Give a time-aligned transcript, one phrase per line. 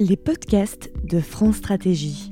[0.00, 2.30] Les podcasts de France Stratégie.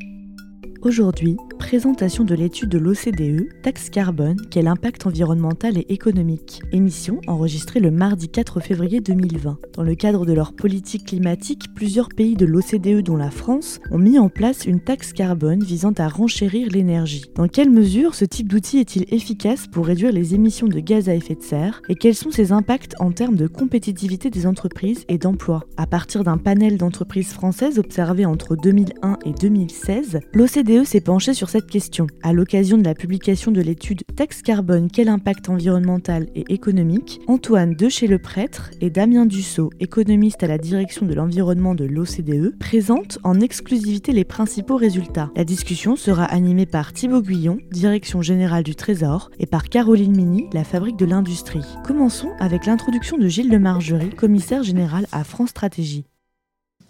[0.83, 6.63] Aujourd'hui, présentation de l'étude de l'OCDE, taxe carbone, quel impact environnemental et économique.
[6.71, 9.59] Émission enregistrée le mardi 4 février 2020.
[9.73, 13.99] Dans le cadre de leur politique climatique, plusieurs pays de l'OCDE, dont la France, ont
[13.99, 17.25] mis en place une taxe carbone visant à renchérir l'énergie.
[17.35, 21.17] Dans quelle mesure ce type d'outil est-il efficace pour réduire les émissions de gaz à
[21.17, 25.19] effet de serre et quels sont ses impacts en termes de compétitivité des entreprises et
[25.19, 25.65] d'emploi?
[25.77, 31.49] À partir d'un panel d'entreprises françaises observé entre 2001 et 2016, l'OCDE s'est penché sur
[31.49, 32.07] cette question.
[32.23, 37.75] À l'occasion de la publication de l'étude Taxe carbone, quel impact environnemental et économique, Antoine
[37.75, 42.59] De chez le Prêtre et Damien Dussault, économiste à la direction de l'environnement de l'OCDE,
[42.59, 45.31] présentent en exclusivité les principaux résultats.
[45.37, 50.47] La discussion sera animée par Thibaut Guillon, direction générale du Trésor, et par Caroline Mini,
[50.53, 51.65] la fabrique de l'industrie.
[51.85, 56.05] Commençons avec l'introduction de Gilles de Margerie, commissaire général à France Stratégie.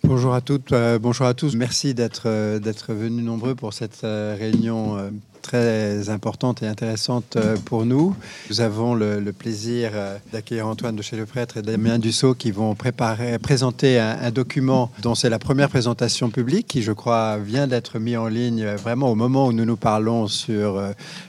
[0.06, 1.56] Bonjour à toutes, euh, bonjour à tous.
[1.56, 5.10] Merci d'être euh, venus nombreux pour cette euh, réunion
[5.46, 8.16] très importante et intéressante euh, pour nous.
[8.50, 12.50] Nous avons le, plaisir euh, d'accueillir Antoine de chez le prêtre et Damien Dussault qui
[12.50, 17.68] vont préparer, présenter un, document dont c'est la première présentation publique qui, je crois, vient
[17.68, 20.82] d'être mis en ligne euh, vraiment au moment où nous nous parlons sur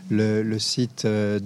[0.10, 1.40] le, site de,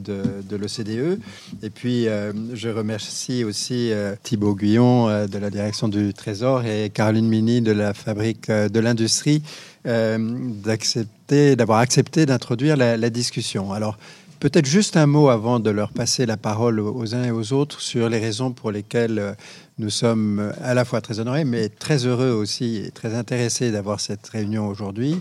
[0.50, 1.20] de l'OCDE.
[1.64, 2.06] Et puis,
[2.54, 3.92] je remercie aussi
[4.24, 9.42] Thibaut Guyon de la direction du Trésor et Caroline Mini de la Fabrique de l'Industrie
[9.84, 13.74] d'accepter d'avoir accepté d'introduire la, discussion.
[13.74, 13.98] Alors,
[14.40, 17.80] peut-être juste un mot avant de leur passer la parole aux uns et aux autres
[17.80, 19.34] sur les raisons pour lesquelles euh,
[19.78, 24.00] nous sommes à la fois très honorés, mais très heureux aussi et très intéressés d'avoir
[24.00, 25.20] cette réunion aujourd'hui.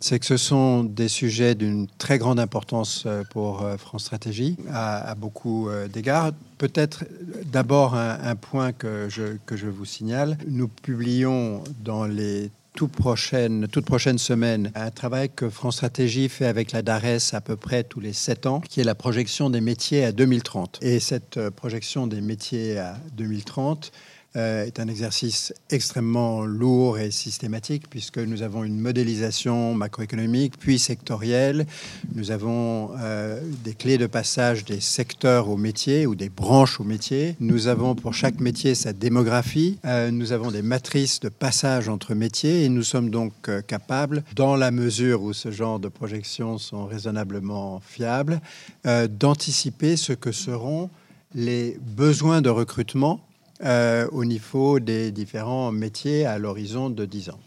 [0.00, 4.56] C'est que ce sont des sujets d'une très grande importance euh, pour euh, France Stratégie
[4.70, 6.32] à, beaucoup d'égards.
[6.58, 7.04] Peut-être
[7.46, 9.08] d'abord un, point que
[9.46, 10.38] que je vous signale.
[10.48, 16.44] Nous publions dans les toute prochaine, toute prochaine semaine un travail que France Stratégie fait
[16.44, 19.62] avec la DARES à peu près tous les sept ans, qui est la projection des
[19.62, 20.80] métiers à 2030.
[20.82, 27.10] Et cette euh, projection des métiers à 2030, euh, est un exercice extrêmement lourd et
[27.10, 31.66] systématique puisque nous avons une modélisation macroéconomique puis sectorielle.
[32.14, 36.84] Nous avons euh, des clés de passage des secteurs au métier ou des branches au
[36.84, 37.36] métier.
[37.40, 39.78] Nous avons pour chaque métier sa démographie.
[39.84, 43.32] Euh, nous avons des matrices de passage entre métiers et nous sommes donc
[43.66, 48.40] capables, dans la mesure où ce genre de projections sont raisonnablement fiables,
[48.84, 50.90] d'anticiper ce que seront
[51.34, 53.25] les besoins de recrutement
[53.64, 57.40] euh, au niveau des différents métiers à l'horizon de 10 ans.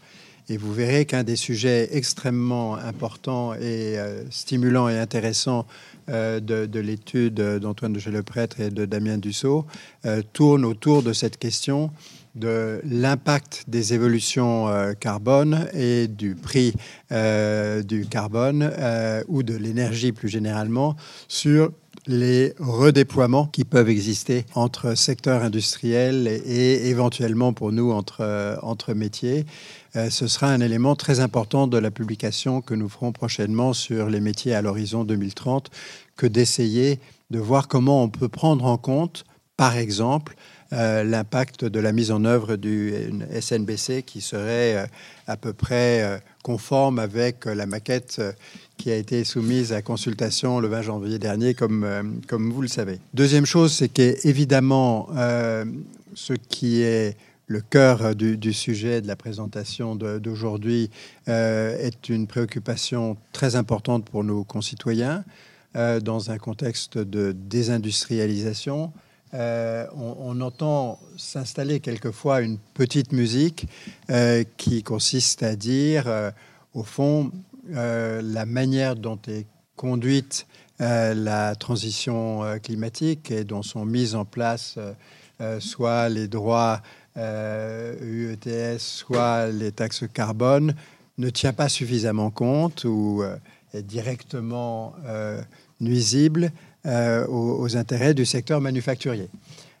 [0.48, 5.66] Et vous verrez qu'un des sujets extrêmement importants et euh, stimulants et intéressants
[6.08, 9.66] euh, de, l'étude d'Antoine de Prêtre et de Damien Dussault
[10.32, 11.92] tourne autour de cette question
[12.34, 14.68] de l'impact des évolutions
[14.98, 16.72] carbone et du prix
[17.10, 18.70] du carbone
[19.28, 20.96] ou de l'énergie plus généralement
[21.28, 21.70] sur
[22.10, 28.94] les redéploiements qui peuvent exister entre secteurs industriels et, éventuellement pour nous entre, euh, entre
[28.94, 29.46] métiers.
[29.94, 34.08] Euh, ce sera un élément très important de la publication que nous ferons prochainement sur
[34.10, 35.70] les métiers à l'horizon 2030
[36.16, 36.98] que d'essayer
[37.30, 39.24] de voir comment on peut prendre en compte,
[39.56, 40.34] par exemple,
[40.72, 42.92] euh, l'impact de la mise en œuvre du
[43.40, 44.88] SNBC qui serait
[45.26, 48.20] à peu près conforme avec la maquette
[48.80, 52.68] qui a été soumise à consultation le 20 janvier dernier, comme, euh, comme vous le
[52.68, 52.98] savez.
[53.12, 55.66] Deuxième chose, c'est qu'évidemment, euh,
[56.14, 60.88] ce qui est le cœur du, sujet de la présentation d'aujourd'hui
[61.28, 65.24] euh, est une préoccupation très importante pour nos concitoyens
[65.74, 68.92] dans un contexte de désindustrialisation.
[69.32, 73.66] on, on, entend s'installer quelquefois une petite musique
[74.56, 76.32] qui consiste à dire,
[76.74, 77.30] au fond,
[77.74, 80.46] euh, la manière dont est conduite
[80.80, 84.78] euh, la transition euh, climatique et dont sont mises en place
[85.58, 86.82] soit les droits
[87.16, 90.74] UETS, soit les taxes carbone,
[91.16, 93.22] ne tient pas suffisamment compte ou
[93.72, 94.92] est directement
[95.80, 96.52] nuisible
[96.84, 99.30] aux, intérêts du secteur manufacturier.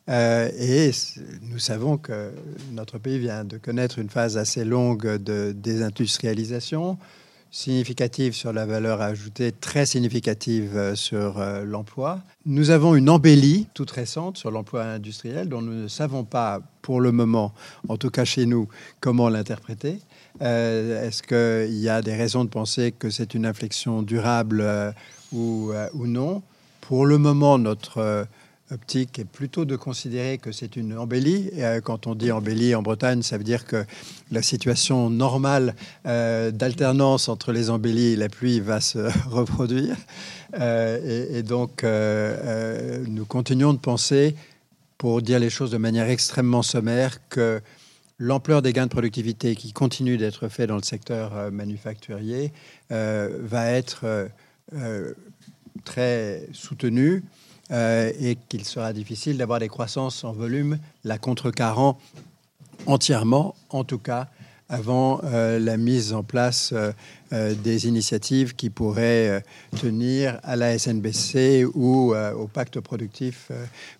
[0.08, 0.90] et
[1.42, 2.32] nous savons que
[2.72, 6.96] notre pays vient de connaître une phase assez longue de désindustrialisation
[7.50, 12.20] significative sur la valeur ajoutée, très significative euh, sur euh, l'emploi.
[12.46, 17.00] Nous avons une embellie toute récente sur l'emploi industriel dont nous ne savons pas pour
[17.00, 17.52] le moment,
[17.88, 18.68] en tout cas chez nous,
[19.00, 19.98] comment l'interpréter.
[20.42, 24.64] Euh, est-ce qu'il y a des raisons de penser que c'est une inflexion durable
[25.32, 26.42] ou, ou, non?
[26.80, 28.26] Pour le moment, notre
[28.72, 31.50] optique est plutôt de considérer que c'est une embellie.
[31.56, 33.84] Et, quand on dit embellie en Bretagne, ça veut dire que
[34.30, 35.74] la situation normale
[36.04, 39.96] d'alternance entre les embellies et la pluie va se reproduire.
[40.58, 44.34] Et, et, donc, nous continuons de penser,
[44.98, 47.62] pour dire les choses de manière extrêmement sommaire, que
[48.20, 52.52] l'ampleur des gains de productivité qui continuent d'être faits dans le secteur euh, manufacturier
[52.92, 54.28] euh, va être
[54.74, 55.14] euh,
[55.84, 57.24] très soutenue
[57.70, 61.98] et qu'il sera difficile d'avoir des croissances en volume la contrecarrant
[62.86, 64.28] entièrement, en tout cas
[64.70, 66.92] avant euh, la mise en place euh,
[67.32, 69.42] euh, des initiatives qui pourraient
[69.78, 73.50] tenir à la SNBC ou au pacte productif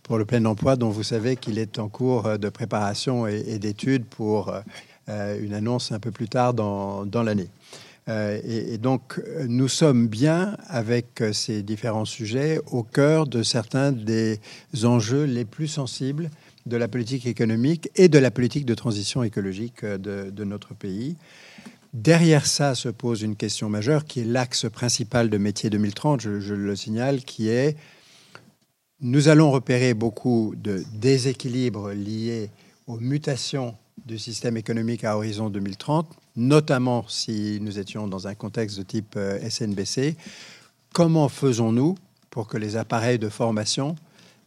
[0.03, 4.05] pour le plein emploi, dont vous savez qu'il est en cours de préparation et, d'étude
[4.05, 4.53] pour
[5.09, 7.49] une annonce un peu plus tard dans l'année.
[8.11, 14.41] Et, et, donc, nous sommes bien avec ces différents sujets au cœur de certains des
[14.83, 16.31] enjeux les plus sensibles
[16.67, 21.17] de la politique économique et de la politique de transition écologique euh, de, notre pays.
[21.93, 26.55] Derrière ça se pose une question majeure qui est l'axe principal de Métier 2030, je,
[26.55, 27.77] le signale, qui est
[29.03, 32.51] nous allons repérer beaucoup de déséquilibres liés
[32.87, 33.75] aux mutations
[34.05, 36.07] du système économique à horizon 2030,
[36.41, 40.17] notamment si nous étions dans un contexte de type euh, SNBC.
[40.93, 41.97] Comment faisons-nous
[42.31, 43.95] pour que les appareils de formation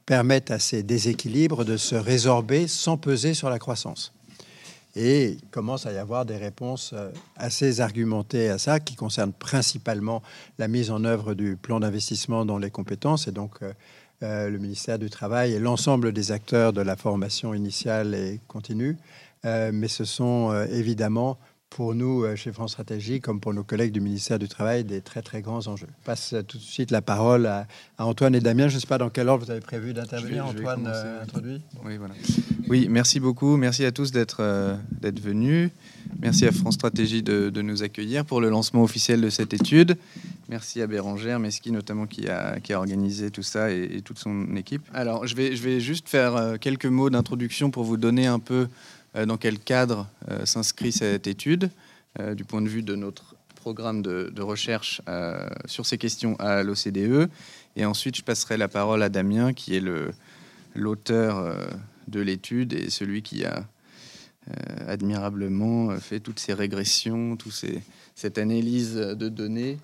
[0.06, 4.12] permettent à ces déséquilibres de se résorber sans peser sur la croissance?
[4.96, 9.34] Et il commence à y avoir des réponses euh, assez argumentées à ça, qui concernent
[9.34, 10.24] principalement
[10.58, 13.28] la mise en œuvre du plan d'investissement dans les compétences.
[13.28, 13.60] Et donc,
[14.24, 18.98] euh, le ministère du Travail et l'ensemble des acteurs de la formation initiale et continue.
[19.44, 21.38] mais ce sont évidemment
[21.74, 25.02] pour nous, euh, chez France Stratégie, comme pour nos collègues du ministère du Travail, des
[25.02, 25.88] très très grands enjeux.
[26.02, 27.66] Je passe tout de suite la parole à,
[27.98, 28.68] Antoine et Damien.
[28.68, 30.46] Je ne sais pas dans quel ordre vous avez prévu d'intervenir.
[30.46, 31.62] Antoine, euh, introduit.
[31.84, 32.14] Oui, voilà.
[32.68, 33.58] Oui, merci beaucoup.
[33.58, 35.72] Merci à tous d'être euh, d'être venus.
[36.22, 39.98] Merci à France Stratégie de, nous accueillir pour le lancement officiel de cette étude.
[40.50, 44.20] Merci à Bérangère Meski notamment qui a, qui a organisé tout ça et, et, toute
[44.20, 44.84] son équipe.
[44.94, 48.54] Alors, je vais, je vais juste faire quelques mots d'introduction pour vous donner un peu
[48.64, 48.68] euh,
[49.16, 51.70] dans quel cadre euh, s'inscrit cette étude
[52.20, 55.02] euh, du point de vue de notre programme de, recherche
[55.68, 57.30] sur ces questions à l'OCDE.
[57.78, 59.84] Et ensuite, je passerai la parole à Damien, qui est
[60.76, 61.58] l'auteur
[62.10, 63.66] de l'étude et celui qui a
[64.86, 67.54] admirablement fait toutes ces régressions, toute
[68.16, 69.78] cette analyse de données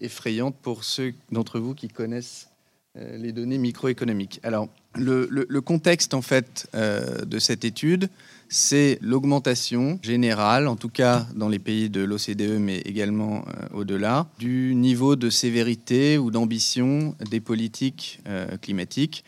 [0.00, 2.48] effrayante pour ceux d'entre vous qui connaissent
[2.94, 4.40] les données microéconomiques.
[4.42, 8.08] Alors, le, contexte en fait euh, de cette étude,
[8.48, 14.26] c'est l'augmentation générale, en tout cas dans les pays de l'OCDE, mais également euh, au-delà,
[14.38, 19.24] du niveau de sévérité ou d'ambition des politiques euh, climatiques.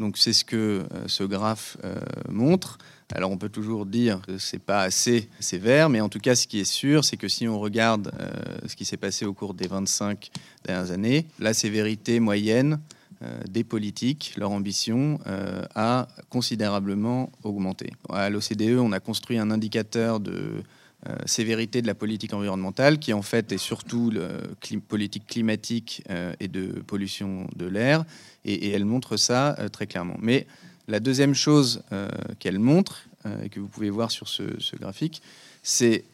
[0.00, 1.76] Donc c'est ce que ce graphe
[2.28, 2.78] montre.
[3.14, 6.48] Alors on peut toujours dire que c'est pas assez sévère, mais en tout cas ce
[6.48, 8.10] qui est sûr, c'est que si on regarde
[8.66, 10.30] ce qui s'est passé au cours des 25
[10.64, 13.03] dernières années, la sévérité moyenne euh,
[13.48, 17.90] des politiques, leur ambition euh, a considérablement augmenté.
[18.10, 20.62] À l'OCDE, on a construit un indicateur de
[21.06, 24.12] euh, sévérité de la politique environnementale, qui en fait est surtout
[24.88, 26.02] politique climatique
[26.40, 28.04] et de pollution de l'air,
[28.44, 30.16] et, elle montre ça très clairement.
[30.20, 30.46] Mais
[30.88, 31.82] la deuxième chose
[32.38, 33.06] qu'elle montre,
[33.42, 35.22] et que vous pouvez voir sur ce, graphique,
[35.62, 36.04] c'est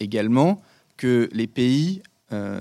[0.00, 0.62] également
[0.96, 2.02] que les pays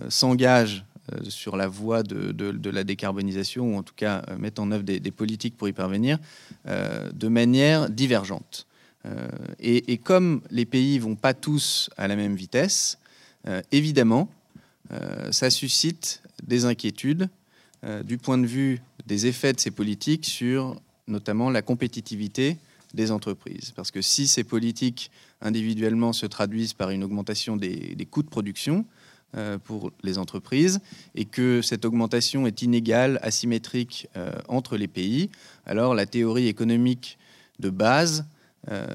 [0.10, 0.91] s'engagent euh,
[1.30, 5.12] sur la voie de, la décarbonisation, ou en tout cas euh, mettre en œuvre des,
[5.12, 6.18] politiques pour y parvenir,
[6.68, 8.68] euh, de manière divergente.
[9.60, 13.00] Et, comme les pays vont pas tous à la même vitesse,
[13.72, 14.30] évidemment,
[15.32, 17.28] ça suscite des inquiétudes
[18.04, 22.58] du point de vue des effets de ces politiques sur notamment la compétitivité
[22.94, 23.74] des entreprises.
[23.76, 25.10] Parce que si ces politiques
[25.42, 29.01] individuellement se traduisent par une augmentation des coûts de production, euh,
[29.64, 30.82] pour les entreprises
[31.16, 35.30] et que cette augmentation est inégale, asymétrique euh, entre les pays,
[35.66, 37.18] alors la théorie économique
[37.60, 38.26] de base
[38.70, 38.86] euh,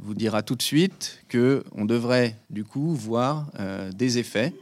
[0.00, 3.50] vous dira tout de suite qu'on devrait du coup voir
[3.94, 4.54] des effets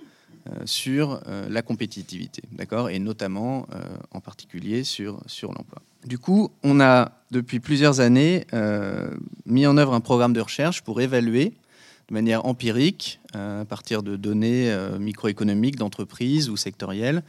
[0.65, 3.67] sur la compétitivité, d'accord, et notamment
[4.11, 5.83] en particulier sur, sur l'emploi.
[6.07, 8.47] Du coup, on a depuis plusieurs années
[9.45, 11.53] mis en œuvre un programme de recherche pour évaluer
[12.11, 17.23] de manière empirique, euh, à partir de données euh, microéconomiques d'entreprises ou sectorielles,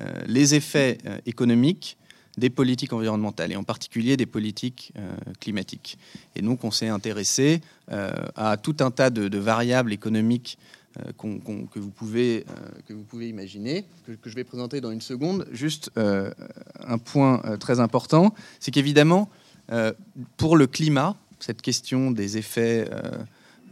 [0.00, 1.96] euh, les effets économiques
[2.36, 4.92] des politiques environnementales et en particulier des politiques
[5.40, 5.96] climatiques.
[6.34, 10.58] Et donc on s'est intéressé à tout un tas de, variables économiques
[11.16, 12.44] que, vous pouvez,
[12.86, 15.48] que vous pouvez imaginer, que, je vais présenter dans une seconde.
[15.50, 19.30] Juste un point très important, c'est qu'évidemment,
[20.36, 22.86] pour le climat, cette question des effets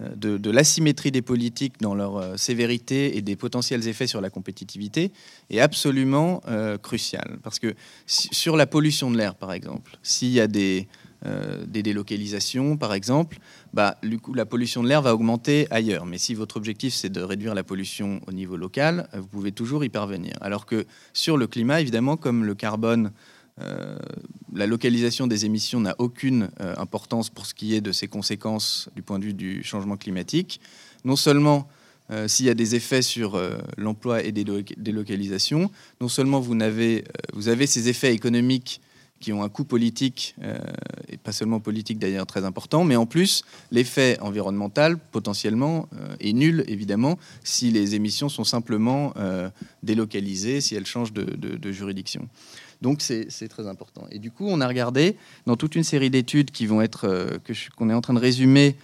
[0.00, 5.12] de, l'asymétrie des politiques dans leur sévérité et des potentiels effets sur la compétitivité
[5.50, 6.42] est absolument
[6.82, 7.38] cruciale.
[7.42, 7.74] Parce que
[8.06, 10.88] sur la pollution de l'air, par exemple, s'il y a des,
[11.26, 13.38] euh, des délocalisations, par exemple,
[13.72, 16.04] bah, du coup, la pollution de l'air va augmenter ailleurs.
[16.04, 19.50] Mais si votre objectif, c'est de réduire la pollution au niveau local, euh, vous pouvez
[19.50, 20.34] toujours y parvenir.
[20.42, 20.84] Alors que
[21.14, 23.10] sur le climat, évidemment, comme le carbone, euh,
[23.56, 29.02] la localisation des émissions n'a aucune importance pour ce qui est de ses conséquences du
[29.02, 30.60] point de vue du changement climatique.
[31.04, 31.68] Non seulement
[32.26, 33.40] s'il y a des effets sur
[33.76, 34.44] l'emploi et des
[34.76, 35.70] délocalisations,
[36.00, 37.04] non seulement vous avez,
[37.66, 38.80] ces effets économiques
[39.24, 40.58] qui ont un coût politique, euh,
[41.08, 46.34] et pas seulement politique d'ailleurs très important, mais en plus, l'effet environnemental potentiellement euh, est
[46.34, 49.48] nul, évidemment, si les émissions sont simplement euh,
[49.82, 52.28] délocalisées, si elles changent de, juridiction.
[52.84, 54.06] Donc c'est très important.
[54.10, 56.50] Et du coup, on a regardé dans toute une série d'études
[56.82, 57.40] être
[57.78, 58.76] qu'on est en train de résumer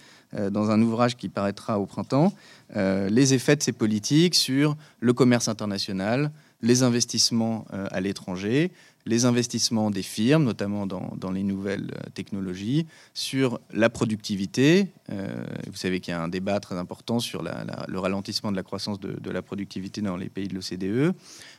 [0.49, 2.33] dans un ouvrage qui paraîtra au printemps,
[2.75, 6.31] les effets de ces politiques sur le commerce international,
[6.63, 8.71] les investissements à l'étranger,
[9.05, 14.87] les investissements des firmes, notamment dans, les nouvelles euh, technologies, sur la productivité.
[15.11, 18.63] Euh, vous savez qu'il y a un débat très important sur le ralentissement de la
[18.63, 21.15] croissance de, la productivité dans les pays de l'OCDE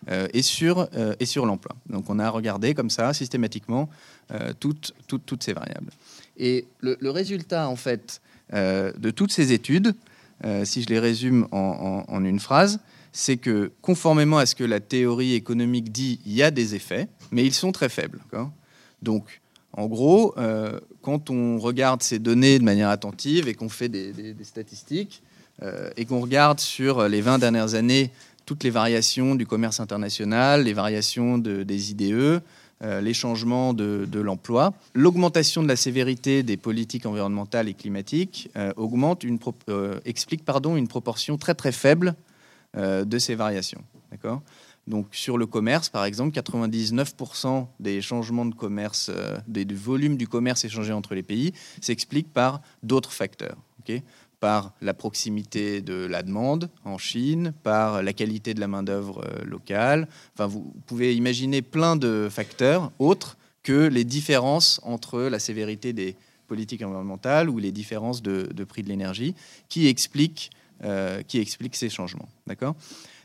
[0.09, 0.89] euh, et sur,
[1.47, 1.75] l'emploi.
[1.89, 3.89] Donc on a regardé comme ça systématiquement
[4.61, 4.93] toutes,
[5.41, 5.91] ces variables.
[6.37, 8.21] Et le, résultat, en fait,
[8.53, 9.95] de toutes ces études,
[10.65, 12.81] si je les résume en une phrase,
[13.12, 17.09] c'est que conformément à ce que la théorie économique dit, il y a des effets,
[17.31, 18.21] mais ils sont très faibles.
[19.02, 19.42] Donc,
[19.75, 24.35] en gros, euh, quand on regarde ces données de manière attentive et qu'on fait des,
[24.42, 25.23] statistiques,
[25.62, 28.11] euh, et qu'on regarde sur les 20 dernières années
[28.47, 32.42] toutes les variations du commerce international, les variations des IDE,
[32.83, 39.23] euh, les changements de, l'emploi, l'augmentation de la sévérité des politiques environnementales et climatiques augmente
[39.23, 39.38] une,
[40.04, 42.14] explique pardon, une proportion très très faible
[42.75, 43.83] de ces variations.
[44.11, 44.43] D'accord?
[44.87, 50.17] Donc sur le commerce, par exemple, 99% des changements de commerce, euh, des, du volume
[50.17, 53.57] du commerce échangé entre les pays, s'explique par d'autres facteurs.
[54.41, 59.45] par la proximité de la demande en Chine, par la qualité de la main-d'œuvre euh,
[59.45, 60.09] locale.
[60.35, 66.17] Enfin, vous pouvez imaginer plein de facteurs autres que les différences entre la sévérité des
[66.49, 69.37] politiques environnementales ou les différences de prix de l'énergie
[69.69, 70.50] qui expliquent
[70.85, 72.29] euh, qui explique ces changements.
[72.47, 72.75] D'accord?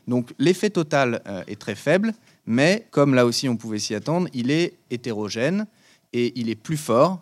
[0.06, 2.14] Donc l'effet total euh, est très faible,
[2.46, 5.66] mais comme là aussi on pouvait s'y attendre, il est hétérogène
[6.12, 7.20] et il est plus fort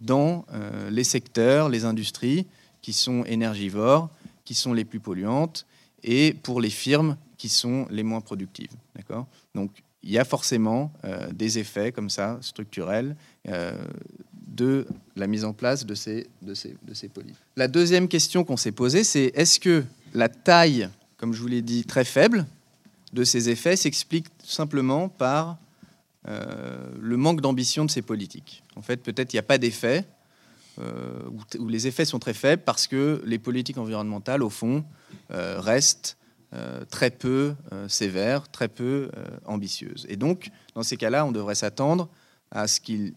[0.00, 2.46] dans euh, les secteurs, les industries
[2.82, 4.10] qui sont énergivores,
[4.44, 5.66] qui sont les plus polluantes,
[6.02, 8.72] et pour les firmes qui sont les moins productives.
[8.94, 9.26] D'accord?
[9.54, 9.70] Donc
[10.02, 10.92] il y a forcément
[11.32, 13.16] des effets comme ça, structurels,
[14.58, 14.86] de
[15.16, 16.54] la mise en place de ces, de.
[17.56, 19.84] La deuxième question qu'on s'est posée, c'est est-ce que
[20.14, 22.44] la taille, comme je vous l'ai dit, très faible
[23.12, 25.56] de ces effets s'explique simplement par
[26.26, 28.64] euh, le manque d'ambition de ces politiques?
[28.74, 30.04] En fait, peut-être il n'y a pas d'effet,
[30.80, 31.20] euh,
[31.58, 34.84] ou, les effets sont très faibles parce que les politiques environnementales, au fond,
[35.30, 36.16] euh, restent
[36.88, 37.54] très peu
[37.88, 39.10] sévères, très peu
[39.44, 40.06] ambitieuses.
[40.08, 42.08] Et donc, dans ces cas-là, on devrait s'attendre
[42.50, 43.12] à ce qu'il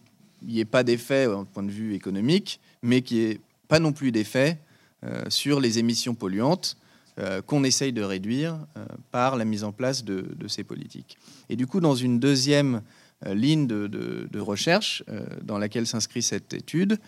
[0.48, 3.94] n'y ait pas d'effet au point de vue économique, mais qu'il n'y ait pas non
[3.94, 4.60] plus d'effet
[5.04, 6.78] euh, sur les émissions polluantes
[7.18, 11.18] euh, qu'on essaye de réduire euh, par la mise en place de, ces politiques.
[11.50, 12.82] Et du coup, dans une deuxième
[13.26, 15.04] ligne de, recherche
[15.44, 17.00] dans laquelle s'inscrit cette étude,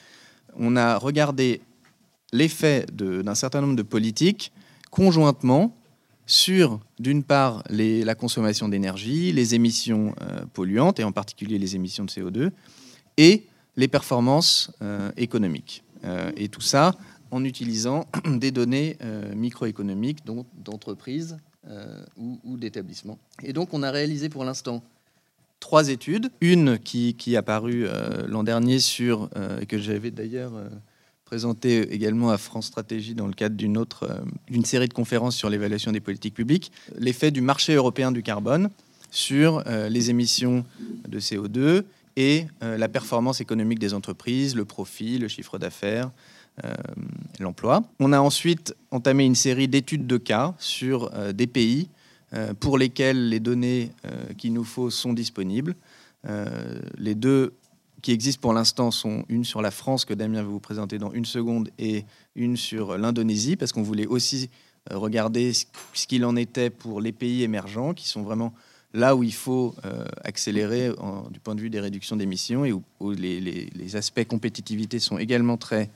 [0.55, 1.61] on a regardé
[2.31, 4.51] l'effet d'un certain nombre de politiques
[4.91, 5.75] conjointement
[6.27, 10.13] sur, d'une part, la consommation d'énergie, les émissions
[10.53, 12.51] polluantes, et en particulier les émissions de CO2,
[13.17, 15.84] et les performances euh, économiques.
[16.03, 16.96] Euh, et tout ça
[17.32, 21.38] en utilisant des données euh, microéconomiques d'entreprises
[22.17, 23.17] ou, d'établissements.
[23.41, 24.84] Et donc on a réalisé pour l'instant
[25.62, 26.29] trois études.
[26.41, 27.86] Une qui, qui est apparue
[28.27, 29.29] l'an dernier sur,
[29.62, 30.51] et que j'avais d'ailleurs
[31.24, 35.50] présenté également à France Stratégie dans le cadre d'une autre, d'une série de conférences sur
[35.50, 38.70] l'évaluation des politiques publiques, l'effet du marché européen du carbone
[39.10, 40.65] sur les émissions
[41.08, 46.12] de CO2 et euh, la performance économique des entreprises, le profit, le chiffre d'affaires,
[46.63, 46.74] euh,
[47.39, 47.84] l'emploi.
[48.00, 51.89] On a ensuite entamé une série d'études de cas sur euh, des pays
[52.60, 53.91] pour lesquels les données
[54.39, 55.75] qu'il nous faut sont disponibles.
[56.98, 57.53] les deux
[58.01, 61.12] qui existent pour l'instant sont une sur la France que Damien va vous présenter dans
[61.12, 64.50] une seconde et une sur l'Indonésie parce qu'on voulait aussi
[64.89, 68.51] regarder ce qu'il en était pour les pays émergents qui sont vraiment
[68.93, 69.75] là où il faut
[70.23, 70.89] accélérer
[71.31, 75.89] du point de vue des réductions d'émissions et où, les, aspects compétitivité sont également très,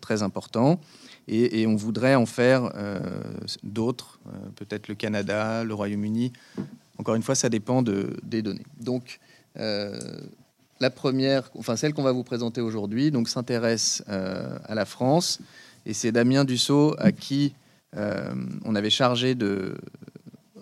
[0.00, 0.80] très importants.
[1.28, 2.72] Et, on voudrait en faire
[3.62, 4.18] d'autres,
[4.56, 6.32] peut-être le Canada, le Royaume-Uni.
[6.96, 8.66] Encore une fois, ça dépend de, des données.
[8.80, 9.20] Donc,
[10.80, 15.40] la première, enfin celle qu'on va vous présenter aujourd'hui, donc s'intéresse euh, à la France,
[15.86, 17.54] et c'est Damien Dussault à qui
[17.96, 18.30] euh,
[18.64, 19.76] on avait chargé de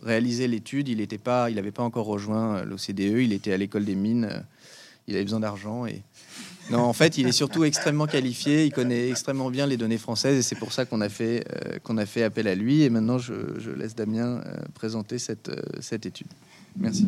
[0.07, 0.89] réaliser l'étude.
[0.89, 4.43] Il n'était pas, n'avait pas encore rejoint l'OCDE, il était à l'école des mines,
[5.09, 6.03] il avait besoin d'argent et
[6.69, 10.37] non, en fait, il est surtout extrêmement qualifié, il connaît extrêmement bien les données françaises
[10.37, 12.83] et c'est pour ça qu'on a, fait, euh, qu'on a fait appel à lui.
[12.83, 13.35] Et maintenant, je,
[13.77, 14.43] laisse Damien
[14.75, 15.49] présenter cette,
[15.81, 16.27] cette étude.
[16.77, 17.07] Merci.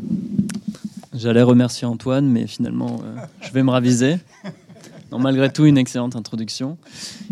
[1.15, 4.19] J'allais remercier Antoine, mais finalement, euh, je vais me raviser.
[5.11, 6.79] malgré tout, une excellente introduction.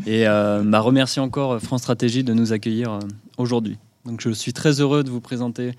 [0.07, 0.85] Et euh, bah,
[1.19, 2.99] encore euh, France Stratégie de nous accueillir
[3.39, 3.79] aujourd'hui.
[4.19, 5.73] Je suis très heureux de vous présenter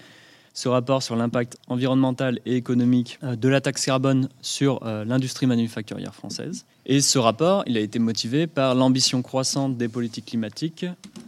[0.53, 6.65] ce rapport sur l'impact environnemental et économique de la taxe carbone sur l'industrie manufacturière française.
[6.87, 10.85] Et ce rapport, a été motivé par l'ambition croissante des politiques climatiques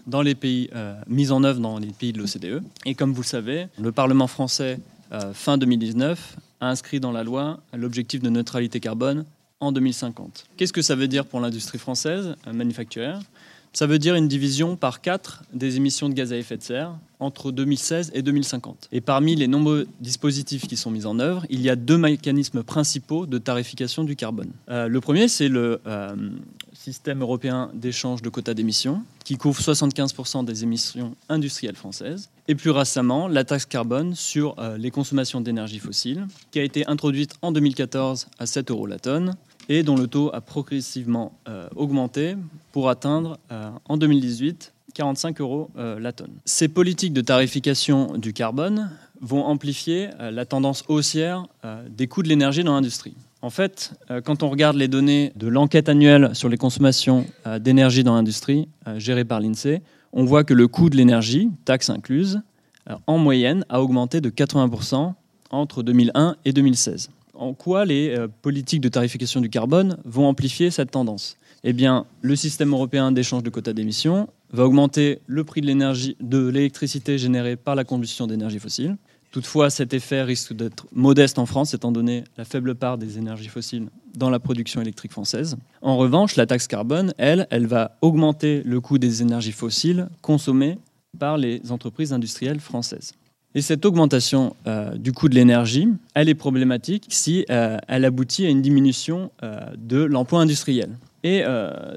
[0.08, 0.70] dans les pays
[1.08, 2.64] mis en œuvre dans les pays de l'OCDE.
[2.86, 4.80] Et comme vous le savez, le Parlement français
[5.34, 9.26] fin 2019 a inscrit dans la loi l'objectif de neutralité carbone
[9.60, 10.46] en 2050.
[10.58, 13.22] Qu'est-ce que ça veut dire pour l'industrie française euh, manufacturière?
[13.72, 16.96] Ça veut dire une division par quatre des émissions de gaz à effet de serre
[17.20, 18.88] entre 2016 et 2050.
[18.92, 22.64] Et parmi les nombreux dispositifs qui sont mis en œuvre, il y a deux mécanismes
[22.64, 24.52] principaux de tarification du carbone.
[24.70, 26.16] Euh, le premier, c'est le euh,
[26.74, 32.30] système européen d'échange de quotas d'émissions, qui couvre 75% des émissions industrielles françaises.
[32.48, 36.88] Et plus récemment, la taxe carbone sur euh, les consommations d'énergie fossile, qui a été
[36.88, 39.36] introduite en 2014 à 7 euros la tonne
[39.70, 41.32] et dont le taux a progressivement
[41.76, 42.36] augmenté
[42.72, 43.40] pour atteindre
[43.86, 46.32] en 2018 45 euros euh, la tonne.
[46.46, 52.24] Ces politiques de tarification du carbone vont amplifier euh, la tendance haussière euh, des coûts
[52.24, 53.14] de l'énergie dans l'industrie.
[53.42, 53.94] En fait,
[54.26, 57.26] quand on regarde les données de l'enquête annuelle sur les consommations
[57.62, 58.68] d'énergie dans l'industrie,
[58.98, 62.42] gérée par l'INSEE, on voit que le coût de l'énergie, taxe incluse,
[63.08, 65.14] en moyenne, a augmenté de 80%
[65.52, 67.12] entre 2001 et 2016.
[67.40, 72.36] En quoi les politiques de tarification du carbone vont amplifier cette tendance eh bien, le
[72.36, 77.84] système européen d'échange de quotas d'émissions va augmenter le prix de l'électricité générée par la
[77.84, 78.98] combustion d'énergie fossile.
[79.32, 83.48] Toutefois, cet effet risque d'être modeste en France, étant donné la faible part des énergies
[83.48, 85.58] fossiles dans la production électrique française.
[85.84, 90.80] En revanche, la taxe carbone, elle, elle va augmenter le coût des énergies fossiles consommées
[91.20, 93.14] par les entreprises industrielles françaises.
[93.56, 98.46] Et cette augmentation euh, du coût de l'énergie, elle est problématique si euh, elle aboutit
[98.46, 100.98] à une diminution euh, de l'emploi industriel.
[101.22, 101.44] Et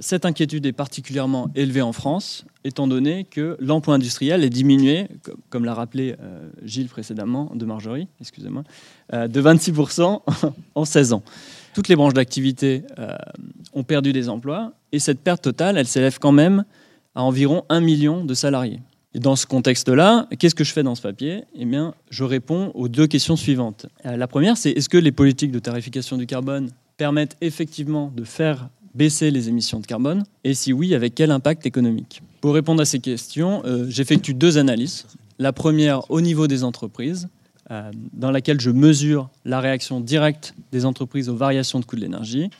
[0.00, 5.06] cette inquiétude est particulièrement élevée en France, étant donné que l'emploi industriel est diminué,
[5.48, 6.16] comme, l'a rappelé
[6.64, 8.64] Gilles précédemment, de Marjorie, excusez-moi,
[9.12, 10.22] de 26%
[10.74, 11.22] en 16 ans.
[11.72, 12.82] Toutes les branches d'activité
[13.74, 16.64] ont perdu des emplois, et cette perte totale, elle s'élève quand même
[17.14, 18.80] à environ 1 million de salariés.
[19.14, 21.44] Et dans ce contexte-là, qu'est-ce que je fais dans ce papier?
[21.54, 23.86] Eh bien, je réponds aux deux questions suivantes.
[24.04, 28.70] La première, c'est est-ce que les politiques de tarification du carbone permettent effectivement de faire
[28.94, 30.24] baisser les émissions de carbone?
[30.44, 32.22] Et si oui, avec quel impact économique?
[32.40, 35.06] Pour répondre à ces questions, euh, j'effectue deux analyses.
[35.38, 37.28] La première au niveau des entreprises,
[37.70, 42.00] euh, dans laquelle je mesure la réaction directe des entreprises aux variations de coûts de
[42.00, 42.50] l'énergie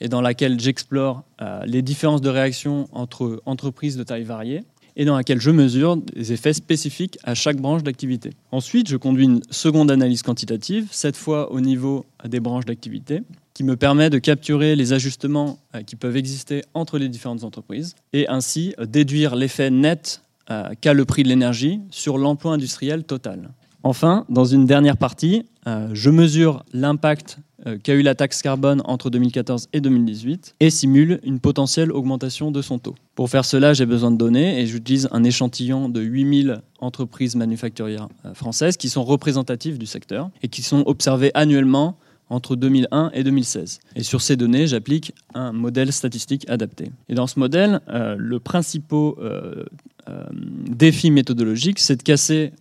[0.00, 4.62] et dans laquelle j'explore euh, les différences de réaction entre entreprises de taille variée
[4.98, 8.30] et dans laquelle je mesure des effets spécifiques à chaque branche d'activité.
[8.50, 13.22] Ensuite, je conduis une seconde analyse quantitative, cette fois au niveau des branches d'activité,
[13.54, 17.94] qui me permet de capturer les ajustements euh, qui peuvent exister entre les différentes entreprises
[18.12, 23.04] et ainsi euh, déduire l'effet net euh, qu'a le prix de l'énergie sur l'emploi industriel
[23.04, 23.50] total.
[23.82, 25.44] Enfin, dans une dernière partie,
[25.92, 27.38] je mesure l'impact
[27.82, 32.62] qu'a eu la taxe carbone entre 2014 et 2018 et simule une potentielle augmentation de
[32.62, 32.94] son taux.
[33.14, 38.08] Pour faire cela, j'ai besoin de données et j'utilise un échantillon de 8000 entreprises manufacturières
[38.34, 41.98] françaises qui sont représentatives du secteur et qui sont observées annuellement
[42.30, 43.80] entre 2001 et 2016.
[43.96, 46.90] Et sur ces données, j'applique un modèle statistique adapté.
[47.08, 49.64] Et dans ce modèle, euh, le principal euh,
[50.08, 50.24] euh,
[50.68, 52.52] défi méthodologique, c'est de casser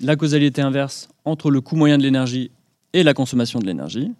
[0.00, 2.50] la causalité inverse entre le coût moyen de l'énergie
[2.92, 4.12] et la consommation de l'énergie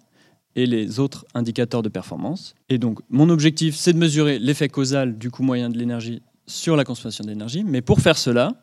[0.55, 2.55] et les autres indicateurs de performance.
[2.69, 6.75] Et donc, mon objectif, c'est de mesurer l'effet causal du coût moyen de l'énergie sur
[6.75, 7.63] la consommation d'énergie.
[7.63, 8.53] Mais pour faire cela,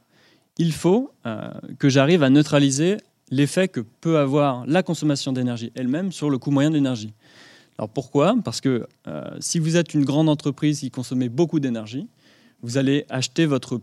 [0.58, 1.12] il faut
[1.78, 2.98] que j'arrive à neutraliser
[3.30, 7.12] l'effet que peut avoir la consommation d'énergie elle-même sur le coût moyen de l'énergie.
[7.78, 8.36] Alors pourquoi?
[8.44, 12.06] Parce que euh, si vous êtes une grande entreprise qui consomme beaucoup d'énergie,
[12.62, 13.80] vous allez acheter votre,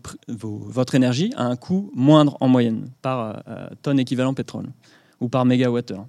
[0.93, 4.67] énergie à un coût moindre en moyenne par euh, tonne équivalent pétrole.
[5.19, 6.07] ou par mégawattheure.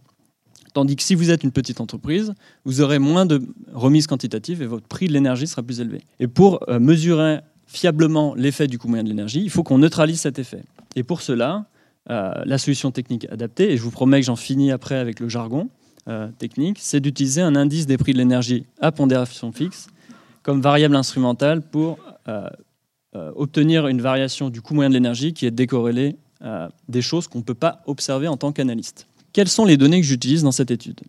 [0.73, 2.33] Tandis que si vous êtes une petite entreprise,
[2.65, 3.43] vous aurez moins de
[3.75, 6.01] remises quantitatives et votre prix de l'énergie sera plus élevé.
[6.19, 10.21] Et pour euh, mesurer fiablement l'effet du coût moyen de l'énergie, il faut qu'on neutralise
[10.21, 10.63] cet effet.
[10.97, 11.63] Et pour cela, euh,
[12.09, 15.69] la solution technique adaptée, et je vous promets que j'en finis après avec le jargon
[16.09, 19.89] euh, technique, c'est d'utiliser un indice des prix de l'énergie à pondération fixe
[20.43, 21.99] comme variable instrumentale pour
[23.15, 26.17] obtenir une variation du coût moyen de l'énergie qui est décorrélée
[26.89, 29.07] des choses qu'on ne peut pas observer en tant qu'analyste.
[29.33, 31.01] Quelles sont les données que j'utilise dans cette étude?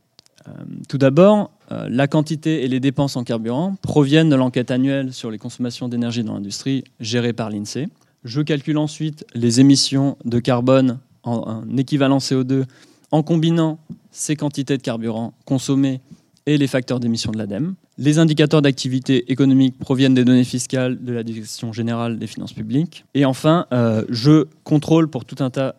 [0.48, 0.52] Euh,
[0.88, 5.32] Tout d'abord, euh, la quantité et les dépenses en carburant proviennent de l'enquête annuelle sur
[5.32, 7.88] les consommations d'énergie dans l'industrie gérée par l'INSEE.
[8.24, 12.64] Je calcule ensuite les émissions de carbone en, équivalent CO2
[13.12, 13.80] en combinant
[14.12, 16.00] ces quantités de carburant consommées
[16.46, 17.76] et les facteurs d'émission de l'ADEME.
[17.98, 23.06] Les indicateurs d'activité économique proviennent des données fiscales de la Direction générale des finances publiques.
[23.14, 25.76] Et enfin, euh, je contrôle pour tout un tas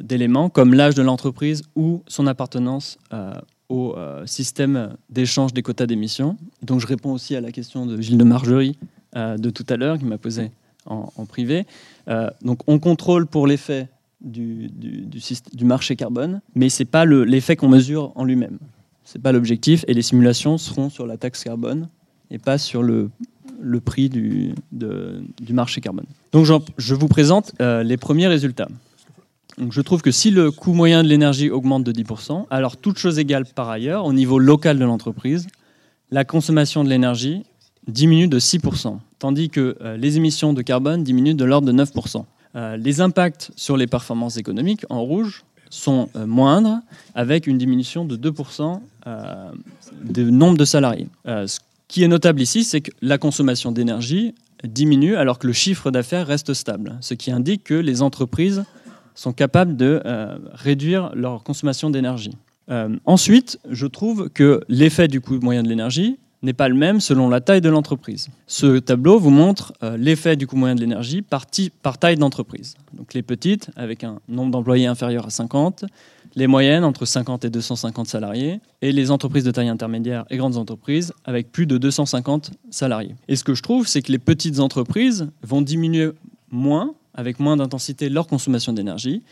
[0.00, 3.32] d'éléments, comme l'âge de l'entreprise ou son appartenance euh,
[3.68, 6.36] au euh, système d'échange des quotas d'émissions.
[6.62, 8.78] Donc je réponds aussi à la question de Gilles de Margerie
[9.14, 10.50] de tout à l'heure, qui m'a posé
[10.86, 11.66] en, privé.
[12.42, 13.88] donc on contrôle pour l'effet
[14.20, 14.70] du,
[15.62, 18.58] marché carbone, mais ce n'est pas l'effet qu'on mesure en lui-même.
[19.04, 19.84] Ce n'est pas l'objectif.
[19.88, 21.88] Et les simulations seront sur la taxe carbone
[22.30, 23.10] et pas sur le,
[23.84, 24.54] prix du,
[25.50, 26.06] marché carbone.
[26.32, 26.46] Donc
[26.76, 28.68] je vous présente euh, les premiers résultats.
[29.70, 33.18] Je trouve que si le coût moyen de l'énergie augmente de 10%, alors toute chose
[33.18, 35.46] égale par ailleurs, au niveau local de l'entreprise,
[36.10, 37.44] la consommation de l'énergie
[37.86, 42.24] diminue de 6%, tandis que euh, les émissions de carbone diminuent de l'ordre de 9%.
[42.56, 46.80] Euh, les impacts sur les performances économiques, en rouge, sont euh, moindres,
[47.14, 49.50] avec une diminution de 2% euh,
[50.02, 51.08] du nombre de salariés.
[51.26, 55.90] Ce qui est notable ici, c'est que la consommation d'énergie diminue alors que le chiffre
[55.90, 58.64] d'affaires reste stable, ce qui indique que les entreprises
[59.14, 60.02] sont capables de
[60.52, 62.36] réduire leur consommation d'énergie.
[63.04, 67.28] ensuite, je trouve que l'effet du coût moyen de l'énergie n'est pas le même selon
[67.28, 68.28] la taille de l'entreprise.
[68.46, 71.46] Ce tableau vous montre euh, l'effet du coût moyen de l'énergie par,
[71.98, 72.74] taille d'entreprise.
[72.94, 75.84] Donc les petites, avec un nombre d'employés inférieur à 50,
[76.36, 80.56] les moyennes, entre 50 et 250 salariés, et les entreprises de taille intermédiaire et grandes
[80.56, 83.14] entreprises, avec plus de 250 salariés.
[83.28, 86.10] Et ce que je trouve, c'est que les petites entreprises vont diminuer
[86.50, 89.22] moins, avec moins d'intensité, leur consommation d'énergie,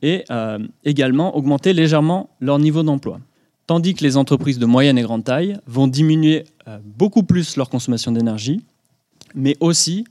[0.00, 3.20] et euh, également augmenter légèrement leur niveau d'emploi
[3.66, 7.70] tandis que les entreprises de moyenne et grande taille vont diminuer euh, beaucoup plus leur
[7.70, 8.62] consommation d'énergie,
[9.34, 10.04] mais aussi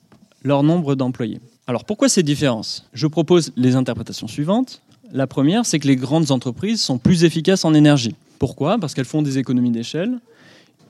[0.43, 1.39] leur nombre d'employés.
[1.67, 2.87] Alors pourquoi ces différences?
[2.93, 4.81] Je propose les interprétations suivantes.
[5.11, 8.15] La première, c'est que les grandes entreprises sont plus efficaces en énergie.
[8.39, 8.77] Pourquoi?
[8.77, 10.19] Parce qu'elles font des économies d'échelle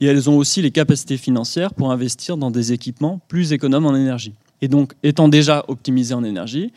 [0.02, 3.96] et elles ont aussi les capacités financières pour investir dans des équipements plus économes en
[3.96, 4.34] énergie.
[4.62, 6.72] Et donc, étant déjà optimisées en énergie,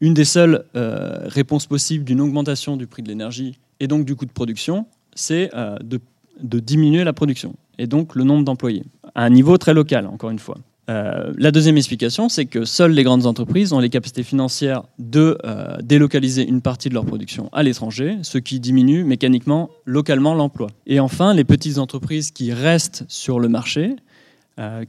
[0.00, 4.16] une des seules euh, réponses possibles d'une augmentation du prix de l'énergie et donc du
[4.16, 9.24] coût de production, c'est euh, de, diminuer la production et donc le nombre d'employés à
[9.24, 10.58] un niveau très local, encore une fois.
[10.88, 15.36] Euh, la deuxième explication, c'est que seules les grandes entreprises ont les capacités financières de
[15.44, 20.68] euh, délocaliser une partie de leur production à l'étranger, ce qui diminue mécaniquement localement l'emploi.
[20.86, 23.96] Et enfin, les petites entreprises qui restent sur le marché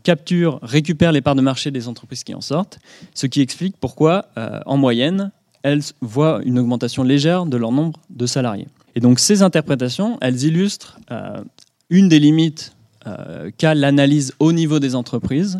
[0.03, 2.79] capturent, récupèrent les parts de marché des entreprises qui en sortent,
[3.13, 4.27] ce qui explique pourquoi,
[4.65, 8.67] en moyenne, elles voient une augmentation légère de leur nombre de salariés.
[8.97, 11.43] Et donc ces interprétations, elles illustrent euh,
[11.91, 15.59] une des limites euh, qu'a l'analyse au niveau des entreprises,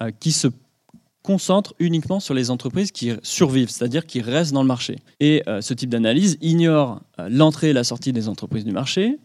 [0.00, 0.46] euh, qui se
[1.24, 5.00] concentre uniquement sur les entreprises qui survivent, c'est-à-dire qui restent dans le marché.
[5.18, 9.18] Et ce type d'analyse ignore l'entrée et la sortie des entreprises du marché.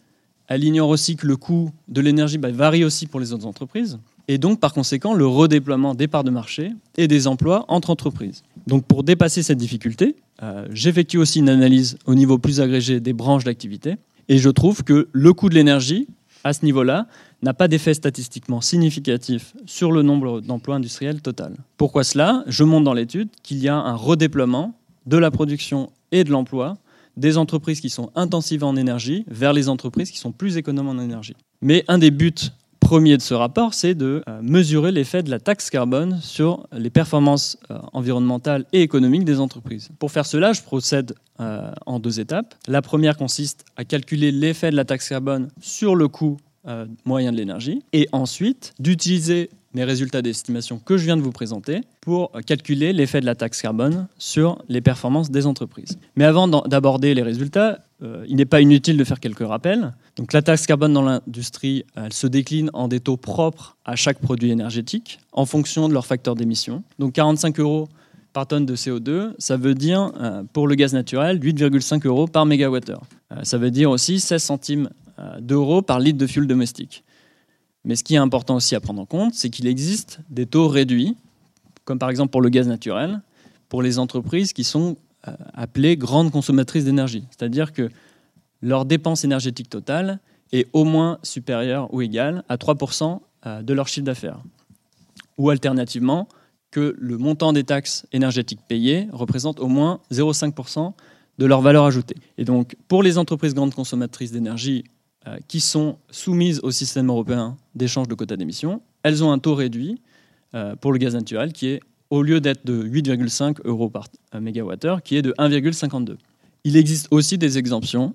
[0.47, 3.99] Elle ignore aussi que le coût de l'énergie bah, varie aussi pour les autres entreprises.
[4.27, 8.41] Et donc, par conséquent, le redéploiement des parts de marché et des emplois entre entreprises.
[8.67, 13.13] Donc, pour dépasser cette difficulté, euh, j'effectue aussi une analyse au niveau plus agrégé des
[13.13, 13.95] branches d'activité
[14.29, 16.07] et je trouve que le coût de l'énergie,
[16.43, 17.07] à ce niveau-là,
[17.41, 21.55] n'a pas d'effet statistiquement significatif sur le nombre d'emplois industriels total.
[21.77, 22.43] Pourquoi cela?
[22.47, 24.73] Je montre dans l'étude qu'il y a un redéploiement
[25.05, 26.77] de la production et de l'emploi
[27.17, 30.99] des entreprises qui sont intensives en énergie vers les entreprises qui sont plus économes en
[30.99, 31.35] énergie.
[31.61, 32.33] Mais un des buts
[32.91, 36.89] premier de ce rapport, c'est de euh, mesurer l'effet de la taxe carbone sur les
[36.89, 39.91] performances euh, environnementales et économiques des entreprises.
[39.97, 42.53] Pour faire cela, je procède euh, en deux étapes.
[42.67, 46.35] La première consiste à calculer l'effet de la taxe carbone sur le coût
[47.05, 51.81] moyen de l'énergie et ensuite d'utiliser mes résultats d'estimation que je viens de vous présenter
[52.01, 55.97] pour calculer l'effet de la taxe carbone sur les performances des entreprises.
[56.15, 59.93] Mais avant d'aborder les résultats, euh, il n'est pas inutile de faire quelques rappels.
[60.15, 64.51] Donc la taxe carbone dans l'industrie, se décline en des taux propres à chaque produit
[64.51, 66.83] énergétique en fonction de leur facteur d'émission.
[66.99, 67.89] Donc 45 euros
[68.33, 70.11] par tonne de CO2, ça veut dire
[70.53, 73.03] pour le gaz naturel 8,5 euros par mégawattheure.
[73.43, 74.89] ça veut dire aussi 16 centimes
[75.39, 77.03] d'euros par litre de fuel domestique.
[77.83, 80.67] Mais ce qui est important aussi à prendre en compte, c'est qu'il existe des taux
[80.67, 81.17] réduits,
[81.85, 83.21] comme par exemple pour le gaz naturel,
[83.69, 84.95] pour les entreprises qui sont euh,
[85.53, 87.25] appelées grandes consommatrices d'énergie.
[87.29, 87.89] C'est-à-dire que
[88.61, 90.19] leur dépense énergétique totale
[90.51, 94.41] est au moins supérieure ou égale à 3% euh, de leur chiffre d'affaires.
[95.37, 96.27] Ou alternativement,
[96.69, 100.93] que le montant des taxes énergétiques payées représente au moins 0,5%
[101.37, 102.15] de leur valeur ajoutée.
[102.37, 104.83] Et donc, pour les entreprises grandes consommatrices d'énergie
[105.27, 109.55] euh, qui sont soumises au système européen d'échange de quotas d'émissions, elles ont un taux
[109.55, 110.01] réduit
[110.53, 111.81] euh, pour le gaz naturel qui est,
[112.11, 116.17] au lieu d'être de 8,5 euros par euh, mégawattheure, qui est de 1,52.
[116.63, 118.13] Il existe aussi des exemptions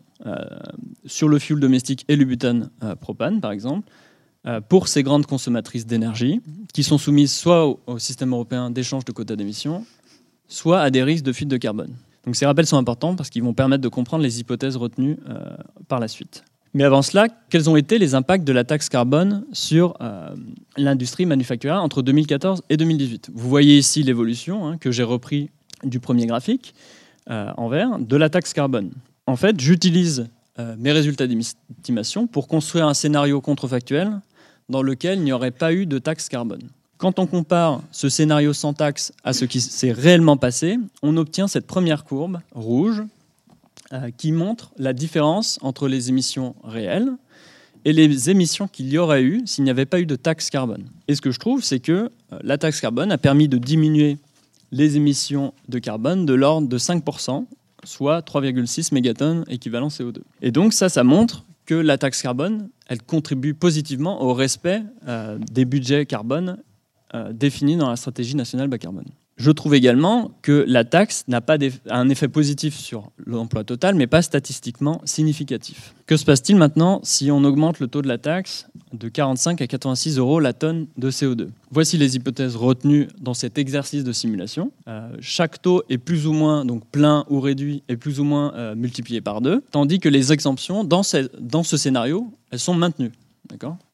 [1.04, 3.90] sur le fuel domestique et le butane propane, par exemple,
[4.68, 6.40] pour ces grandes consommatrices d'énergie,
[6.72, 9.84] qui sont soumises soit au, système européen d'échange de quotas d'émissions,
[10.46, 11.96] soit à des risques de fuite de carbone.
[12.24, 15.18] Donc ces rappels sont importants parce qu'ils vont permettre de comprendre les hypothèses retenues
[15.88, 16.44] par la suite.
[16.74, 20.34] Mais avant cela, quels ont été les impacts de la taxe carbone sur euh,
[20.76, 25.50] l'industrie manufacturière entre 2014 et 2018 Vous voyez ici l'évolution hein, que j'ai repris
[25.84, 26.74] du premier graphique
[27.30, 28.90] euh, en vert de la taxe carbone.
[29.26, 34.20] En fait, j'utilise euh, mes résultats d'estimation pour construire un scénario contrefactuel
[34.68, 36.62] dans lequel il n'y aurait pas eu de taxe carbone.
[36.98, 41.46] Quand on compare ce scénario sans taxe à ce qui s'est réellement passé, on obtient
[41.46, 43.02] cette première courbe rouge
[43.92, 47.12] euh, qui montre la différence entre les émissions réelles
[47.84, 50.86] et les émissions qu'il y aurait eu s'il n'y avait pas eu de taxe carbone.
[51.06, 54.18] Et ce que je trouve, c'est que euh, la taxe carbone a permis de diminuer
[54.72, 57.46] les émissions de carbone de l'ordre de 5%,
[57.84, 60.16] soit 3,6 mégatonnes équivalent CO2.
[60.42, 65.38] Et donc ça, ça montre que la taxe carbone, elle contribue positivement au respect euh,
[65.52, 66.58] des budgets carbone
[67.30, 69.06] définis dans la stratégie nationale bas carbone.
[69.36, 71.58] Je trouve également que la taxe n'a pas
[71.90, 75.94] un effet positif sur l'emploi total, mais pas statistiquement significatif.
[76.06, 79.66] Que se passe-t-il maintenant si on augmente le taux de la taxe de 45 à
[79.66, 84.72] 86 euros la tonne de CO2 Voici les hypothèses retenues dans cet exercice de simulation.
[84.88, 88.54] Euh, chaque taux est plus ou moins donc plein ou réduit est plus ou moins
[88.54, 91.02] euh, multiplié par deux, tandis que les exemptions dans
[91.40, 93.12] dans ce scénario elles sont maintenues.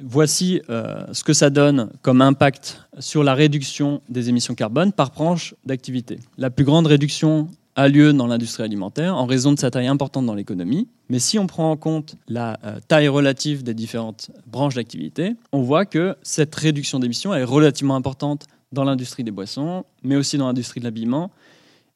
[0.02, 5.10] Voici euh, ce que ça donne comme impact sur la réduction des émissions carbone par
[5.10, 6.18] branche d'activité.
[6.38, 10.26] La plus grande réduction a lieu dans l'industrie alimentaire en raison de sa taille importante
[10.26, 10.88] dans l'économie.
[11.08, 15.62] Mais si on prend en compte la euh, taille relative des différentes branches d'activité, on
[15.62, 20.46] voit que cette réduction d'émissions est relativement importante dans l'industrie des boissons, mais aussi dans
[20.46, 21.30] l'industrie de l'habillement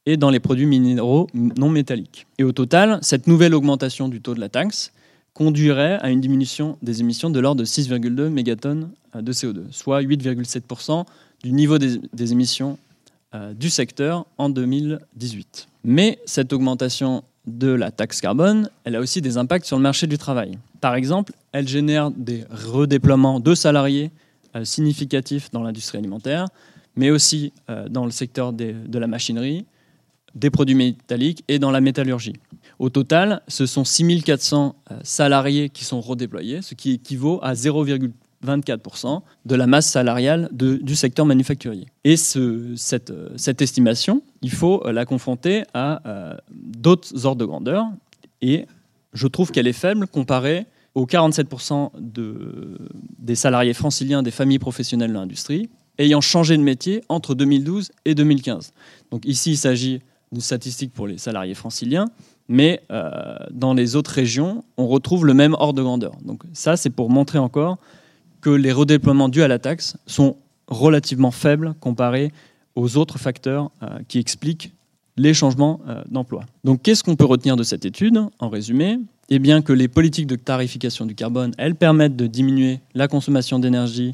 [0.06, 2.26] et dans les produits minéraux non métalliques.
[2.38, 4.92] Et au total, cette nouvelle augmentation du taux de la taxe
[5.36, 10.00] conduirait à une diminution des émissions de l'ordre de 6,2 mégatonnes euh, de CO2, soit
[10.00, 11.04] 8,7%
[11.44, 12.78] du niveau des, émissions
[13.34, 15.68] euh, du secteur en 2018.
[15.84, 20.06] Mais cette augmentation de la taxe carbone, elle a aussi des impacts sur le marché
[20.06, 20.56] du travail.
[20.80, 24.12] Par exemple, elle génère des redéploiements de salariés
[24.54, 26.46] euh, significatifs dans l'industrie alimentaire,
[26.96, 27.52] mais aussi
[27.90, 29.66] dans le secteur de la machinerie,
[30.34, 32.32] des produits métalliques et dans la métallurgie.
[32.78, 39.22] Au total, ce sont 6400 euh, salariés qui sont redéployés, ce qui équivaut à 0,24%
[39.44, 41.86] de la masse salariale du secteur manufacturier.
[42.04, 47.86] Et euh, cette, estimation, il faut euh, la confronter à d'autres ordres de grandeur.
[48.42, 48.66] Et
[49.14, 51.90] je trouve qu'elle est faible comparée aux 47%
[53.18, 58.14] des salariés franciliens des familles professionnelles de l'industrie ayant changé de métier entre 2012 et
[58.14, 58.72] 2015.
[59.10, 60.00] Donc ici, il s'agit
[60.32, 62.06] d'une statistique pour les salariés franciliens,
[62.48, 66.16] mais euh, dans les autres régions, on retrouve le même ordre de grandeur.
[66.24, 67.78] Donc ça, c'est pour montrer encore
[68.40, 70.36] que les redéploiements dus à la taxe sont
[70.68, 72.32] relativement faibles comparés
[72.74, 74.72] aux autres facteurs euh, qui expliquent
[75.16, 76.44] les changements euh, d'emploi.
[76.62, 78.98] Donc qu'est-ce qu'on peut retenir de cette étude En résumé,
[79.30, 83.58] eh bien que les politiques de tarification du carbone, elles permettent de diminuer la consommation
[83.58, 84.12] d'énergie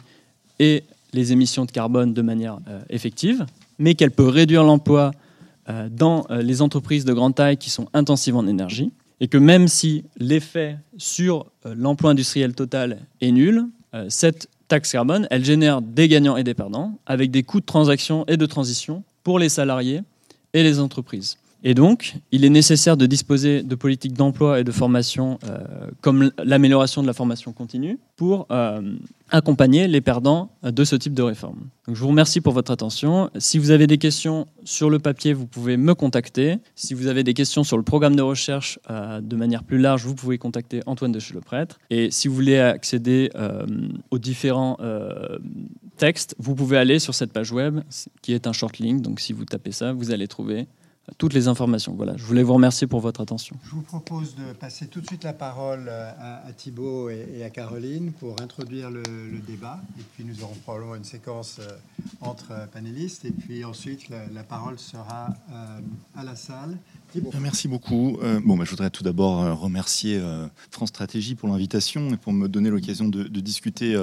[0.59, 3.45] et les émissions de carbone de manière effective,
[3.79, 5.11] mais qu'elles peuvent réduire l'emploi
[5.91, 9.69] dans euh, les entreprises de grande taille qui sont intensives en énergie, et que même
[9.69, 13.67] si l'effet sur euh, l'emploi industriel total est nul,
[14.09, 18.25] cette taxe carbone, elle génère des gagnants et des perdants, avec des coûts de transaction
[18.27, 20.01] et de transition pour les salariés
[20.55, 21.37] et les entreprises.
[21.65, 25.39] Et donc, il est nécessaire de disposer de politiques d'emploi et de formation
[26.01, 28.49] comme l'amélioration de la formation continue pour
[29.31, 31.69] accompagner les perdants de ce type de réforme.
[31.89, 33.31] je vous remercie pour votre attention.
[33.39, 36.59] Si vous avez des questions sur le papier, vous pouvez me contacter.
[36.75, 40.05] Si vous avez des questions sur le programme de recherche euh, de manière plus large,
[40.05, 41.79] vous pouvez contacter Antoine de chez le prêtre.
[41.91, 43.65] Et si vous voulez accéder euh,
[44.11, 45.39] aux différents euh,
[45.97, 47.81] texte, vous pouvez aller sur cette page web
[48.21, 49.01] qui est un short link.
[49.03, 50.67] Donc si vous tapez ça, vous allez trouver
[51.19, 51.95] toutes les informations.
[51.95, 53.57] Voilà, je voulais vous remercier pour votre attention.
[53.65, 57.51] Je vous propose de passer tout de suite la parole à, à Thibault et, à
[57.51, 59.03] Caroline pour introduire le,
[59.47, 59.81] débat.
[59.99, 61.73] Et puis nous aurons probablement une séquence euh,
[62.21, 63.25] entre panélistes.
[63.25, 65.81] Et puis ensuite, la, parole sera euh,
[66.17, 66.79] à la salle.
[67.41, 68.19] Merci beaucoup.
[68.23, 70.21] Euh, bon, bah, je voudrais tout d'abord remercier
[70.71, 73.97] France Stratégie pour l'invitation et pour me donner l'occasion de, discuter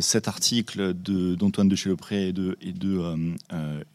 [0.00, 3.06] cet article d'Antoine de, de et de,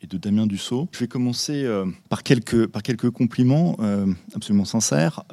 [0.07, 0.87] de, Damien Dussault.
[0.91, 1.67] Je vais commencer
[2.09, 3.77] par, quelques, compliments
[4.35, 5.23] absolument sincères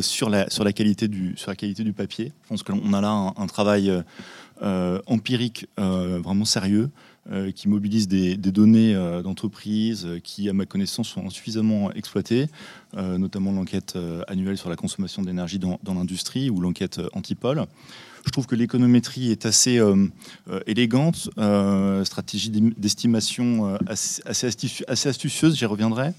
[0.00, 2.32] sur, la, sur, la qualité du, sur la qualité du papier.
[2.44, 3.92] Je pense qu'on a là un, travail
[4.60, 6.90] empirique vraiment sérieux.
[7.30, 12.48] Euh, qui mobilise des, données euh, d'entreprise qui, à ma connaissance, sont insuffisamment exploitées,
[12.96, 17.66] euh, notamment l'enquête annuelle sur la consommation d'énergie dans, l'industrie ou l'enquête Antipol.
[18.24, 19.80] Je trouve que l'économétrie est assez
[20.66, 21.30] élégante,
[22.04, 24.46] stratégie d'estimation assez,
[25.06, 26.12] astucieuse, j'y reviendrai.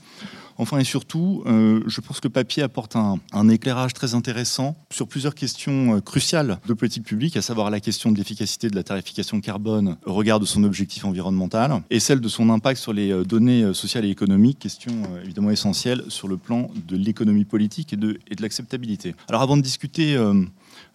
[0.58, 5.36] Enfin et surtout, euh, je pense que papier apporte un, éclairage très intéressant sur plusieurs
[5.36, 9.42] questions euh, cruciales de politique publique, à savoir la question de l'efficacité de la tarification
[9.42, 13.24] carbone au regard de son objectif environnemental et celle de son impact sur les euh,
[13.24, 18.18] données sociales et économiques, question évidemment essentielle sur le plan de l'économie politique et de
[18.39, 19.16] l'acceptabilité.
[19.30, 20.18] Alors avant de discuter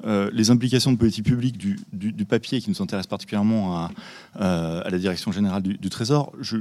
[0.04, 3.90] les implications de politique publique du, papier qui nous intéresse particulièrement à,
[4.36, 6.58] à la direction générale du, Trésor, je,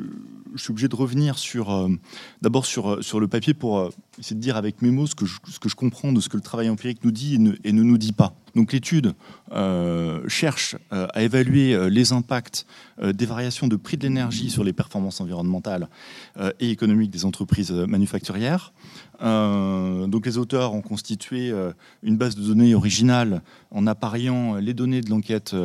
[0.55, 1.89] suis obligé de revenir sur, euh,
[2.41, 5.25] d'abord sur, euh, le papier pour euh, essayer de dire avec mes mots ce que,
[5.25, 8.33] je, comprends de ce que le travail empirique nous dit et ne nous dit pas.
[8.71, 9.13] L'étude
[10.27, 12.65] cherche à évaluer les impacts
[13.01, 15.87] des variations de prix de l'énergie sur les performances environnementales
[16.59, 18.73] et économiques des entreprises manufacturières.
[19.21, 21.53] donc les auteurs ont constitué
[22.03, 23.41] une base de données originale
[23.71, 25.55] en appariant les données de l'enquête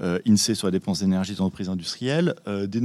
[0.00, 2.80] INSEE sur la dépense d'énergie des entreprises industrielles, des,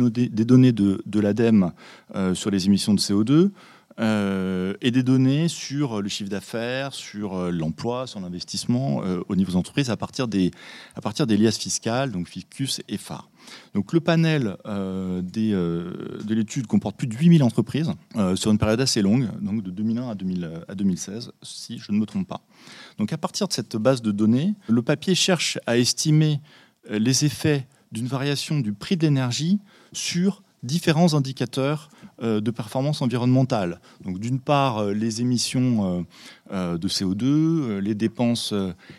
[0.46, 1.72] données de, de l'ADEME
[2.16, 3.52] euh, sur les émissions de CO2
[4.00, 9.52] euh, et des données sur le chiffre d'affaires, sur euh, l'emploi, sur l'investissement au niveau
[9.52, 10.52] des entreprises à partir des,
[10.96, 13.30] à partir des liasses fiscales, donc FICUS et phare.
[13.74, 14.58] Donc le panel
[15.24, 17.92] des, de l'étude comporte plus de 8000 entreprises
[18.36, 21.98] sur une période assez longue, donc de 2001 à, 2000, à 2016, si je ne
[21.98, 22.42] me trompe pas.
[22.98, 26.42] Donc à partir de cette base de données, le papier cherche à estimer
[26.90, 29.60] les effets d'une variation du prix de l'énergie
[29.94, 33.80] sur différents indicateurs euh, de performance environnementale.
[34.04, 36.06] Donc d'une part euh, les émissions
[36.52, 38.54] euh, de CO2, les dépenses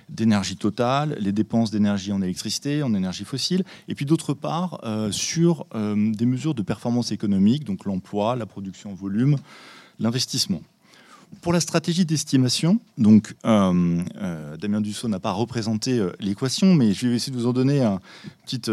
[0.08, 5.66] d'énergie totale, les dépenses d'énergie en électricité, en énergie fossile, et puis d'autre part sur
[5.74, 9.36] des mesures de performance économique, donc l'emploi, la production en volume,
[9.98, 10.60] l'investissement.
[11.40, 16.92] Pour la stratégie d'estimation, donc euh, euh, Damien Dussault n'a pas représenté euh, l'équation, mais
[16.92, 18.00] je vais essayer de vous en donner une
[18.44, 18.70] petite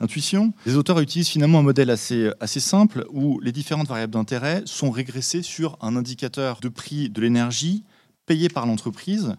[0.00, 0.52] intuition.
[0.66, 4.90] Les auteurs utilisent finalement un modèle assez, assez simple où les différentes variables d'intérêt sont
[4.90, 7.84] régressées sur un indicateur de prix de l'énergie
[8.26, 9.36] payé par l'entreprise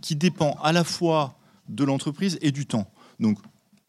[0.00, 1.36] qui dépend à la fois
[1.68, 2.90] de l'entreprise et du temps.
[3.20, 3.38] Donc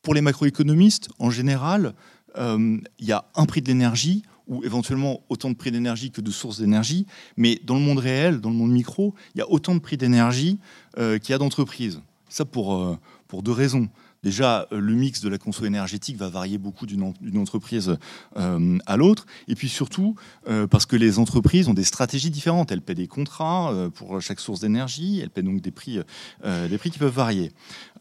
[0.01, 1.93] pour les macroéconomistes, en général,
[2.35, 6.31] il y a un prix de l'énergie ou éventuellement autant de prix d'énergie que de
[6.31, 7.05] sources d'énergie,
[7.37, 9.97] mais dans le monde réel, dans le monde micro, il y a autant de prix
[9.97, 10.59] d'énergie
[10.97, 12.01] euh, qu'il y a d'entreprises.
[12.29, 13.89] Ça pour, euh, pour deux raisons.
[14.23, 17.97] Déjà, euh, le mix de la conso énergétique va varier beaucoup d'une entreprise
[18.37, 19.25] euh, à l'autre.
[19.47, 20.15] Et puis surtout,
[20.47, 22.71] euh, parce que les entreprises ont des stratégies différentes.
[22.71, 25.19] Elles paient des contrats pour chaque source d'énergie.
[25.21, 25.99] Elles paient donc des prix,
[26.43, 27.51] qui peuvent varier.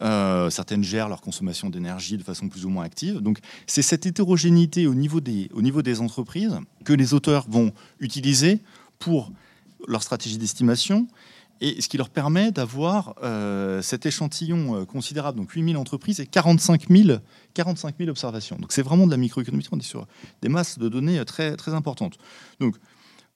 [0.00, 3.18] certaines gèrent leur consommation d'énergie de façon plus ou moins active.
[3.20, 8.60] Donc, c'est cette hétérogénéité au niveau des entreprises que les auteurs vont utiliser
[8.98, 9.32] pour
[9.88, 11.08] leur stratégie d'estimation
[11.62, 16.26] et ce qui leur permet d'avoir euh, cet échantillon euh, considérable, donc 8000 entreprises et
[16.26, 17.18] 45 000,
[17.54, 18.56] 45 000 observations.
[18.56, 20.08] Donc c'est vraiment de la microéconomie, on est sur
[20.42, 22.18] des masses de données euh, très, très importantes.
[22.58, 22.74] Donc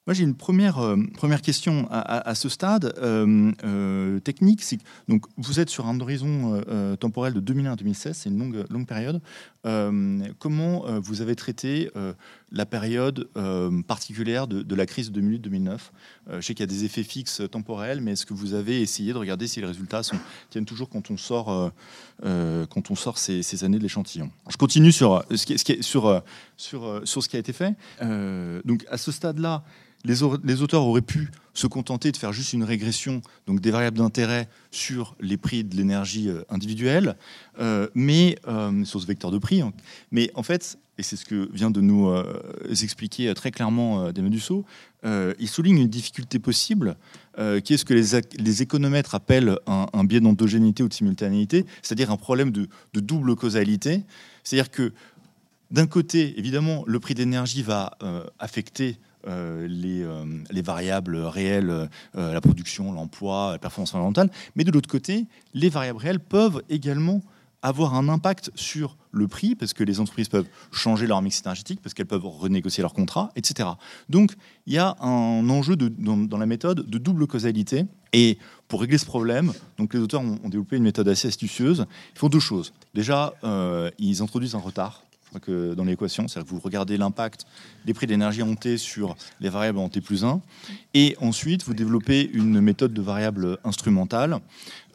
[0.08, 2.94] moi, j'ai une première, première question à, ce stade
[4.22, 4.62] technique.
[5.08, 6.62] Donc, vous êtes sur un horizon
[7.00, 9.20] temporel de 2001 à 2016, c'est une longue, longue période.
[10.38, 11.90] comment vous avez traité
[12.52, 15.78] la période euh, particulière de, la crise de 2008-2009.
[16.28, 18.80] Euh, je sais qu'il y a des effets fixes temporels, mais est-ce que vous avez
[18.80, 20.02] essayé de regarder si les résultats
[20.50, 21.72] tiennent toujours quand on sort,
[22.24, 24.30] euh, quand on sort ces, années de l'échantillon?
[24.48, 26.22] Je continue sur ce qui, sur,
[26.56, 27.74] sur, ce qui a été fait.
[28.64, 29.64] donc à ce stade-là,
[30.06, 34.48] les, auteurs auraient pu se contenter de faire juste une régression, donc des variables d'intérêt
[34.70, 37.16] sur les prix de l'énergie euh, individuelle,
[37.60, 39.62] euh, mais euh, sur ce vecteur de prix.
[39.62, 39.72] Hein.
[40.10, 42.10] Mais en fait, et c'est ce que vient de nous
[42.70, 44.64] expliquer très clairement Damien Dussault,
[45.04, 46.96] il souligne une difficulté possible,
[47.64, 52.16] qui est ce que les, économètres appellent un, biais d'endogénité ou de simultanéité, c'est-à-dire un
[52.16, 54.04] problème de, double causalité.
[54.42, 54.92] C'est-à-dire que
[55.70, 57.98] d'un côté, évidemment, le prix d'énergie va
[58.38, 64.70] affecter euh, euh, les, variables réelles, euh, la production, l'emploi, la performance environnementale, mais de
[64.70, 67.22] l'autre côté, les variables réelles peuvent également
[67.62, 71.80] avoir un impact sur le prix, parce que les entreprises peuvent changer leur mix énergétique,
[71.82, 73.70] parce qu'elles peuvent renégocier leurs contrats, etc.
[74.08, 74.32] Donc,
[74.66, 77.86] il y a un enjeu dans, la méthode de double causalité.
[78.12, 78.38] Et
[78.68, 81.86] pour régler ce problème, donc les auteurs ont, développé une méthode assez astucieuse.
[82.14, 82.72] Ils font deux choses.
[82.94, 83.34] Déjà,
[83.98, 85.05] ils introduisent un retard
[85.40, 87.44] que dans l'équation, c'est-à-dire que vous regardez l'impact
[87.84, 90.40] des prix d'énergie en T sur les variables en T plus 1,
[90.94, 94.38] et ensuite vous développez une méthode de variable instrumentale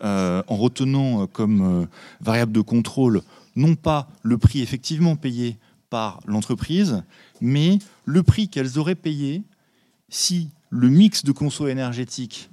[0.03, 1.85] euh, en retenant comme euh,
[2.21, 3.21] variable de contrôle
[3.55, 5.57] non pas le prix effectivement payé
[5.89, 7.03] par l'entreprise,
[7.41, 9.43] mais le prix qu'elles auraient payé
[10.09, 12.49] si le mix de conso énergétique,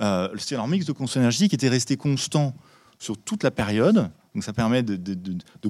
[0.00, 2.54] euh, leur mix de conso énergétique était resté constant
[2.98, 4.98] sur toute la période, donc ça permet de,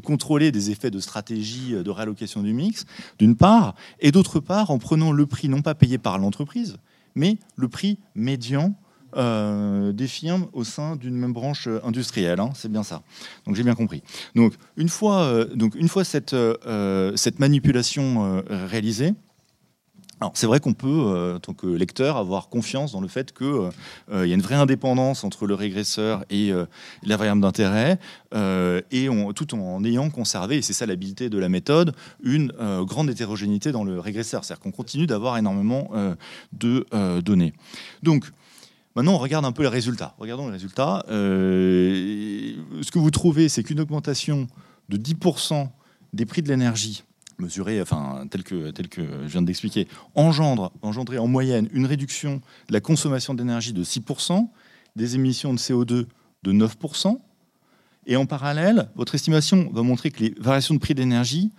[0.03, 2.85] contrôler des effets de stratégie euh, de réallocation du mix,
[3.19, 6.77] d'une part, et d'autre part en prenant le prix non pas payé par l'entreprise,
[7.15, 8.75] mais le prix médian
[9.17, 12.39] euh, des firmes au sein d'une même branche euh, industrielle.
[12.39, 13.03] Hein, c'est bien ça.
[13.47, 14.03] Donc j'ai bien compris.
[14.35, 15.45] Donc une fois,
[16.05, 16.35] cette
[17.39, 19.15] manipulation réalisée,
[20.21, 23.33] alors c'est vrai qu'on peut, euh, en tant que lecteur, avoir confiance dans le fait
[23.33, 23.71] qu'il euh,
[24.13, 26.53] euh, y a une vraie indépendance entre le régresseur et
[27.03, 27.99] la variable d'intérêt,
[28.35, 32.53] et tout en ayant conservé, et c'est ça l'habileté de la méthode, une
[32.83, 34.45] grande hétérogénéité dans le régresseur.
[34.45, 35.91] C'est-à-dire qu'on continue d'avoir énormément
[36.53, 36.87] de
[37.21, 37.53] données.
[38.03, 38.31] Donc,
[38.97, 40.17] Maintenant, on regarde un peu les résultats.
[40.19, 41.05] Regardons les résultats.
[41.09, 44.49] ce que vous trouvez, c'est qu'une augmentation
[44.89, 45.69] de 10%
[46.13, 47.05] des prix de l'énergie
[47.41, 52.73] mesuré, enfin, tel que, que je viens d'expliquer, engendre, engendrer en moyenne une réduction de
[52.73, 54.49] la consommation d'énergie de 6%,
[54.97, 56.07] des émissions de CO2
[56.43, 57.19] de 9%,
[58.07, 61.53] et en parallèle, votre estimation va montrer que les variations de prix d'énergie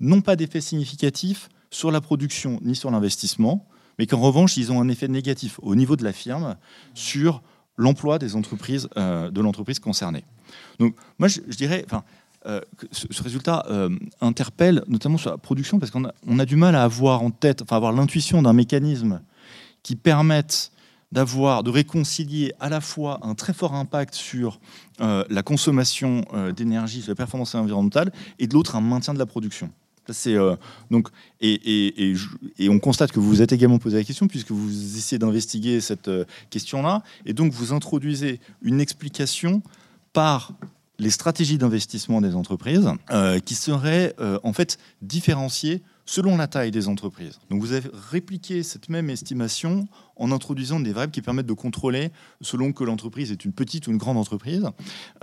[0.00, 3.66] n'ont pas d'effet significatif sur la production ni sur l'investissement,
[3.98, 6.56] mais qu'en revanche, ils ont un effet négatif au niveau de la firme
[6.94, 7.42] sur
[7.76, 10.24] l'emploi des entreprises, euh, de l'entreprise concernée.
[10.78, 11.84] Donc, moi, je, dirais,
[12.46, 12.60] euh,
[12.92, 13.90] ce, résultat euh,
[14.20, 17.76] interpelle notamment sur la production parce qu'on a, du mal à avoir en tête, enfin
[17.76, 19.20] avoir l'intuition d'un mécanisme
[19.82, 20.70] qui permette
[21.10, 24.60] d'avoir, de réconcilier à la fois un très fort impact sur
[25.00, 26.24] euh, la consommation
[26.56, 29.70] d'énergie, sur la performance environnementale, et de l'autre un maintien de la production.
[30.08, 30.36] C'est
[30.92, 31.08] donc
[31.40, 32.14] et,
[32.68, 36.08] on constate que vous vous êtes également posé la question puisque vous essayez d'investiguer cette
[36.50, 39.62] question-là et donc vous introduisez une explication
[40.12, 40.52] par
[40.98, 46.70] les stratégies d'investissement des entreprises euh, qui seraient euh, en fait différenciées selon la taille
[46.70, 47.38] des entreprises.
[47.50, 52.10] Donc vous avez répliqué cette même estimation en introduisant des variables qui permettent de contrôler
[52.40, 54.68] selon que l'entreprise est une petite ou une grande entreprise.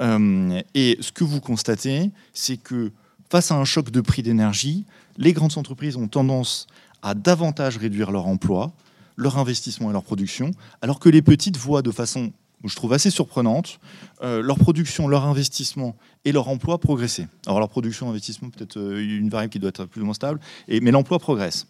[0.02, 2.92] Euh, et ce que vous constatez, c'est que
[3.30, 4.86] face à un choc de prix d'énergie,
[5.18, 6.68] les grandes entreprises ont tendance
[7.02, 8.74] à davantage réduire leur emploi,
[9.16, 10.52] leur investissement et leur production,
[10.82, 12.34] alors que les petites voient de façon
[12.70, 13.80] je trouve assez surprenante,
[14.22, 17.28] euh, leur production, leur investissement et leur emploi progresser.
[17.46, 20.40] Alors leur production, investissement, peut-être euh, une variable qui doit être plus ou moins stable,
[20.70, 21.68] mais l'emploi progresse.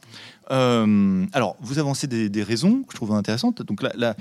[0.52, 3.64] Euh, alors, vous avancez des, raisons que je trouve intéressantes.
[3.64, 4.16] Donc la,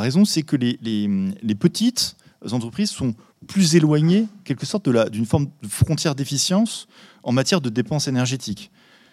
[0.00, 2.16] raison, c'est que les, petites
[2.50, 3.14] entreprises sont
[3.46, 6.88] plus éloignées, quelque sorte, d'une forme de frontière d'efficience
[7.22, 8.70] en matière de dépenses énergétiques.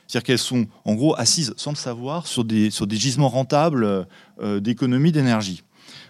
[0.07, 4.07] C'est-à-dire qu'elles sont en gros assises sans le savoir sur des gisements rentables
[4.59, 5.63] d'économie d'énergie.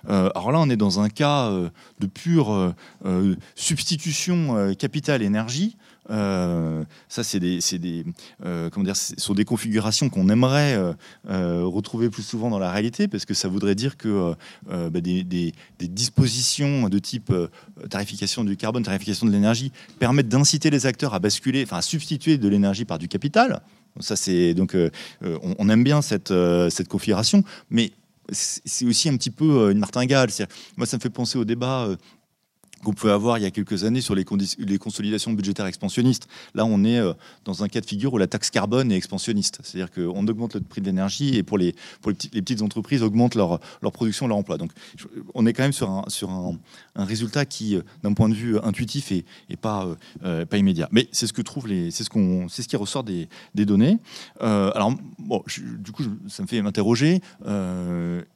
[0.10, 1.70] Euh, alors là, on est dans un cas euh,
[2.00, 2.74] de pure
[3.06, 5.78] euh, substitution capital-énergie.
[6.10, 8.06] ça, c'est des, des
[8.72, 10.78] comment dire, sont des configurations qu'on aimerait
[11.26, 14.34] retrouver plus souvent dans la réalité, parce que ça voudrait dire que
[14.68, 17.34] bah, des, dispositions de type
[17.90, 22.38] tarification du carbone, tarification de l'énergie, permettent d'inciter les acteurs à basculer, enfin à substituer
[22.38, 23.62] de l'énergie par du capital.
[24.00, 24.76] Ça, c'est donc,
[25.22, 26.34] on, on, aime bien cette,
[26.70, 27.92] cette configuration, mais
[28.32, 30.30] c'est aussi un petit peu euh, une martingale.
[30.78, 31.98] Moi, ça me fait penser au débat euh,
[32.84, 34.26] qu'on pouvait avoir il y a quelques années sur les,
[34.60, 36.28] les, consolidations budgétaires expansionnistes.
[36.56, 37.00] Là, on est
[37.46, 39.60] dans un cas de figure où la taxe carbone est expansionniste.
[39.64, 43.36] C'est-à-dire qu'on augmente le prix de l'énergie et pour les, pour les, petites, entreprises, augmente
[43.36, 44.58] leur, leur production, leur emploi.
[44.58, 44.72] Donc,
[45.34, 46.58] on est quand même sur un, sur un,
[46.96, 49.26] un résultat qui, d'un point de vue intuitif, est,
[49.60, 49.88] pas,
[50.22, 50.90] pas immédiat.
[50.92, 53.98] Mais c'est ce ce qu'on, ce qui ressort des, des données.
[54.40, 55.44] alors, bon,
[55.80, 57.22] du coup, ça me fait m'interroger.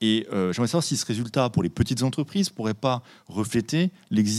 [0.01, 4.34] et j'aimerais savoir si ce résultat pour les petites entreprises pourrait pas refléter l'existence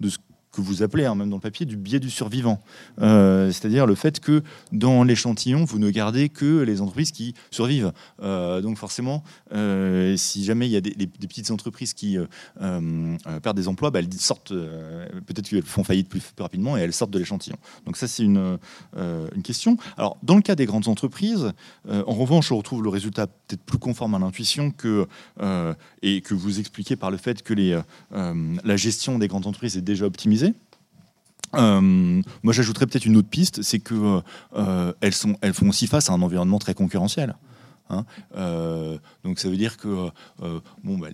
[0.00, 0.18] de ce
[0.52, 2.62] que vous appelez, hein, même dans le papier, du biais du survivant.
[3.00, 7.92] Euh, c'est-à-dire le fait que dans l'échantillon, vous ne gardez que les entreprises qui survivent.
[8.22, 9.24] Euh, donc forcément,
[9.54, 12.18] euh, si jamais il y a des, petites entreprises qui
[12.58, 17.10] perdent des emplois, bah, elles sortent, peut-être qu'elles font faillite plus, rapidement et elles sortent
[17.10, 17.56] de l'échantillon.
[17.86, 18.58] Donc ça, c'est une,
[19.42, 19.76] question.
[19.96, 21.52] Alors, dans le cas des grandes entreprises,
[21.88, 25.06] en revanche, on retrouve le résultat peut-être plus conforme à l'intuition que,
[26.02, 27.54] et que vous expliquez par le fait que
[28.12, 30.41] la gestion des grandes entreprises est déjà optimisée
[31.54, 34.22] euh, moi, j'ajouterais peut-être une autre piste, c'est qu'elles
[34.56, 35.12] euh, elles
[35.54, 37.36] font aussi face à un environnement très concurrentiel.
[37.92, 38.04] Hein.
[38.36, 40.10] Euh, donc ça veut dire que,
[40.42, 41.08] euh, bon, bah,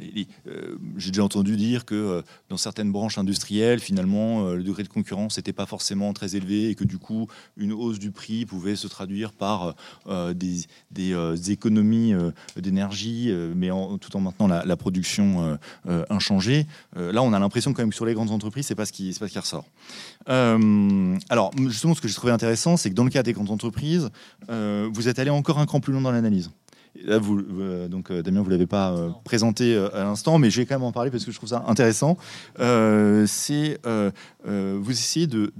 [0.46, 5.36] euh, j'ai déjà entendu dire que dans certaines branches industrielles, finalement, le degré de concurrence
[5.36, 8.86] n'était pas forcément très élevé et que du coup, une hausse du prix pouvait se
[8.86, 9.74] traduire par
[10.34, 10.66] des,
[11.50, 12.14] économies
[12.56, 13.70] d'énergie, mais
[14.00, 15.58] tout en maintenant la, production
[16.10, 16.66] inchangée.
[16.94, 19.12] là, on a l'impression quand même que sur les grandes entreprises, c'est pas ce qui,
[19.18, 19.66] pas ce qui ressort.
[20.26, 24.10] alors, justement, ce que j'ai trouvé intéressant, c'est que dans le cas des grandes entreprises,
[24.48, 26.50] vous êtes allé encore un cran plus loin dans l'analyse.
[27.04, 30.60] Là, vous, euh, donc euh, Damien, vous l'avez pas euh, présenté à l'instant, mais je
[30.60, 32.16] vais quand même en parler parce que je trouve ça intéressant.
[32.58, 33.78] c'est
[34.44, 35.52] vous essayez de,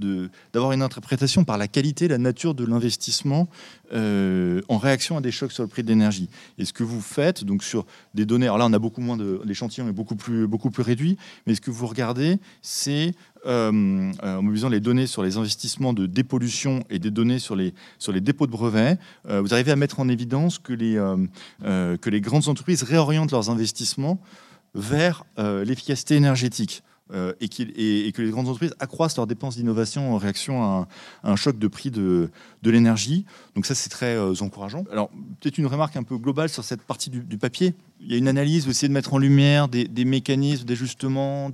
[0.53, 3.47] d'avoir une interprétation par la qualité, la nature de l'investissement
[3.93, 6.29] en réaction à des chocs sur le prix de l'énergie.
[6.57, 9.17] Et ce que vous faites, donc sur des données, alors là, on a beaucoup moins
[9.17, 11.17] de, l'échantillon est beaucoup plus beaucoup plus réduit,
[11.47, 13.13] mais ce que vous regardez, c'est
[13.45, 17.55] euh, euh, en mobilisant les données sur les investissements de dépollution et des données sur
[17.55, 20.95] les, sur les dépôts de brevets, euh, vous arrivez à mettre en évidence que les,
[21.61, 24.19] que les grandes entreprises réorientent leurs investissements
[24.75, 26.83] vers l'efficacité énergétique.
[27.11, 30.87] Euh, et, que les grandes entreprises accroissent leurs dépenses d'innovation en réaction à
[31.23, 32.29] un, choc de prix de,
[32.63, 33.25] l'énergie.
[33.55, 34.83] Donc ça, c'est très euh, encourageant.
[34.91, 37.73] Alors, peut-être une remarque un peu globale sur cette partie du, papier.
[37.99, 41.51] Il y a une analyse, vous essayez de mettre en lumière des, mécanismes d'ajustement.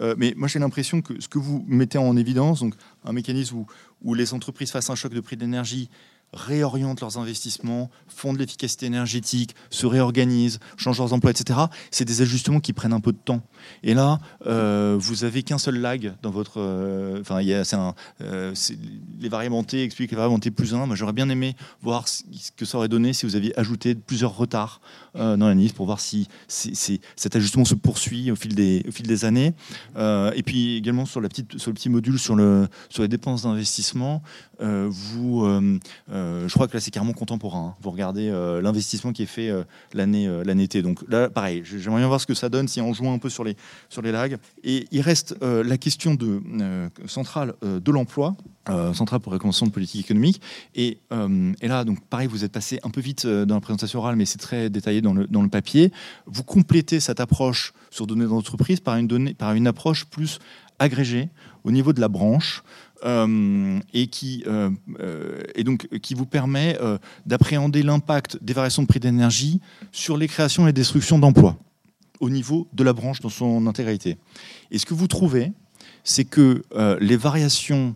[0.00, 3.64] Euh, mais moi, j'ai l'impression que ce que vous mettez en évidence, donc un mécanisme
[4.02, 5.88] où, les entreprises à un choc de prix d'énergie
[6.32, 11.58] réorientent leurs investissements, font de l'efficacité énergétique, se réorganisent, changent leurs emplois, etc.
[11.90, 13.42] C'est des ajustements qui prennent un peu de temps.
[13.82, 16.60] Et là, euh, vous avez qu'un seul lag dans votre.
[16.60, 18.54] Euh, enfin, y a, un, euh,
[19.20, 20.86] les variables T expliquent les variables T plus 1.
[20.86, 22.22] Moi, j'aurais bien aimé voir ce
[22.56, 24.80] que ça aurait donné si vous aviez ajouté plusieurs retards
[25.14, 29.24] dans l'analyse pour voir si, cet ajustement se poursuit au fil des, au fil des
[29.24, 29.54] années.
[29.96, 33.44] et puis également sur, la petite, sur le petit module sur, le, sur les dépenses
[33.44, 34.22] d'investissement,
[34.60, 35.78] vous euh,
[36.46, 37.68] je crois que là, c'est carrément contemporain.
[37.68, 37.74] Hein.
[37.80, 40.82] Vous regardez euh, l'investissement qui est fait euh, l'année l'année été.
[40.82, 43.30] Donc là, pareil, j'aimerais bien voir ce que ça donne si on joue un peu
[43.30, 43.56] sur les,
[43.88, 44.38] sur les lags.
[44.64, 46.16] Et il reste la question
[47.06, 48.36] centrale de l'emploi.
[48.94, 50.40] centrale pour la Convention de politique économique.
[50.74, 50.98] Et,
[51.62, 54.38] là, donc pareil, vous êtes passé un peu vite dans la présentation orale, mais c'est
[54.38, 55.92] très détaillé dans le, dans le papier.
[56.26, 58.98] Vous complétez cette approche sur données d'entreprise par
[59.38, 60.38] par une approche plus
[60.78, 61.28] agrégée
[61.64, 62.62] au niveau de la branche.
[63.04, 64.70] Euh, et, qui, euh,
[65.00, 66.78] euh, et donc, qui vous permet
[67.26, 69.60] d'appréhender l'impact des variations de prix d'énergie
[69.92, 71.56] sur les créations et les destructions d'emplois
[72.20, 74.16] au niveau de la branche dans son intégralité.
[74.70, 75.52] Et ce que vous trouvez,
[76.04, 76.62] c'est que
[77.00, 77.94] les variations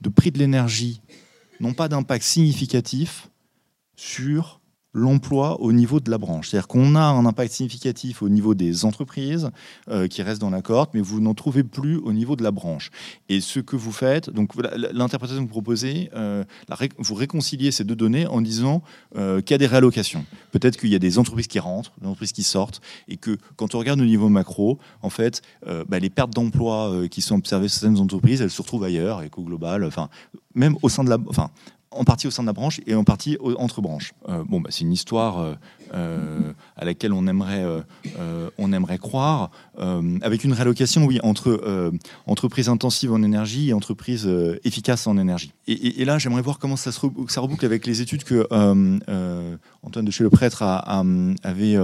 [0.00, 1.02] de prix de l'énergie
[1.60, 3.28] n'ont pas d'impact significatif
[3.96, 4.59] sur
[4.92, 6.48] l'emploi au niveau de la branche.
[6.48, 9.50] C'est-à-dire qu'on a un impact significatif au niveau des entreprises
[9.88, 12.50] euh, qui restent dans la cohorte, mais vous n'en trouvez plus au niveau de la
[12.50, 12.90] branche.
[13.28, 14.52] Et ce que vous faites, donc
[14.92, 16.44] l'interprétation que vous proposez, euh,
[16.98, 18.82] vous réconciliez ces deux données en disant
[19.16, 20.24] euh, qu'il y a des réallocations.
[20.50, 23.74] Peut-être qu'il y a des entreprises qui rentrent, des entreprises qui sortent, et que quand
[23.74, 25.42] on regarde au niveau macro, en fait,
[25.88, 29.30] bah, les pertes d'emploi qui sont observées sur certaines entreprises, elles se retrouvent ailleurs, et
[29.30, 30.08] qu'au global, enfin,
[30.54, 31.50] même au sein de la, enfin,
[31.92, 34.12] en partie au sein de la branche et en partie entre branches.
[34.28, 35.54] Euh, bon, bah, c'est une histoire euh,
[35.92, 37.64] à laquelle on aimerait,
[38.58, 39.50] on aimerait croire,
[40.22, 41.92] avec une réallocation, oui, entre
[42.26, 44.30] entreprises intensives en énergie et entreprises
[44.64, 45.52] efficaces en énergie.
[45.66, 48.46] Et, là, j'aimerais voir comment ça, se ça reboucle avec les études que
[49.82, 51.76] Antoine de chez le prêtre avait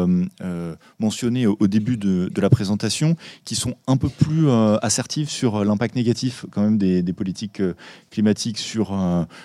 [0.98, 4.50] mentionnées au, début de, la présentation, qui sont un peu plus
[4.82, 7.62] assertives sur l'impact négatif quand même des, des politiques
[8.10, 8.94] climatiques sur,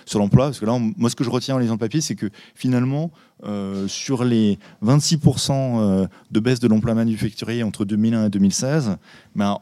[0.05, 2.15] sur l'emploi Parce que là, moi, ce que je retiens en lisant le papier, c'est
[2.15, 3.11] que finalement,
[3.87, 8.97] sur les 26% de baisse de l'emploi manufacturier entre 2001 et 2016,
[9.35, 9.57] ben,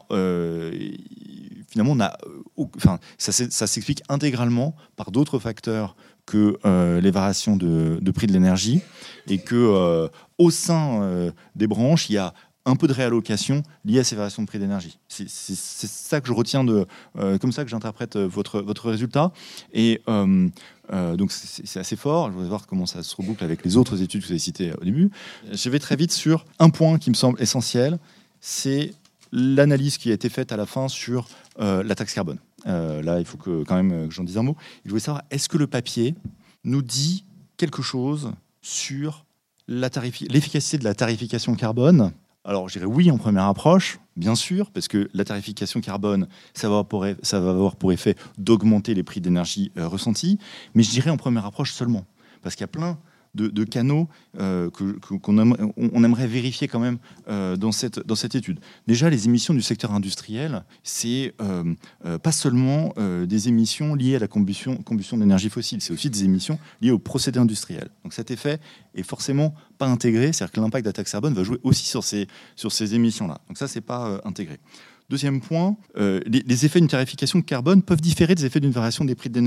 [1.68, 1.96] finalement,
[2.56, 6.58] enfin, ça, ça s'explique intégralement par d'autres facteurs que
[7.00, 8.80] les variations de, de prix de l'énergie
[9.28, 10.08] et que
[10.38, 12.34] au sein des branches, il y a
[12.70, 14.98] un peu de réallocation liée à ces variations de prix d'énergie.
[15.08, 16.86] C'est ça que je retiens de,
[17.18, 19.32] euh, comme ça que j'interprète euh, votre, votre résultat.
[19.72, 20.48] Et euh,
[21.16, 22.28] donc c'est assez fort.
[22.28, 24.72] Je voudrais voir comment ça se reboucle avec les autres études que vous avez citées
[24.80, 25.10] au début.
[25.52, 27.98] Je vais très vite sur un point qui me semble essentiel,
[28.40, 28.92] c'est
[29.32, 32.38] l'analyse qui a été faite à la fin sur la taxe carbone.
[32.64, 34.56] là, il faut que, quand même que j'en dise un mot.
[34.84, 36.16] Je voulais savoir, est-ce que le papier
[36.64, 37.24] nous dit
[37.56, 39.24] quelque chose sur
[39.68, 42.12] l'efficacité de la tarification carbone
[42.44, 46.70] alors, je dirais oui en première approche, bien sûr, parce que la tarification carbone, ça
[46.70, 46.78] va
[47.50, 50.38] avoir pour, effet d'augmenter les prix d'énergie euh, ressentis,
[50.74, 52.06] mais je dirais en première approche seulement,
[52.42, 52.98] parce qu'il y a plein
[53.34, 54.08] de, canaux
[54.38, 58.60] euh, qu'on on aimerait vérifier quand même euh, dans, cette, dans cette étude.
[58.86, 61.74] Déjà, les émissions du secteur industriel, c'est euh,
[62.22, 62.94] pas seulement
[63.26, 66.98] des émissions liées à la combustion, combustion d'énergie fossile, c'est aussi des émissions liées au
[66.98, 67.88] procédé industriel.
[68.04, 68.58] Donc cet effet
[68.94, 72.04] est forcément pas intégré, c'est-à-dire que l'impact de la taxe carbone va jouer aussi sur
[72.04, 72.26] ces,
[72.56, 73.40] sur ces émissions-là.
[73.48, 74.58] Donc ça, c'est pas intégré.
[75.08, 79.30] Deuxième point, les, effets d'une tarification carbone peuvent différer des effets d'une variation des prix
[79.30, 79.40] de.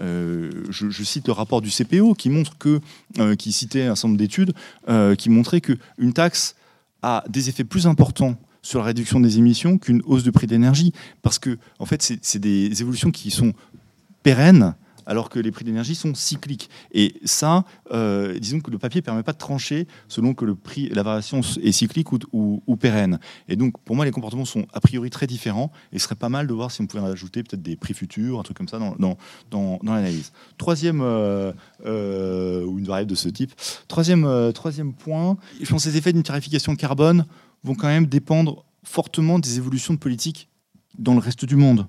[0.00, 2.80] Euh, je, cite le rapport du CPO qui montre que,
[3.18, 4.52] euh, qui citait un certain nombre d'études,
[4.88, 6.56] euh, qui montrait qu'une taxe
[7.02, 10.92] a des effets plus importants sur la réduction des émissions qu'une hausse de prix d'énergie,
[11.22, 13.52] parce que en fait, c'est des évolutions qui sont
[14.22, 14.74] pérennes
[15.06, 16.70] alors que les prix d'énergie sont cycliques.
[16.92, 20.54] Et ça, euh, disons que le papier ne permet pas de trancher selon que le
[20.54, 23.18] prix, la variation est cyclique ou, pérenne.
[23.48, 25.70] Et donc, pour moi, les comportements sont a priori très différents.
[25.92, 28.40] Et ce serait pas mal de voir si on pouvait ajouter peut-être des prix futurs,
[28.40, 29.16] un truc comme ça dans,
[29.50, 30.32] dans, l'analyse.
[30.58, 31.52] Troisième, euh,
[31.86, 33.52] euh, ou une variable de ce type.
[33.88, 37.26] Troisième, troisième point, je pense que les effets d'une tarification carbone
[37.62, 40.48] vont quand même dépendre fortement des évolutions de politique
[40.98, 41.86] dans le reste du monde.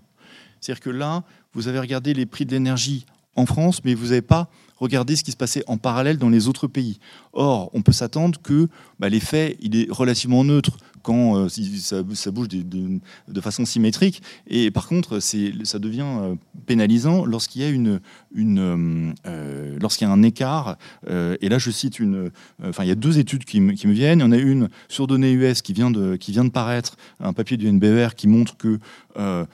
[0.66, 3.06] C'est-à-dire que là, vous avez regardé les prix de l'énergie
[3.36, 6.48] en France, mais vous n'avez pas regardé ce qui se passait en parallèle dans les
[6.48, 7.00] autres pays.
[7.34, 8.68] Or, on peut s'attendre que
[9.00, 14.88] bah, l'effet il est relativement neutre quand euh, ça, bouge de, façon symétrique, et par
[14.88, 16.36] contre, ça devient euh,
[16.66, 18.00] pénalisant lorsqu'il y a une,
[18.34, 20.78] une euh, lorsqu'il y a un écart.
[21.08, 22.32] et là, je cite une,
[22.64, 24.20] enfin, il y a deux études qui, me viennent.
[24.20, 26.98] Il y en a une sur données US qui vient de, qui vient de paraître,
[27.20, 28.80] un papier du NBER qui montre que
[29.18, 29.46] euh,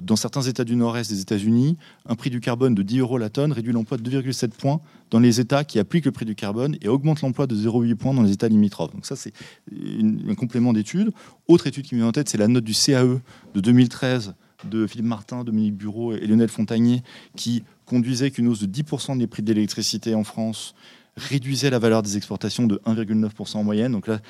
[0.00, 1.76] dans certains États du Nord-Est des États-Unis,
[2.06, 4.80] un prix du carbone de 10 euros la tonne réduit l'emploi de 2,7 points
[5.10, 8.14] dans les États qui appliquent le prix du carbone et augmente l'emploi de 0,8 points
[8.14, 8.92] dans les États limitrophes.
[8.92, 9.32] Donc ça, c'est
[9.72, 11.12] un complément d'étude.
[11.48, 13.20] Autre étude qui me vient en tête, c'est la note du CAE
[13.54, 14.34] de 2013
[14.64, 17.02] de Philippe Martin, Dominique Bureau et Lionel Fontagnier,
[17.36, 20.74] qui conduisait qu'une hausse de 10% des prix de l'électricité en France
[21.16, 23.92] réduisait la valeur des exportations de 1,9% en moyenne.
[23.92, 24.20] Donc là,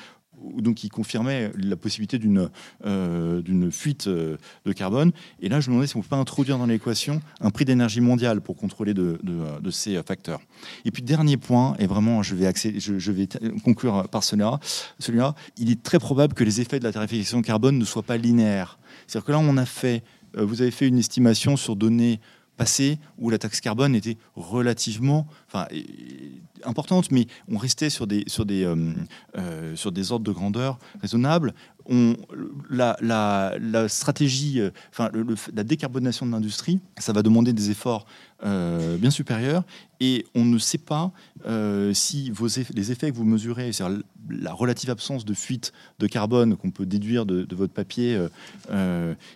[0.57, 2.49] donc qui confirmait la possibilité d'une
[2.85, 5.11] euh, fuite euh, de carbone.
[5.41, 7.65] Et là, je me demandais si on ne peut pas introduire dans l'équation un prix
[7.65, 9.17] d'énergie mondial pour contrôler de,
[9.71, 10.39] ces facteurs.
[10.85, 12.51] Et puis, dernier point, et vraiment, je vais,
[13.63, 14.59] conclure par celui-là,
[14.99, 15.17] celui
[15.57, 18.77] il est très probable que les effets de la tarification carbone ne soient pas linéaires.
[19.07, 20.03] C'est-à-dire que là, on a fait,
[20.37, 22.19] euh, vous avez fait une estimation sur données
[22.57, 25.67] passées où la taxe carbone était relativement, enfin,
[26.63, 28.93] importante, mais on restait sur des, sur des, euh,
[29.37, 31.53] euh, sur des ordres de grandeur raisonnables.
[31.89, 32.15] On,
[32.69, 35.09] la, la, stratégie, euh, enfin,
[35.53, 38.05] la décarbonation de l'industrie, ça va demander des efforts
[38.43, 39.63] bien supérieurs
[39.99, 41.11] et on ne sait pas
[41.93, 46.55] si vos les effets que vous mesurez, c'est-à-dire la relative absence de fuite de carbone
[46.55, 48.19] qu'on peut déduire de, votre papier,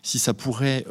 [0.03, 0.85] si ça pourrait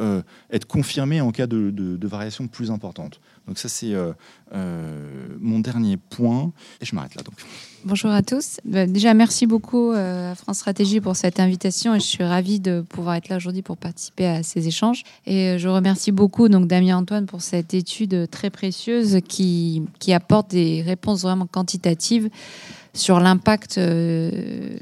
[0.50, 3.20] être confirmé en cas de, de, de variation plus importante.
[3.50, 4.12] Donc ça, c'est euh,
[4.54, 6.52] euh, mon dernier point.
[6.80, 7.22] Et je m'arrête là.
[7.24, 7.34] Donc.
[7.84, 8.60] Bonjour à tous.
[8.64, 12.60] Bah, déjà, merci beaucoup euh, à France Stratégie pour cette invitation et je suis ravie
[12.60, 15.02] de pouvoir être là aujourd'hui pour participer à ces échanges.
[15.26, 20.52] Et je remercie beaucoup donc Damien Antoine pour cette étude très précieuse qui, qui apporte
[20.52, 22.30] des réponses vraiment quantitatives
[22.94, 23.80] sur l'impact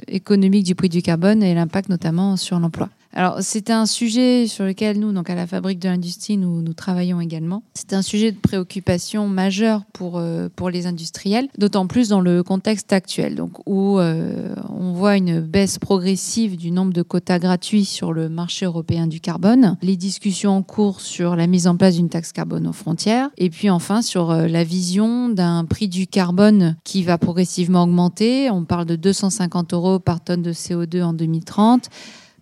[0.08, 2.90] économique du prix du carbone et l'impact notamment sur l'emploi.
[3.14, 6.74] Alors, c'est un sujet sur lequel nous, donc à la Fabrique de l'Industrie, nous, nous
[6.74, 7.62] travaillons également.
[7.74, 12.42] C'est un sujet de préoccupation majeur pour, euh, pour les industriels, d'autant plus dans le
[12.42, 17.86] contexte actuel, donc où euh, on voit une baisse progressive du nombre de quotas gratuits
[17.86, 21.96] sur le marché européen du carbone, les discussions en cours sur la mise en place
[21.96, 26.06] d'une taxe carbone aux frontières, et puis enfin sur euh, la vision d'un prix du
[26.06, 28.50] carbone qui va progressivement augmenter.
[28.50, 31.88] On parle de 250 euros par tonne de CO2 en 2030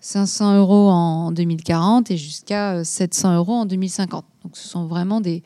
[0.00, 4.24] 500 euros en 2040 et jusqu'à 700 euh, euros en 2050.
[4.44, 5.42] Donc ce sont vraiment des,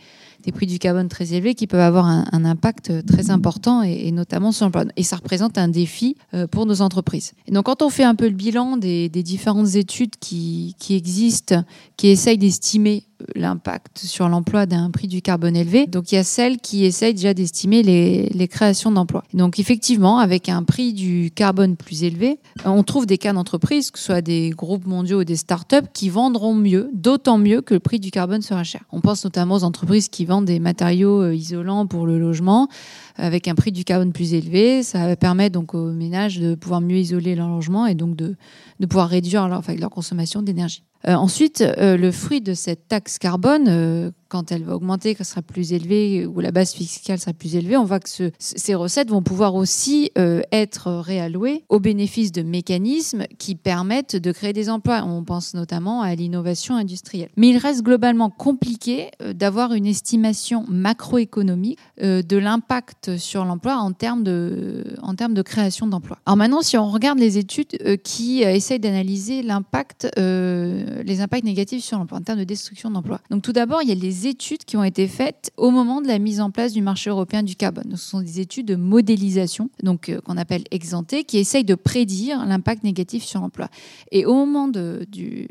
[0.52, 4.66] prix du carbone très élevés qui peuvent avoir un, impact très important et, notamment sur
[4.66, 4.84] l'emploi.
[4.96, 6.16] Et ça représente un défi
[6.50, 7.32] pour nos entreprises.
[7.46, 11.64] Et donc quand on fait un peu le bilan des, différentes études qui, qui existent,
[11.96, 15.86] qui essayent d'estimer l'impact sur l'emploi d'un prix du carbone élevé.
[15.86, 19.22] Donc il y a celles qui essayent déjà d'estimer les, créations d'emplois.
[19.32, 23.98] Donc effectivement, avec un prix du carbone plus élevé, on trouve des cas d'entreprises, que
[23.98, 27.80] ce soit des groupes mondiaux ou des startups, qui vendront mieux, d'autant mieux que le
[27.80, 28.82] prix du carbone sera cher.
[28.90, 32.68] On pense notamment aux entreprises qui vendent des matériaux euh, isolants pour le logement
[33.16, 34.82] avec un prix du carbone plus élevé.
[34.82, 38.36] Ça permet donc aux ménages de pouvoir mieux isoler leur logement et donc de,
[38.80, 40.82] de pouvoir réduire leur, leur consommation d'énergie.
[41.08, 45.26] Euh, ensuite, euh, le fruit de cette taxe carbone, euh, quand elle va augmenter, qu'elle
[45.26, 48.08] sera plus élevée, ou la base fiscale sera plus élevée, on voit que
[48.38, 54.52] ces recettes vont pouvoir aussi être réallouées au bénéfice de mécanismes qui permettent de créer
[54.52, 55.02] des emplois.
[55.04, 57.30] On pense notamment à l'innovation industrielle.
[57.36, 64.22] Mais il reste globalement compliqué d'avoir une estimation macroéconomique de l'impact sur l'emploi en termes
[64.22, 66.18] de, création d'emplois.
[66.26, 71.84] Alors maintenant, si on regarde les études qui essayent d'analyser l'impact euh, les impacts négatifs
[71.84, 73.20] sur l'emploi en termes de destruction d'emplois.
[73.30, 76.08] Donc tout d'abord, il y a les études qui ont été faites au moment de
[76.08, 77.92] la mise en place du marché européen du carbone.
[77.92, 82.44] Ce sont des études de modélisation, donc euh, qu'on appelle exemptées, qui essayent de prédire
[82.46, 83.68] l'impact négatif sur l'emploi.
[84.12, 85.06] Et au moment de,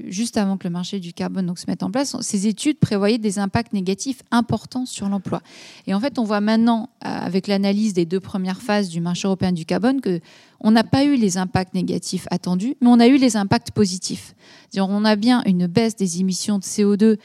[0.07, 3.17] juste avant que le marché du carbone donc, se mette en place, ces études prévoyaient
[3.17, 5.41] des impacts négatifs importants sur l'emploi.
[5.87, 9.27] Et en fait, on voit maintenant, euh, avec l'analyse des deux premières phases du marché
[9.27, 10.19] européen du carbone, que
[10.61, 14.35] on n'a pas eu les impacts négatifs attendus, mais on a eu les impacts positifs.
[14.77, 17.17] On a bien une baisse des émissions de CO2 euh,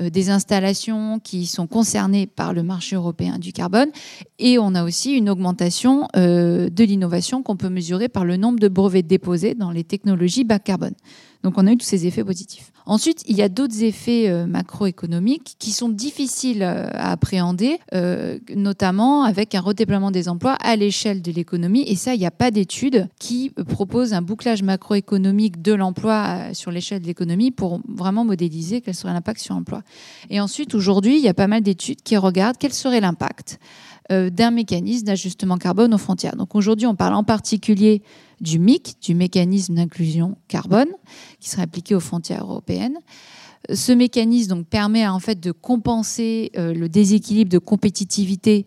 [0.00, 3.90] des installations qui sont concernées par le marché européen du carbone,
[4.38, 8.58] et on a aussi une augmentation euh, de l'innovation qu'on peut mesurer par le nombre
[8.58, 10.94] de brevets déposés dans les technologies bas carbone.
[11.42, 12.72] Donc on a eu tous ces effets positifs.
[12.84, 18.38] Ensuite, il y a d'autres effets euh, macroéconomiques qui sont difficiles euh, à appréhender, euh,
[18.54, 21.84] notamment avec un redéploiement des emplois à l'échelle de l'économie.
[21.86, 26.70] Et ça, il n'y a pas d'études qui proposent un bouclage macroéconomique de l'emploi sur
[26.70, 29.82] l'échelle de l'économie pour vraiment modéliser quel serait l'impact sur l'emploi.
[30.30, 33.58] Et ensuite, aujourd'hui, il y a pas mal d'études qui regardent quel serait l'impact
[34.10, 36.36] d'un mécanisme d'ajustement carbone aux frontières.
[36.36, 38.02] Donc aujourd'hui, on parle en particulier
[38.40, 40.90] du MIC, du mécanisme d'inclusion carbone,
[41.40, 42.98] qui serait appliqué aux frontières européennes.
[43.72, 48.66] Ce mécanisme donc, permet en fait de compenser euh, le déséquilibre de compétitivité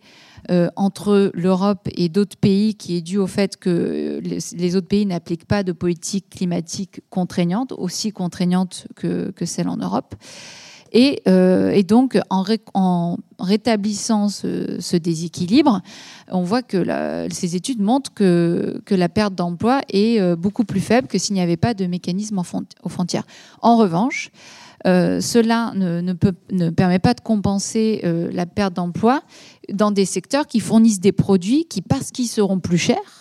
[0.51, 5.05] euh, entre l'Europe et d'autres pays qui est dû au fait que les, autres pays
[5.05, 10.15] n'appliquent pas de politique climatique contraignante, aussi contraignante que, que celle en Europe.
[11.27, 15.81] Euh, et, donc, en, rétablissant ce, déséquilibre,
[16.31, 16.85] on voit que
[17.31, 21.41] ces études montrent que, la perte d'emploi est euh, beaucoup plus faible que s'il n'y
[21.41, 23.25] avait pas de mécanisme aux frontières.
[23.61, 24.31] En revanche,
[24.87, 26.13] euh, cela ne,
[26.69, 29.21] permet pas de compenser la perte d'emploi
[29.71, 33.14] dans des secteurs qui fournissent des produits qui, parce qu'ils seront plus chers,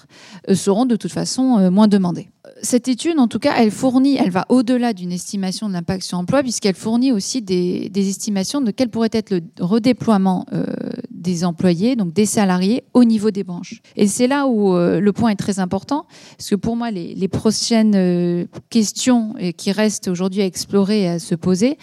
[0.52, 2.28] seront de toute façon moins demandés
[2.62, 6.18] cette étude, en tout cas, elle fournit, elle va au-delà d'une estimation de l'impact sur
[6.18, 10.64] l'emploi, puisqu'elle fournit aussi des, estimations de quel pourrait être le redéploiement euh,
[11.10, 13.80] des employés, donc des salariés, au niveau des branches.
[13.96, 16.06] Et c'est là où euh, le point est très important,
[16.36, 21.18] parce que pour moi, les, prochaines euh, questions qui restent aujourd'hui à explorer et à
[21.18, 21.78] se poser,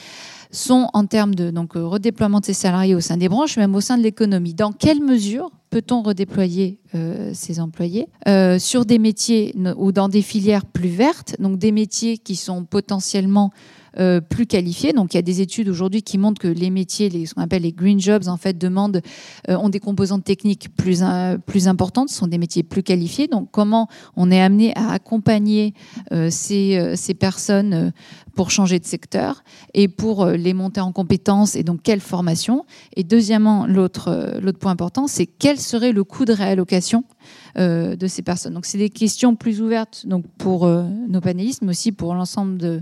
[0.51, 3.81] sont en termes de donc, redéploiement de ces salariés au sein des branches, même au
[3.81, 4.53] sein de l'économie.
[4.53, 10.21] Dans quelle mesure peut-on redéployer euh, ces employés euh, sur des métiers ou dans des
[10.21, 13.51] filières plus vertes, donc des métiers qui sont potentiellement
[13.99, 14.93] euh, plus qualifiés.
[14.93, 17.41] Donc il y a des études aujourd'hui qui montrent que les métiers, les, ce qu'on
[17.41, 19.01] appelle les green jobs, en fait, demandent,
[19.49, 23.27] euh, ont des composantes techniques plus, euh, plus importantes, ce sont des métiers plus qualifiés.
[23.27, 25.73] Donc comment on est amené à accompagner
[26.29, 27.91] ces, ces personnes
[28.33, 32.65] pour changer de secteur et pour les monter en compétences et donc quelle formation?
[32.95, 37.03] Et deuxièmement, l'autre point important, c'est quel serait le coût de réallocation
[37.57, 38.53] de ces personnes?
[38.53, 42.81] Donc c'est des questions plus ouvertes donc pour nos panélistes, mais aussi pour l'ensemble de,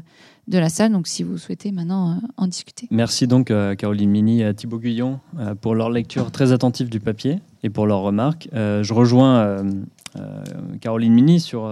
[0.49, 0.91] de la salle.
[0.91, 2.87] Donc, si vous souhaitez maintenant euh, en discuter.
[2.91, 6.89] Merci donc à Caroline Mini et à Thibaut Guyon euh, pour leur lecture très attentive
[6.89, 8.49] du papier et pour leurs remarques.
[8.53, 9.63] Euh, je rejoins
[10.81, 11.71] Caroline Mini sur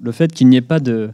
[0.00, 1.10] le fait qu'il n'y ait pas de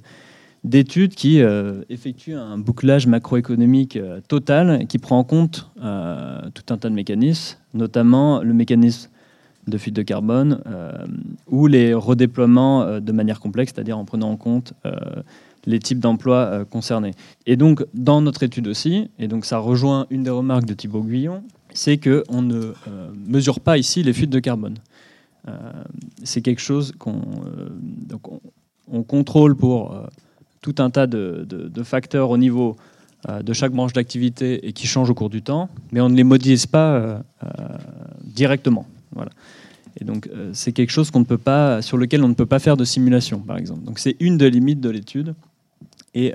[0.64, 1.40] d'études qui
[1.88, 3.98] effectuent un bouclage macroéconomique
[4.28, 9.09] total qui prend en compte tout un tas de mécanismes, notamment le mécanisme
[9.66, 10.61] de fuite de carbone
[11.46, 14.74] ou les redéploiements de manière complexe, c'est-à-dire en prenant en compte
[15.66, 17.12] les types d'emplois euh, concernés.
[17.46, 21.02] Et donc, dans notre étude aussi, et donc ça rejoint une des remarques de Thibaut
[21.02, 21.42] Guyon,
[21.74, 24.76] c'est qu'on ne euh, mesure pas ici les fuites de carbone.
[25.46, 25.52] Euh,
[26.24, 27.20] c'est quelque chose qu'on
[28.90, 29.94] on, contrôle pour
[30.61, 32.76] tout un tas de, facteurs au niveau
[33.28, 36.24] de chaque branche d'activité et qui changent au cours du temps, mais on ne les
[36.24, 37.22] modélise pas
[38.24, 38.86] directement.
[39.12, 39.30] Voilà.
[40.01, 43.59] Et donc, c'est quelque chose sur lequel on ne peut pas faire de simulation, par
[43.59, 43.84] exemple.
[43.84, 45.34] Donc, c'est une des limites de l'étude,
[46.14, 46.34] et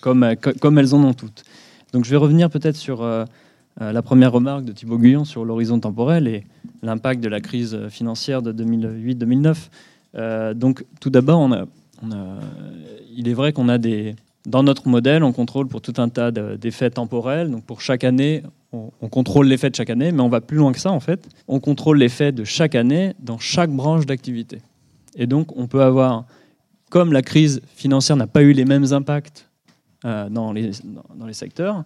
[0.00, 1.44] comme, comme elles en ont toutes.
[1.92, 3.02] Donc, je vais revenir peut-être sur
[3.80, 6.44] euh, la première remarque de Thibaut Guyon sur l'horizon temporel et
[6.82, 9.56] l'impact de la crise financière de 2008-2009.
[10.16, 11.48] Euh, donc, tout d'abord,
[12.02, 14.16] il est vrai qu'on a des.
[14.46, 17.50] Dans notre modèle, on contrôle pour tout un tas d'effets temporels.
[17.50, 18.42] Donc, pour chaque année,
[18.72, 21.00] on, on contrôle l'effet de chaque année, mais on va plus loin que ça, en
[21.00, 21.28] fait.
[21.48, 24.58] On contrôle l'effet de chaque année dans chaque branche d'activité.
[25.16, 26.24] Et donc, on peut avoir,
[26.88, 29.48] comme la crise financière n'a pas eu les mêmes impacts
[30.04, 30.70] euh, dans, les,
[31.14, 31.84] dans les secteurs,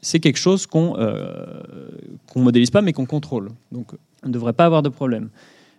[0.00, 1.60] c'est quelque chose qu'on euh,
[2.36, 3.50] ne modélise pas, mais qu'on contrôle.
[3.72, 5.30] Donc, on ne devrait pas avoir de problème.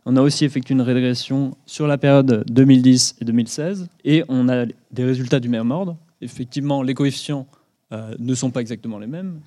[0.06, 4.66] On a aussi effectué une régression sur la période 2010 et 2016, et on a
[4.66, 5.97] des résultats du même ordre.
[6.22, 7.47] Effectivement, les coefficients
[7.91, 9.39] euh, ne sont pas exactement les mêmes,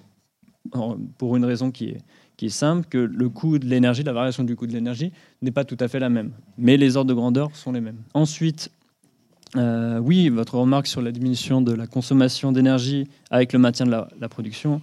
[1.18, 1.94] pour une raison qui
[2.42, 5.12] est, simple, que le coût de l'énergie, la variation du coût de l'énergie
[5.42, 6.30] n'est pas tout à fait la même.
[6.56, 7.98] Mais les ordres de grandeur sont les mêmes.
[8.14, 8.70] Ensuite,
[9.56, 13.90] euh, oui, votre remarque sur la diminution de la consommation d'énergie avec le maintien de
[13.90, 14.80] la, production.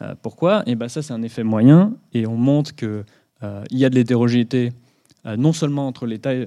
[0.00, 0.60] Euh, pourquoi?
[0.66, 3.04] Et eh ben ça, c'est un effet moyen, et on montre qu'il
[3.42, 4.72] euh, y a de l'hétérogénéité
[5.38, 6.46] non seulement entre les, tailles,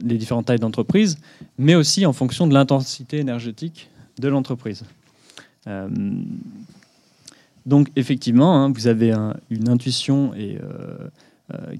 [0.00, 1.18] les différentes tailles d'entreprise,
[1.58, 4.84] mais aussi en fonction de l'intensité énergétique de l'entreprise.
[7.66, 9.12] Donc effectivement, hein, vous avez
[9.50, 10.32] une intuition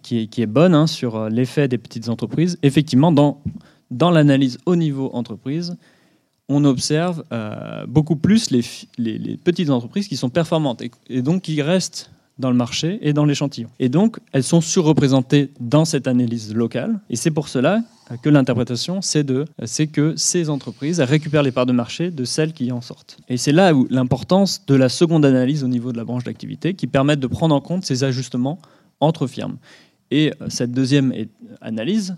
[0.02, 2.58] qui, est, qui, est, bonne hein, sur l'effet des petites entreprises.
[2.62, 5.76] Effectivement, dans l'analyse au niveau entreprise,
[6.48, 12.10] on observe euh, beaucoup plus les, petites entreprises qui sont performantes et, donc qui restent
[12.38, 13.68] dans le marché et dans l'échantillon.
[13.78, 16.98] Et donc, elles sont surreprésentées dans cette analyse locale.
[17.10, 17.80] Et c'est pour cela
[18.22, 22.80] que l'interprétation, c'est que ces entreprises récupèrent les parts de marché de celles qui en
[22.80, 23.18] sortent.
[23.28, 26.74] Et c'est là où l'importance de la seconde analyse au niveau de la branche d'activité,
[26.74, 28.58] qui permettent de prendre en compte ces ajustements
[29.00, 29.56] entre firmes.
[30.10, 31.14] Et euh, cette deuxième
[31.60, 32.16] analyse,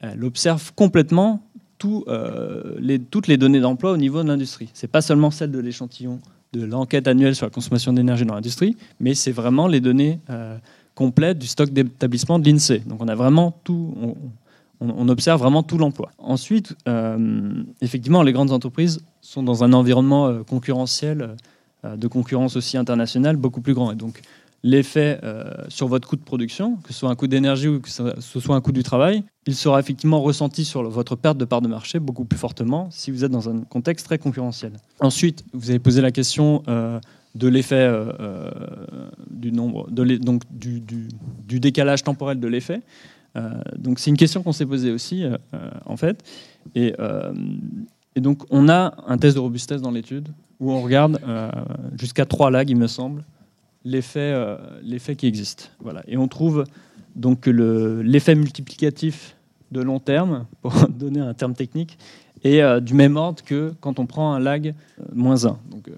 [0.00, 1.42] elle observe complètement
[1.84, 4.70] euh, toutes les données d'emploi au niveau de l'industrie.
[4.74, 6.20] Ce n'est pas seulement celle de l'échantillon
[6.52, 10.56] de l'enquête annuelle sur la consommation d'énergie dans l'industrie, mais c'est vraiment les données euh,
[10.94, 12.80] complètes du stock d'établissement de l'INSEE.
[12.86, 13.94] Donc on a vraiment tout,
[14.80, 16.10] on, observe vraiment tout l'emploi.
[16.18, 21.36] Ensuite, euh, effectivement, les grandes entreprises sont dans un environnement concurrentiel,
[21.84, 23.94] de concurrence aussi internationale, beaucoup plus grand.
[23.94, 24.20] Donc
[24.62, 27.88] l'effet euh, sur votre coût de production, que ce soit un coût d'énergie ou que
[27.88, 31.62] ce soit un coût du travail, il sera effectivement ressenti sur votre perte de part
[31.62, 34.72] de marché beaucoup plus fortement si vous êtes dans un contexte très concurrentiel.
[35.00, 37.00] Ensuite, vous avez posé la question euh,
[37.34, 38.50] de l'effet euh,
[39.30, 40.82] du nombre, donc du,
[41.58, 42.82] décalage temporel de l'effet.
[43.78, 45.24] donc c'est une question qu'on s'est posée aussi
[45.86, 46.24] en fait.
[46.74, 46.92] Et,
[48.16, 51.20] donc on a un test de robustesse dans l'étude où on regarde
[51.96, 53.22] jusqu'à trois lags, il me semble,
[53.84, 55.72] l'effet euh, l'effet qui existe.
[55.80, 56.02] Voilà.
[56.06, 56.64] Et on trouve
[57.16, 59.36] donc l'effet multiplicatif
[59.72, 61.98] de long terme, pour donner un terme technique,
[62.44, 65.58] est euh, du même ordre que quand on prend un lag euh, moins 1.
[65.70, 65.90] Donc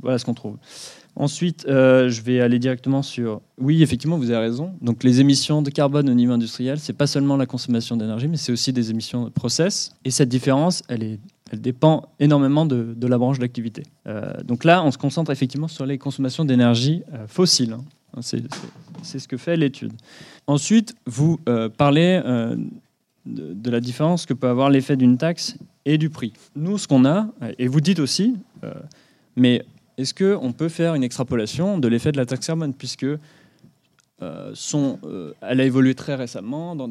[0.00, 0.56] voilà ce qu'on trouve.
[1.16, 3.40] Ensuite, je vais aller directement sur.
[3.60, 4.70] Oui, effectivement, vous avez raison.
[4.80, 8.36] Donc, les émissions de carbone au niveau industriel, c'est pas seulement la consommation d'énergie, mais
[8.36, 9.96] c'est aussi des émissions de process.
[10.04, 11.18] Et cette différence, elle est
[11.50, 13.84] elle dépend énormément de, la branche d'activité.
[14.06, 17.72] Euh, donc là, on se concentre effectivement sur les consommations d'énergie euh, fossile.
[17.72, 18.20] Hein.
[19.02, 19.92] C'est ce que fait l'étude.
[20.46, 22.20] Ensuite, vous euh, parlez
[23.26, 26.32] de, la différence que peut avoir l'effet d'une taxe et du prix.
[26.56, 27.28] Nous, ce qu'on a,
[27.58, 28.34] et vous dites aussi,
[29.36, 29.64] mais
[29.98, 33.06] est-ce qu'on peut faire une extrapolation de l'effet de la taxe carbone puisque
[34.20, 36.88] elle a évolué très récemment dans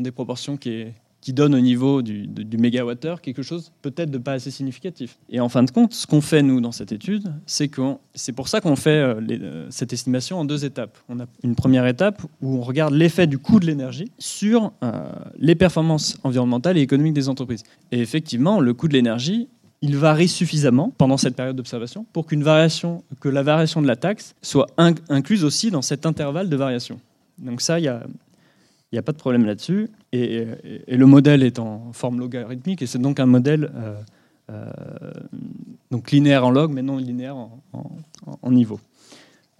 [0.00, 0.86] des, proportions qui
[1.20, 5.18] qui donne au niveau du, du mégawattheure quelque chose peut-être de pas assez significatif.
[5.30, 7.82] Et en fin de compte, ce qu'on fait nous dans cette étude, c'est que
[8.14, 10.96] c'est pour ça qu'on fait euh, euh, cette estimation en deux étapes.
[11.08, 15.10] On a une première étape où on regarde l'effet du coût de l'énergie sur euh,
[15.38, 17.64] les performances environnementales et économiques des entreprises.
[17.90, 19.48] Et effectivement, le coût de l'énergie,
[19.80, 23.96] il varie suffisamment pendant cette période d'observation pour qu'une variation, que la variation de la
[23.96, 27.00] taxe soit incluse aussi dans cet intervalle de variation.
[27.38, 28.02] Donc ça, il y a,
[28.90, 29.90] il n'y a pas de problème là-dessus.
[30.12, 30.46] Et,
[30.88, 34.00] le modèle est en forme logarithmique, et c'est donc un modèle euh,
[34.50, 34.70] euh,
[35.90, 38.80] donc linéaire en log, mais non linéaire en, niveau.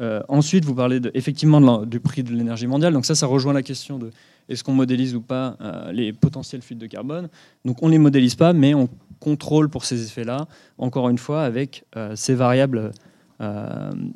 [0.01, 2.95] Euh, ensuite, vous parlez de, effectivement du prix de l'énergie mondiale.
[2.95, 4.11] Donc ça, ça rejoint la question de
[4.49, 5.59] est-ce qu'on modélise ou pas
[5.93, 7.29] les potentiels fuites de carbone?
[7.67, 8.89] Donc on ne les modélise pas, mais on
[9.21, 10.47] contrôle pour ces effets-là,
[10.79, 12.93] encore une fois, avec ces variables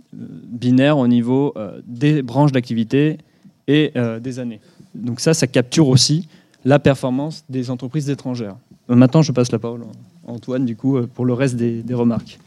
[0.03, 1.53] binaires au niveau
[1.87, 3.19] des branches d'activité
[3.69, 3.93] et
[4.23, 4.61] des années.
[4.95, 6.29] Donc ça, ça capture aussi
[6.65, 8.57] la performance des entreprises étrangères.
[8.91, 9.83] Euh, maintenant, je passe la parole
[10.25, 12.39] Antoine, du coup, pour le reste des, remarques.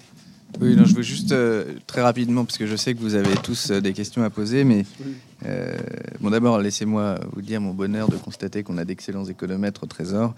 [0.62, 1.36] Oui, non, je veux juste
[1.86, 4.86] très rapidement, parce que je sais que vous avez tous des questions à poser, mais
[6.22, 10.34] bon, d'abord, laissez-moi vous dire mon bonheur de constater qu'on a d'excellents économètres au Trésor.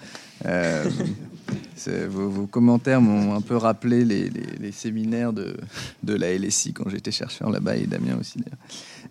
[2.10, 5.56] Vos, commentaires m'ont un peu rappelé les, séminaires de,
[6.02, 8.58] de, la LSI quand j'étais chercheur là-bas, et Damien aussi d'ailleurs.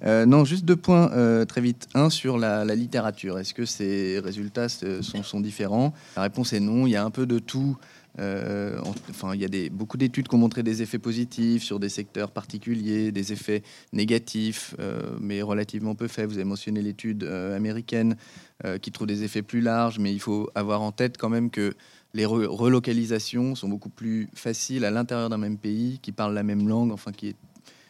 [0.06, 1.88] Euh, non, juste deux points euh, très vite.
[1.94, 3.38] Un sur la, littérature.
[3.38, 5.92] Est-ce que ces résultats sont, sont, différents?
[6.16, 6.86] La réponse est non.
[6.86, 7.76] Il y a un peu de tout.
[8.18, 8.78] Euh,
[9.10, 12.30] enfin, il y a beaucoup d'études qui ont montré des effets positifs sur des secteurs
[12.30, 14.74] particuliers, des effets négatifs,
[15.20, 16.26] mais relativement peu faits.
[16.26, 18.16] Vous avez mentionné l'étude américaine
[18.80, 21.74] qui trouve des effets plus larges, mais il faut avoir en tête quand même que
[22.14, 26.66] les relocalisations sont beaucoup plus faciles à l'intérieur d'un même pays qui parle la même
[26.66, 27.36] langue, enfin qui est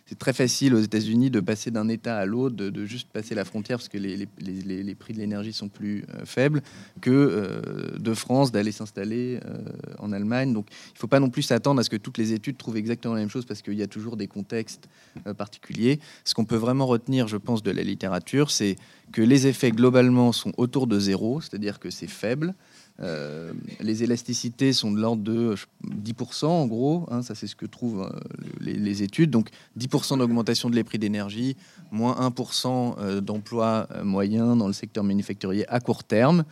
[0.07, 3.45] c'est très facile aux États-Unis de passer d'un État à l'autre, de, juste passer la
[3.45, 6.63] frontière parce que les, les, prix de l'énergie sont plus euh, faibles,
[7.01, 9.59] que euh, de France d'aller s'installer euh,
[9.99, 10.53] en Allemagne.
[10.53, 12.77] Donc il ne faut pas non plus s'attendre à ce que toutes les études trouvent
[12.77, 14.89] exactement la même chose parce qu'il y a toujours des contextes
[15.37, 15.99] particuliers.
[16.25, 18.77] Ce qu'on peut vraiment retenir, je pense, de la littérature, c'est
[19.11, 22.55] que les effets globalement sont autour de zéro, c'est-à-dire que c'est faible.
[23.01, 25.55] Euh, les élasticités sont de l'ordre de
[25.87, 28.21] 10% en gros, hein, ça c'est ce que trouvent euh,
[28.61, 29.31] les, études.
[29.31, 31.57] Donc 10% d'augmentation de les prix d'énergie,
[31.91, 36.45] moins 1% euh, d'emplois moyens dans le secteur manufacturier à court terme.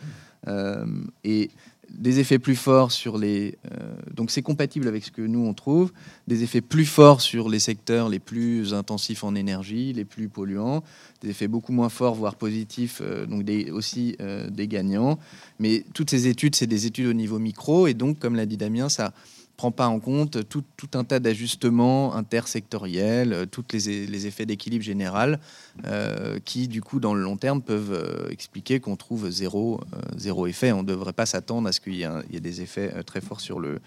[1.23, 1.49] et
[1.89, 3.57] des effets plus forts sur les.
[3.71, 5.91] Euh, donc c'est compatible avec ce que nous on trouve,
[6.27, 10.83] des effets plus forts sur les secteurs les plus intensifs en énergie, les plus polluants,
[11.21, 15.19] des effets beaucoup moins forts, voire positifs, euh, donc aussi euh, des gagnants.
[15.59, 18.57] Mais toutes ces études, c'est des études au niveau micro, et donc, comme l'a dit
[18.57, 19.13] Damien, ça
[19.55, 24.83] prend pas en compte tout, un tas d'ajustements intersectoriels, euh, tous les, les, effets d'équilibre
[24.83, 25.39] général
[25.85, 29.81] euh, qui, du coup, dans le long terme, peuvent euh, expliquer qu'on trouve zéro,
[30.17, 30.71] zéro effet.
[30.71, 33.59] On ne devrait pas s'attendre à ce qu'il y, ait des effets très forts sur
[33.59, 33.79] le,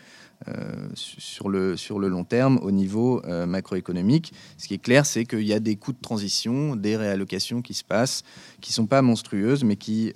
[0.95, 4.33] sur, le, sur le long terme au niveau macroéconomique.
[4.57, 7.75] Ce qui est clair, c'est qu'il y a des coûts de transition, des réallocations qui
[7.75, 8.23] se passent,
[8.61, 10.13] qui ne sont pas monstrueuses, mais qui,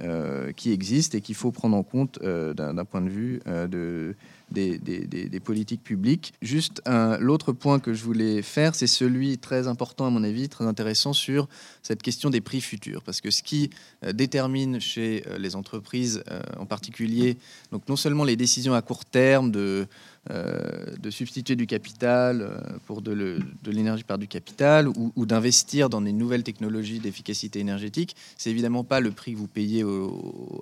[0.57, 4.15] qui existent et qu'il faut prendre en compte d'un point de vue de
[4.53, 6.33] des, politiques publiques.
[6.43, 6.83] Juste
[7.21, 11.13] l'autre point que je voulais faire, c'est celui très important à mon avis, très intéressant
[11.13, 11.49] sur
[11.83, 13.03] cette question des prix futurs.
[13.03, 13.71] Parce que ce qui
[14.05, 17.39] euh, détermine chez euh, les entreprises euh, en particulier,
[17.71, 19.87] donc non seulement les décisions à court terme de
[20.31, 26.13] de substituer du capital euh, pour de l'énergie par du capital ou, d'investir dans des
[26.13, 29.85] nouvelles technologies d'efficacité énergétique, c'est évidemment pas le prix que vous payez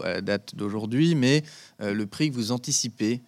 [0.03, 1.43] à la date d'aujourd'hui, mais
[1.83, 3.21] euh, le prix que vous anticipez.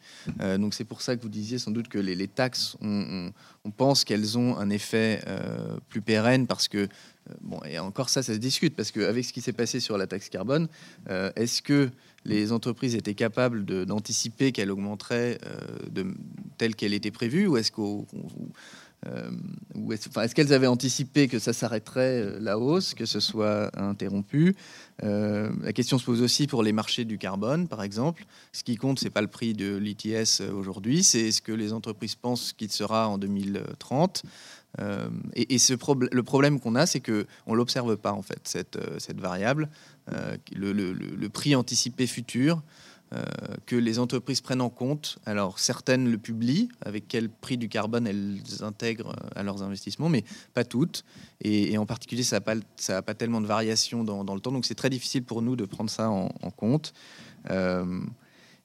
[0.58, 3.30] donc c'est pour ça que vous disiez sans doute que les, taxes, on,
[3.76, 5.22] pense qu'elles ont un effet
[5.88, 6.88] plus pérenne parce que
[7.40, 10.06] bon, et encore ça, ça se discute parce qu'avec ce qui s'est passé sur la
[10.06, 10.68] taxe carbone,
[11.36, 11.90] est-ce que
[12.24, 15.58] les entreprises étaient capables d'anticiper qu'elle augmenterait euh,
[15.90, 16.14] de,
[16.58, 17.72] telle qu'elle était prévue ou est-ce
[19.06, 19.30] euh,
[20.34, 24.54] qu'elles avaient anticipé que ça s'arrêterait euh, la hausse, que ce soit interrompu?
[25.02, 28.24] La question se pose aussi pour les marchés du carbone, par exemple.
[28.52, 32.14] Ce qui compte, c'est pas le prix de l'ITS aujourd'hui, c'est ce que les entreprises
[32.14, 34.22] pensent qu'il sera en 2030.
[35.34, 35.74] Et, ce
[36.14, 39.68] le problème qu'on a, c'est que on l'observe pas en fait cette, cette variable.
[40.12, 42.62] Euh, le, prix anticipé futur
[43.12, 43.22] euh,
[43.66, 45.18] que les entreprises prennent en compte.
[45.26, 50.08] Alors certaines le publient, avec quel prix du carbone elles intègrent euh, à leurs investissements,
[50.08, 51.04] mais pas toutes.
[51.40, 52.56] Et, en particulier, ça n'a pas,
[53.02, 55.90] pas, tellement de variations dans, le temps, donc c'est très difficile pour nous de prendre
[55.90, 56.92] ça en, compte.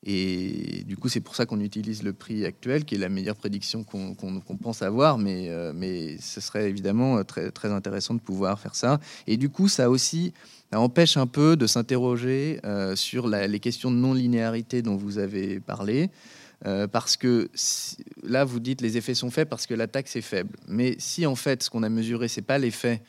[0.03, 3.35] Et du coup, c'est pour ça qu'on utilise le prix actuel, qui est la meilleure
[3.35, 4.15] prédiction qu'on
[4.61, 8.99] pense avoir, mais, mais ce serait évidemment très, très intéressant de pouvoir faire ça.
[9.25, 10.33] Et du coup, ça aussi
[10.75, 16.09] empêche un peu de s'interroger euh, sur les questions de non-linéarité dont vous avez parlé.
[16.65, 17.49] Euh, parce que
[18.23, 20.57] là, vous dites les effets sont faits parce que la taxe est faible.
[20.67, 23.01] Mais si en fait, ce qu'on a mesuré, c'est pas l'effet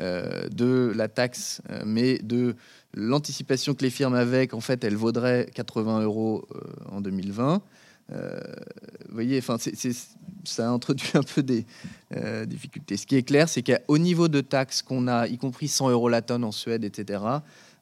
[0.00, 2.54] euh, de la taxe, mais de
[2.94, 6.46] l'anticipation que les firmes avaient qu'en fait, elle vaudrait 80 euros
[6.90, 7.62] en 2020,
[8.10, 8.40] euh,
[9.08, 9.56] vous voyez, enfin,
[10.44, 11.66] ça introduit un peu des
[12.14, 12.96] euh, difficultés.
[12.96, 16.08] Ce qui est clair, c'est qu'au niveau de taxes qu'on a, y compris 100 euros
[16.08, 17.22] la tonne en Suède, etc.,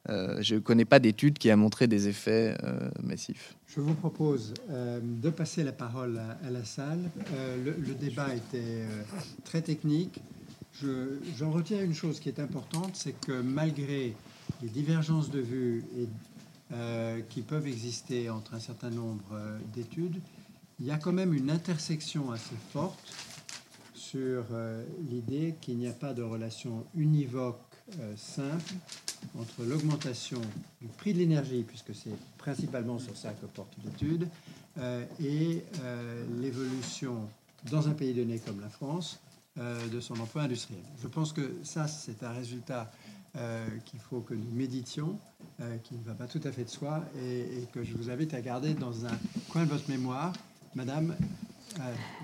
[0.09, 2.57] euh, je ne connais pas d'étude qui a montré des effets
[3.03, 3.55] massifs.
[3.67, 7.09] Je vous propose de passer la parole à, la salle.
[7.63, 8.83] Le, débat était
[9.43, 10.19] très technique.
[11.37, 14.15] J'en retiens une chose qui est importante, c'est que malgré
[14.61, 15.83] les divergences de vues
[16.71, 20.21] euh, qui peuvent exister entre un certain nombre euh, d'études,
[20.79, 23.13] il y a quand même une intersection assez forte
[23.93, 27.59] sur euh, l'idée qu'il n'y a pas de relation univoque
[28.15, 28.73] simple
[29.37, 30.39] entre l'augmentation
[30.81, 34.29] du prix de l'énergie, puisque c'est principalement sur ça que porte l'étude,
[35.19, 35.61] et
[36.39, 37.27] l'évolution
[37.69, 39.19] dans un pays donné comme la France
[39.57, 40.81] de son emploi industriel.
[41.03, 42.89] Je pense que ça, c'est un résultat
[43.85, 45.17] qu'il faut que nous méditions,
[45.83, 48.41] qui ne va pas tout à fait de soi, et, que je vous invite à
[48.41, 49.17] garder dans un
[49.49, 50.33] coin de votre mémoire.
[50.75, 51.15] Madame,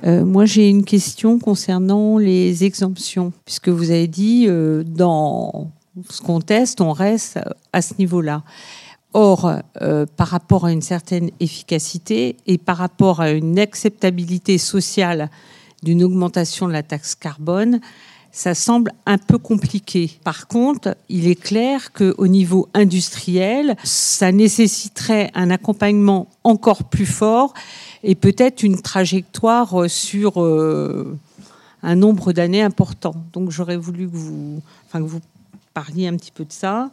[0.05, 5.71] euh, moi, j'ai une question concernant les exemptions, puisque vous avez dit euh, dans
[6.09, 7.39] ce qu'on teste, on reste
[7.73, 8.43] à ce niveau-là.
[9.13, 9.51] Or,
[9.81, 15.29] euh, par rapport à une certaine efficacité et par rapport à une acceptabilité sociale
[15.81, 17.79] d'une augmentation de la taxe carbone,
[18.37, 20.11] ça semble un peu compliqué.
[20.23, 27.55] Par contre, il est clair qu'au niveau industriel, ça nécessiterait un accompagnement encore plus fort
[28.03, 31.17] et peut-être une trajectoire euh, sur euh,
[31.81, 33.15] un nombre d'années important.
[33.33, 35.21] Donc j'aurais voulu que vous, enfin, que vous
[35.73, 36.91] parliez un petit peu de ça.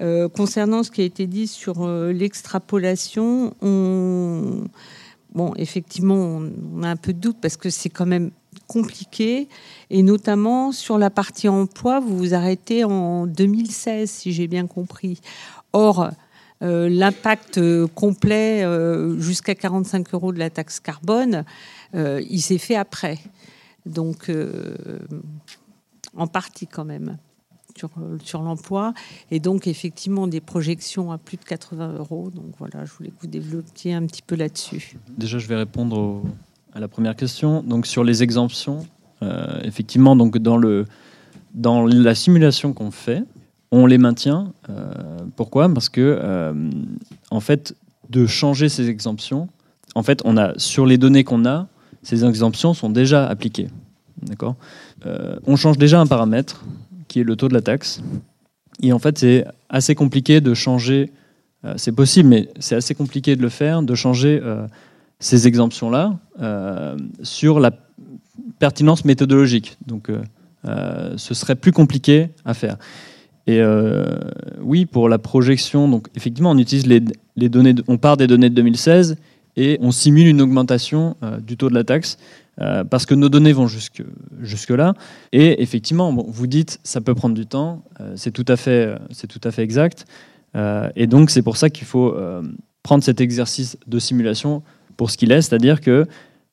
[0.00, 4.64] Euh, concernant ce qui a été dit sur l'extrapolation, on...
[5.34, 6.40] bon, effectivement,
[6.74, 8.30] on a un peu de doute parce que c'est quand même
[8.68, 9.48] compliqué,
[9.90, 15.20] et notamment sur la partie emploi, vous vous arrêtez en 2016, si j'ai bien compris.
[15.72, 16.10] Or,
[16.62, 21.44] euh, l'impact euh, complet euh, jusqu'à 45 euros de la taxe carbone,
[21.94, 23.18] il s'est fait après.
[23.86, 24.30] Donc,
[26.14, 27.16] en partie quand même.
[27.76, 27.90] Sur,
[28.24, 28.92] sur l'emploi
[29.30, 32.28] et donc effectivement des projections à plus de 80 euros.
[32.30, 34.96] Donc voilà, je voulais que vous développiez un petit peu là-dessus.
[35.16, 36.24] Déjà, je vais répondre
[36.78, 37.62] la première question.
[37.62, 38.86] Donc sur les exemptions,
[39.64, 40.86] effectivement, donc dans le
[41.54, 43.24] dans la simulation qu'on fait,
[43.70, 44.52] on les maintient.
[44.70, 44.92] Euh,
[45.36, 45.72] pourquoi?
[45.72, 46.70] Parce que, euh,
[47.30, 47.74] en fait,
[48.10, 49.48] de changer ces exemptions,
[49.94, 51.66] en fait, on a sur les données qu'on a,
[52.02, 53.68] ces exemptions sont déjà appliquées.
[54.22, 54.56] D'accord?
[55.06, 56.64] Euh, On change déjà un paramètre
[57.08, 58.00] qui est le taux de la taxe.
[58.82, 61.10] Et en fait, c'est assez compliqué de changer.
[61.76, 64.40] c'est possible, mais c'est assez compliqué de le faire, de changer
[65.20, 66.18] ces exemptions-là
[67.22, 67.72] sur la
[68.58, 69.76] pertinence méthodologique.
[69.86, 70.10] Donc,
[70.64, 72.76] ce serait plus compliqué à faire.
[73.48, 74.04] Et euh,
[74.60, 78.54] oui, pour la projection, donc effectivement, on utilise les, données, on part des données de
[78.54, 79.16] 2016
[79.56, 82.18] et on simule une augmentation euh, du taux de la taxe
[82.60, 84.02] euh, parce que nos données vont jusque,
[84.42, 84.92] jusque là.
[85.32, 87.82] Et effectivement, vous dites ça peut prendre du temps,
[88.16, 90.04] c'est tout à fait, c'est tout à fait exact.
[90.54, 92.14] et donc c'est pour ça qu'il faut
[92.82, 94.62] prendre cet exercice de simulation
[94.98, 96.06] pour ce qu'il est, c'est-à-dire que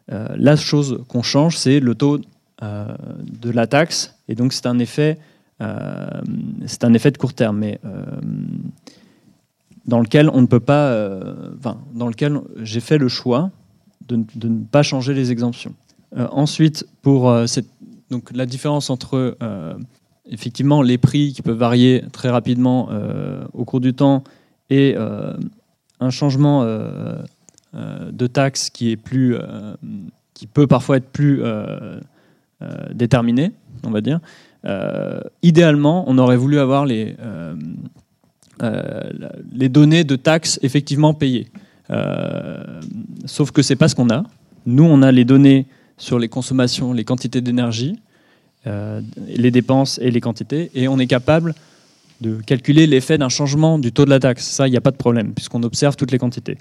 [0.08, 2.20] la chose qu'on change, c'est le taux
[2.62, 5.18] de la taxe, et donc c'est un effet
[5.62, 6.22] euh,
[6.66, 8.04] c'est un effet de court terme, mais euh,
[9.86, 13.52] dans lequel on ne peut pas, euh, enfin, dans lequel j'ai fait le choix
[14.08, 15.74] de, ne pas changer les exemptions.
[16.16, 17.68] ensuite, pour cette,
[18.12, 19.36] donc la différence entre
[20.30, 22.90] effectivement les prix qui peuvent varier très rapidement
[23.54, 24.24] au cours du temps
[24.70, 26.64] et un changement
[27.76, 29.38] de taxe qui est plus,
[30.34, 31.42] qui peut parfois être plus
[32.94, 33.52] déterminé,
[33.84, 34.20] on va dire.
[34.66, 37.56] Euh, idéalement, on aurait voulu avoir les, euh,
[38.64, 39.02] euh,
[39.54, 41.48] les données de taxes effectivement payées.
[43.26, 44.24] sauf que c'est pas ce qu'on a.
[44.66, 45.68] Nous, on a les données
[45.98, 48.00] sur les consommations, les quantités d'énergie,
[48.66, 51.54] les dépenses et les quantités, et on est capable
[52.22, 54.48] de calculer l'effet d'un changement du taux de la taxe.
[54.48, 56.58] Ça, il n'y a pas de problème, puisqu'on observe toutes les quantités.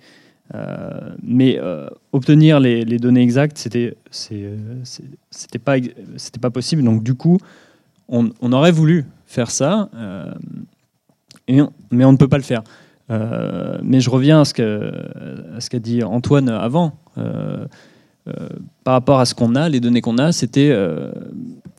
[1.23, 1.59] Mais
[2.13, 5.77] obtenir les, données exactes, c'était c'était pas
[6.41, 6.83] pas possible.
[6.83, 7.39] Donc du coup,
[8.09, 10.33] on, aurait voulu faire ça, euh,
[11.49, 12.63] mais on ne peut pas le faire.
[13.11, 16.99] Euh, mais je reviens à ce qu'a dit Antoine avant.
[17.19, 17.67] Euh,
[18.85, 20.75] par rapport à ce qu'on a, les données qu'on a, c'était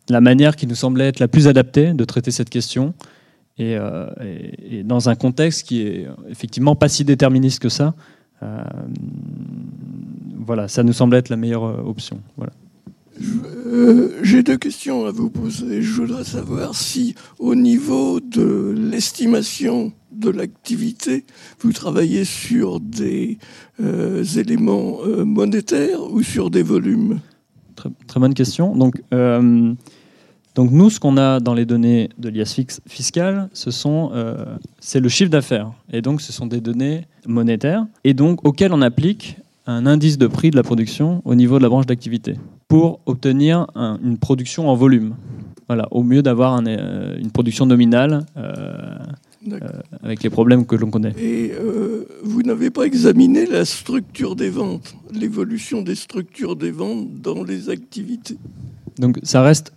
[0.10, 2.94] la manière qui nous semblait être la plus adaptée de traiter cette question.
[3.58, 3.78] Et,
[4.84, 7.96] dans un contexte qui est effectivement pas si déterministe que ça,
[10.40, 12.22] voilà, ça nous semblait être la meilleure option.
[12.38, 12.54] Voilà.
[13.22, 15.82] Euh, j'ai deux questions à vous poser.
[15.82, 21.26] Je voudrais savoir si, au niveau de l'estimation de l'activité,
[21.60, 23.38] vous travaillez sur des
[23.82, 27.20] euh, éléments euh, monétaires ou sur des volumes?
[27.76, 28.76] Très, très, bonne question.
[28.76, 29.02] Donc,
[30.56, 34.12] donc nous, ce qu'on a dans les données de l'IAS fiscal, ce sont,
[34.80, 35.72] c'est le chiffre d'affaires.
[35.92, 39.38] Et donc, ce sont des données monétaires et donc auxquelles on applique
[39.68, 42.36] un indice de prix de la production au niveau de la branche d'activité
[42.68, 45.16] pour obtenir une production en volume.
[45.68, 48.54] Voilà, au mieux d'avoir euh, une production nominale euh,
[49.52, 49.60] euh,
[50.04, 51.14] avec les problèmes que l'on connaît.
[51.20, 51.54] Et
[52.24, 57.70] vous n'avez pas examiné la structure des ventes, l'évolution des structures des ventes dans les
[57.70, 58.38] activités?
[59.00, 59.74] Donc ça reste.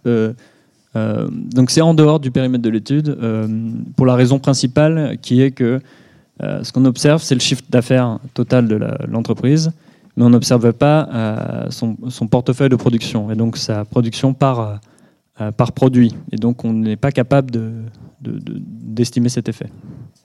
[0.95, 3.17] Donc c'est en dehors du périmètre de l'étude
[3.97, 5.81] pour la raison principale qui est que
[6.41, 9.71] ce qu'on observe, c'est le chiffre d'affaires total de l'entreprise
[10.17, 11.95] mais on n'observe pas son,
[12.29, 14.81] portefeuille de production et donc sa production par,
[15.57, 16.15] par produit.
[16.33, 17.53] Et donc on n'est pas capable
[18.21, 19.71] d'estimer cet effet.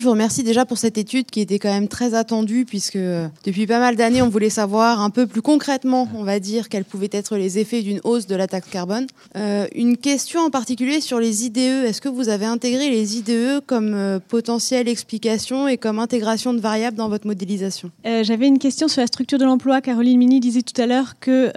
[0.04, 3.30] Je vous remercie déjà pour cette étude qui était quand même très attendue puisque euh,
[3.46, 6.84] depuis pas mal d'années, on voulait savoir un peu plus concrètement, on va dire, quels
[6.84, 9.08] pouvaient être les effets d'une hausse de la taxe carbone.
[9.38, 11.86] Euh, une question en particulier sur les IDE.
[11.86, 16.60] Est-ce que vous avez intégré les IDE comme euh, potentielle explication et comme intégration de
[16.60, 17.90] variables dans votre modélisation?
[18.04, 19.80] J'avais une question sur la structure de l'emploi.
[19.80, 21.50] Caroline Mini disait tout à l'heure que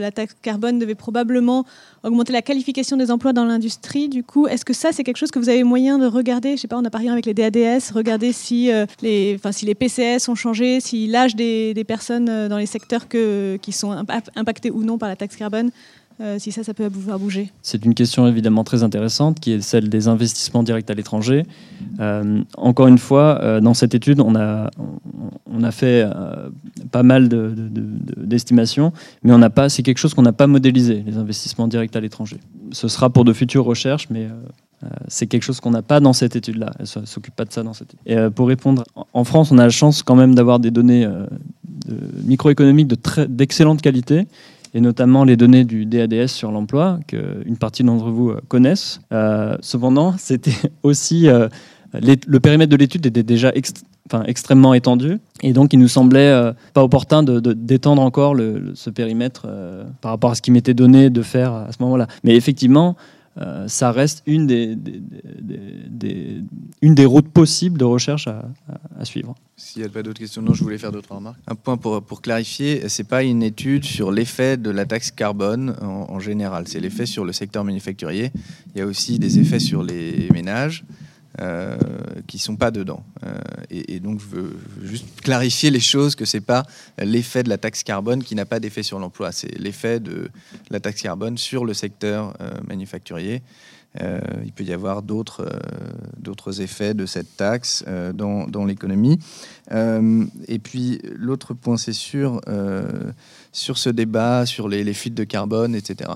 [0.00, 1.64] la taxe carbone devait probablement
[2.06, 4.08] augmenter la qualification des emplois dans l'industrie.
[4.08, 6.56] Du coup, est-ce que ça, c'est quelque chose que vous avez moyen de regarder?
[6.56, 9.74] Je sais pas, on a parlé avec les DADS, regarder si, euh, les, si les
[9.74, 13.92] PCS ont changé, si l'âge des, personnes euh, dans les secteurs qui sont
[14.34, 15.70] impactés ou non par la taxe carbone
[16.22, 19.90] euh, si ça, ça peut bouger C'est une question évidemment très intéressante qui est celle
[19.90, 21.42] des investissements directs à l'étranger.
[22.00, 24.70] Euh, encore une fois, dans cette étude, on a,
[25.44, 26.08] on a fait
[26.90, 28.94] pas mal d'estimations,
[29.24, 32.00] mais on n'a pas, c'est quelque chose qu'on n'a pas modélisé, les investissements directs à
[32.00, 32.38] l'étranger.
[32.72, 34.26] Ce sera pour de futures recherches, mais
[35.08, 36.72] c'est quelque chose qu'on n'a pas dans cette étude-là.
[36.78, 38.00] Elle ne s'occupe pas de ça dans cette étude.
[38.06, 41.06] Et pour répondre, en France, on a la chance quand même d'avoir des données
[42.24, 42.92] microéconomiques
[43.28, 44.26] d'excellente qualité
[44.76, 49.00] et notamment les données du DADS sur l'emploi, qu'une partie d'entre vous euh, connaissent.
[49.10, 50.52] Euh, cependant, c'était
[50.82, 51.48] aussi euh,
[51.94, 53.52] le périmètre de l'étude était déjà
[54.06, 58.36] enfin, extrêmement étendu, et donc il nous semblait pas opportun d'étendre encore
[58.74, 59.46] ce périmètre
[60.02, 62.06] par rapport à ce qui m'était donné de faire à ce moment-là.
[62.22, 62.96] Mais effectivement,
[63.38, 64.76] euh, ça reste une des,
[67.04, 69.34] routes possibles de recherche à, suivre.
[69.56, 71.38] S'il n'y a pas d'autres questions, non, je voulais faire d'autres remarques.
[71.46, 75.76] Un point pour, clarifier, ce n'est pas une étude sur l'effet de la taxe carbone
[75.80, 78.32] en général, c'est l'effet sur le secteur manufacturier.
[78.74, 80.84] Il y a aussi des effets sur les ménages.
[81.42, 81.76] Euh,
[82.26, 83.04] qui sont pas dedans.
[83.26, 83.36] Euh,
[83.68, 86.62] et, donc, je veux, juste clarifier les choses que c'est pas
[86.98, 90.30] l'effet de la taxe carbone qui n'a pas d'effet sur l'emploi, c'est l'effet de
[90.70, 93.42] la taxe carbone sur le secteur euh, manufacturier.
[94.46, 95.46] il peut y avoir d'autres
[96.18, 97.84] d'autres effets de cette taxe
[98.14, 99.18] dans, dans l'économie.
[99.70, 102.40] et puis, l'autre point, c'est sûr,
[103.52, 106.10] sur ce débat, sur les, les fuites de carbone, etc.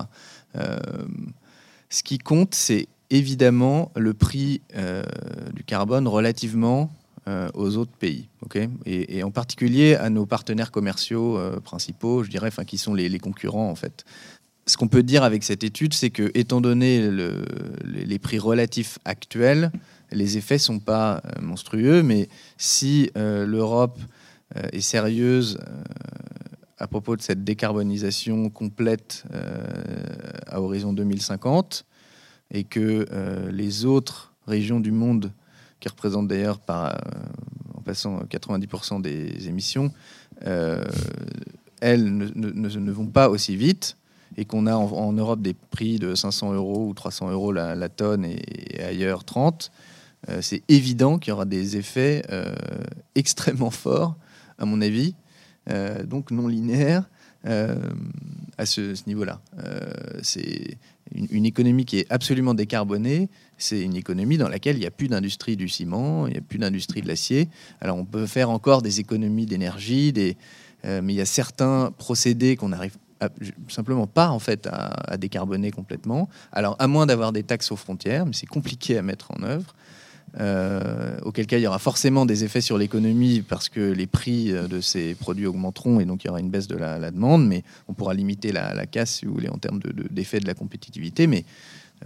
[1.89, 5.03] ce qui compte, c'est évidemment le prix euh,
[5.53, 6.89] du carbone relativement
[7.27, 8.29] euh, aux autres pays,
[8.87, 13.69] et, en particulier à nos partenaires commerciaux euh, principaux, je dirais, qui sont les, concurrents
[13.69, 14.05] en fait.
[14.65, 17.11] Ce qu'on peut dire avec cette étude, c'est que, étant donné
[17.83, 19.71] les prix relatifs actuels,
[20.11, 23.99] les effets sont pas monstrueux, mais si l'Europe
[24.71, 25.57] est sérieuse
[26.77, 29.23] à propos de cette décarbonisation complète
[30.47, 31.85] à horizon 2050,
[32.51, 35.31] et que euh, les autres régions du monde,
[35.79, 36.97] qui représentent d'ailleurs par, euh,
[37.75, 39.91] en passant 90% des émissions,
[40.45, 40.83] euh,
[41.79, 43.97] elles ne, ne, vont pas aussi vite
[44.37, 48.23] et qu'on a en, Europe des prix de 500 euros ou 300 euros la, tonne
[48.25, 49.71] et, ailleurs 30,
[50.39, 52.23] c'est évident qu'il y aura des effets
[53.15, 54.15] extrêmement forts,
[54.57, 55.15] à mon avis,
[56.05, 57.09] donc non linéaires,
[57.43, 59.41] à ce, niveau-là.
[60.21, 60.77] c'est
[61.13, 65.07] une, économie qui est absolument décarbonée, c'est une économie dans laquelle il n'y a plus
[65.07, 67.49] d'industrie du ciment, il n'y a plus d'industrie de l'acier.
[67.79, 70.13] Alors on peut faire encore des économies d'énergie,
[70.85, 72.97] euh, mais il y a certains procédés qu'on n'arrive
[73.67, 76.27] simplement pas en fait à, décarboner complètement.
[76.51, 79.75] Alors à moins d'avoir des taxes aux frontières, mais c'est compliqué à mettre en œuvre.
[80.39, 84.53] Euh, auquel cas il y aura forcément des effets sur l'économie parce que les prix
[84.53, 87.45] euh, de ces produits augmenteront et donc il y aura une baisse de la, demande,
[87.45, 91.27] mais on pourra limiter la, casse, si vous voulez, en termes d'effet de, la compétitivité,
[91.27, 91.43] mais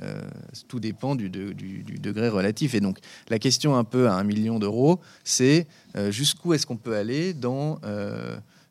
[0.01, 0.19] euh,
[0.67, 2.73] tout dépend du, degré relatif.
[2.73, 2.97] Et donc
[3.29, 5.67] la question un peu à un million d'euros, c'est
[6.09, 7.79] jusqu'où est-ce qu'on peut aller dans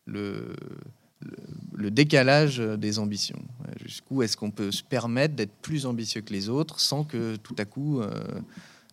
[0.07, 0.53] le,
[1.91, 3.41] décalage des ambitions?
[3.85, 7.57] Jusqu'où est-ce qu'on peut se permettre d'être plus ambitieux que les autres sans que tout
[7.59, 8.03] à coup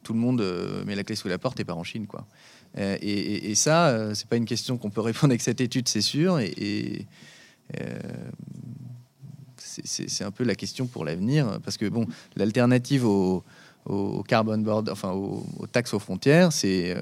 [0.03, 2.07] tout le monde euh, met la clé sous la porte et part en Chine.
[2.07, 2.25] Quoi.
[2.77, 6.39] Euh, et, ça, euh, pas une question qu'on peut répondre avec cette étude, c'est sûr.
[6.39, 7.05] Et,
[9.57, 12.05] c'est un peu la question pour l'avenir, parce que bon,
[12.35, 13.43] l'alternative au,
[14.27, 16.93] carbon board, enfin aux, taxes aux frontières, c'est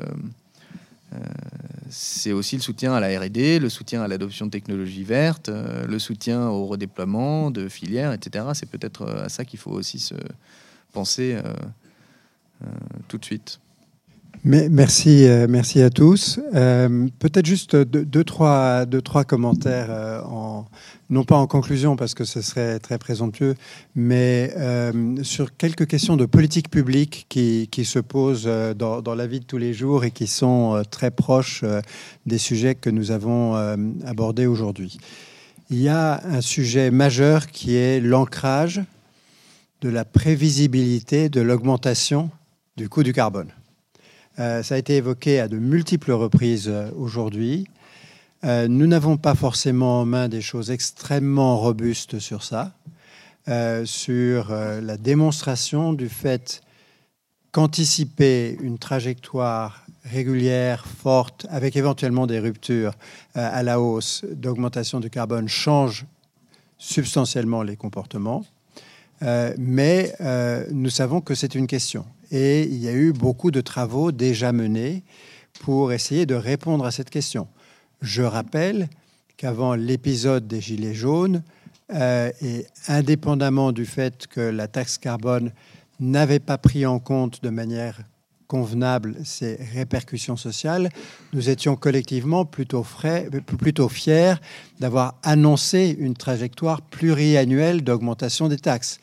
[2.32, 6.50] aussi le soutien à la R&D, le soutien à l'adoption de technologies vertes, le soutien
[6.50, 8.46] au redéploiement de filières, etc.
[8.54, 10.14] C'est peut-être à ça qu'il faut aussi se
[10.94, 11.36] penser
[13.07, 13.60] tout de suite.
[14.44, 16.40] merci, euh, merci à tous.
[16.56, 20.65] Euh, peut-être juste deux, trois, deux, trois commentaires, euh, en,
[21.10, 23.56] non pas en conclusion parce que ce serait très présomptueux,
[23.95, 24.53] mais
[25.23, 29.73] sur quelques questions de politique publique qui, se posent dans, la vie de tous les
[29.73, 31.64] jours et qui sont très proches
[32.27, 33.56] des sujets que nous avons
[34.06, 34.99] abordés aujourd'hui.
[35.72, 38.81] Il y a un sujet majeur qui est l'ancrage
[39.81, 42.30] de la prévisibilité de l'augmentation
[42.80, 43.52] du coût du carbone.
[44.40, 47.68] Euh, ça a été évoqué à de multiples reprises euh, aujourd'hui.
[48.46, 52.74] Euh, nous n'avons pas forcément en main des choses extrêmement robustes sur ça,
[53.84, 56.62] sur la démonstration du fait
[57.52, 62.94] qu'anticiper une trajectoire régulière, forte, avec éventuellement des ruptures
[63.34, 66.06] à la hausse d'augmentation du carbone change
[66.78, 68.46] substantiellement les comportements.
[69.22, 70.14] Mais
[70.72, 72.06] nous savons que c'est une question.
[72.32, 75.04] Et il y a eu beaucoup de travaux déjà menés
[75.62, 77.48] pour essayer de répondre à cette question.
[78.02, 78.88] Je rappelle
[79.38, 81.44] qu'avant l'épisode des Gilets jaunes,
[81.91, 85.52] euh, et indépendamment du fait que la taxe carbone
[86.00, 88.00] n'avait pas pris en compte de manière
[88.50, 90.90] convenable ces répercussions sociales,
[91.32, 92.86] nous étions collectivement plutôt,
[93.46, 94.34] plutôt fiers
[94.82, 99.00] d'avoir annoncé une trajectoire pluriannuelle d'augmentation des taxes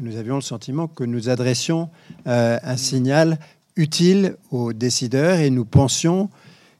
[0.00, 1.90] nous avions le sentiment que nous adressions
[2.26, 3.38] euh, un signal
[3.76, 6.30] utile aux décideurs et nous pensions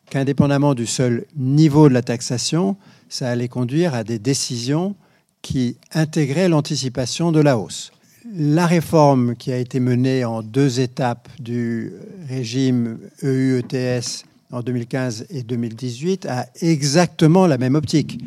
[0.08, 2.76] qu'indépendamment du seul niveau de la taxation,
[3.08, 4.96] ça allait conduire à des décisions
[5.42, 7.92] qui intégraient l'anticipation de la hausse.
[8.28, 11.92] La réforme qui a été menée en deux étapes du
[12.28, 18.22] régime EU-ETS en 2015 et 2018 a exactement la même optique,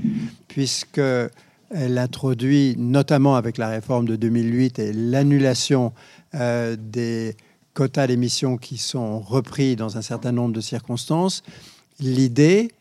[0.47, 0.99] puisque
[1.69, 5.93] elle introduit, notamment avec la réforme de 2008 et l'annulation
[6.33, 7.35] euh, des
[7.75, 11.43] quotas d'émissions qui sont repris dans un certain nombre de circonstances,
[11.99, 12.71] l'idée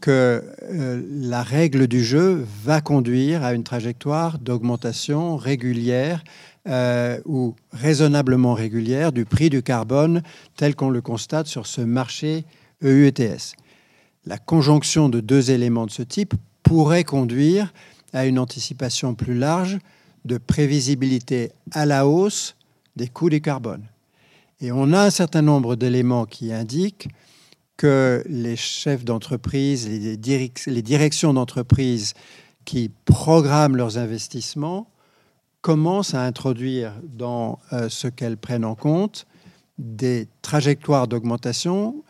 [0.00, 6.24] que euh, la règle du jeu va conduire à une trajectoire d'augmentation régulière
[6.68, 10.22] euh, ou raisonnablement régulière du prix du carbone
[10.56, 12.44] tel qu'on le constate sur ce marché
[12.82, 13.54] EU-ETS.
[14.26, 17.72] La conjonction de deux éléments de ce type pourrait conduire
[18.12, 19.78] à une anticipation plus large
[20.24, 22.56] de prévisibilité à la hausse
[22.96, 23.84] des coûts du carbone.
[24.60, 27.08] Et on a un certain nombre d'éléments qui indiquent
[27.78, 32.12] que les chefs d'entreprise, les, directions d'entreprise
[32.66, 34.90] qui programment leurs investissements
[35.62, 39.26] commencent à introduire dans euh, ce qu'elles prennent en compte
[39.78, 42.02] des trajectoires d'augmentation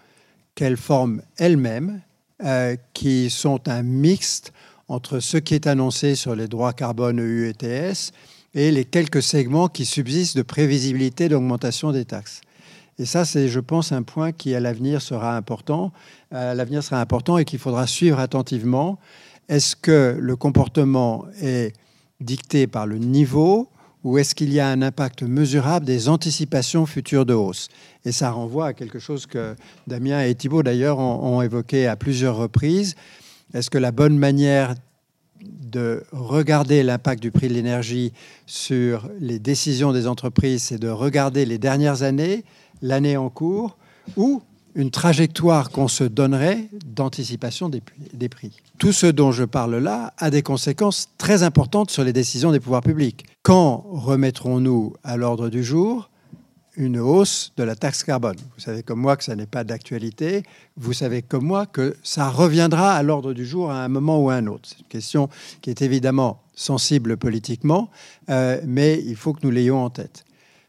[0.54, 2.02] qu'elles forment elles-mêmes,
[2.42, 4.52] euh, qui sont un mixte
[4.88, 8.12] entre ce qui est annoncé sur les droits carbone EU ETS
[8.54, 12.40] et les quelques segments qui subsistent de prévisibilité d'augmentation des taxes.
[12.98, 15.92] Et ça, c'est, je pense, un point qui, à l'avenir, sera important.
[16.32, 18.98] À l'avenir sera important et qu'il faudra suivre attentivement.
[19.48, 21.72] Est-ce que le comportement est
[22.20, 23.68] dicté par le niveau
[24.02, 27.68] ou est-ce qu'il y a un impact mesurable des anticipations futures de hausse?
[28.04, 29.54] Et ça renvoie à quelque chose que
[29.86, 32.94] Damien et Thibault, d'ailleurs, ont évoqué à plusieurs reprises.
[33.52, 34.74] Est-ce que la bonne manière
[35.42, 38.12] de regarder l'impact du prix de l'énergie
[38.46, 42.44] sur les décisions des entreprises, c'est de regarder les dernières années,
[42.82, 43.76] l'année en cours,
[44.16, 44.42] ou
[44.74, 48.56] une trajectoire qu'on se donnerait d'anticipation des, prix.
[48.78, 52.60] Tout ce dont je parle là a des conséquences très importantes sur les décisions des
[52.60, 53.24] pouvoirs publics.
[53.42, 56.10] Quand remettrons-nous à l'ordre du jour
[56.76, 58.36] une hausse de la taxe carbone?
[58.54, 60.44] Vous savez comme moi que ça n'est pas d'actualité.
[60.76, 64.30] Vous savez comme moi que ça reviendra à l'ordre du jour à un moment ou
[64.30, 64.68] à un autre.
[64.68, 65.28] C'est une question
[65.62, 67.90] qui est évidemment sensible politiquement,
[68.28, 70.24] euh, mais il faut que nous l'ayons en tête.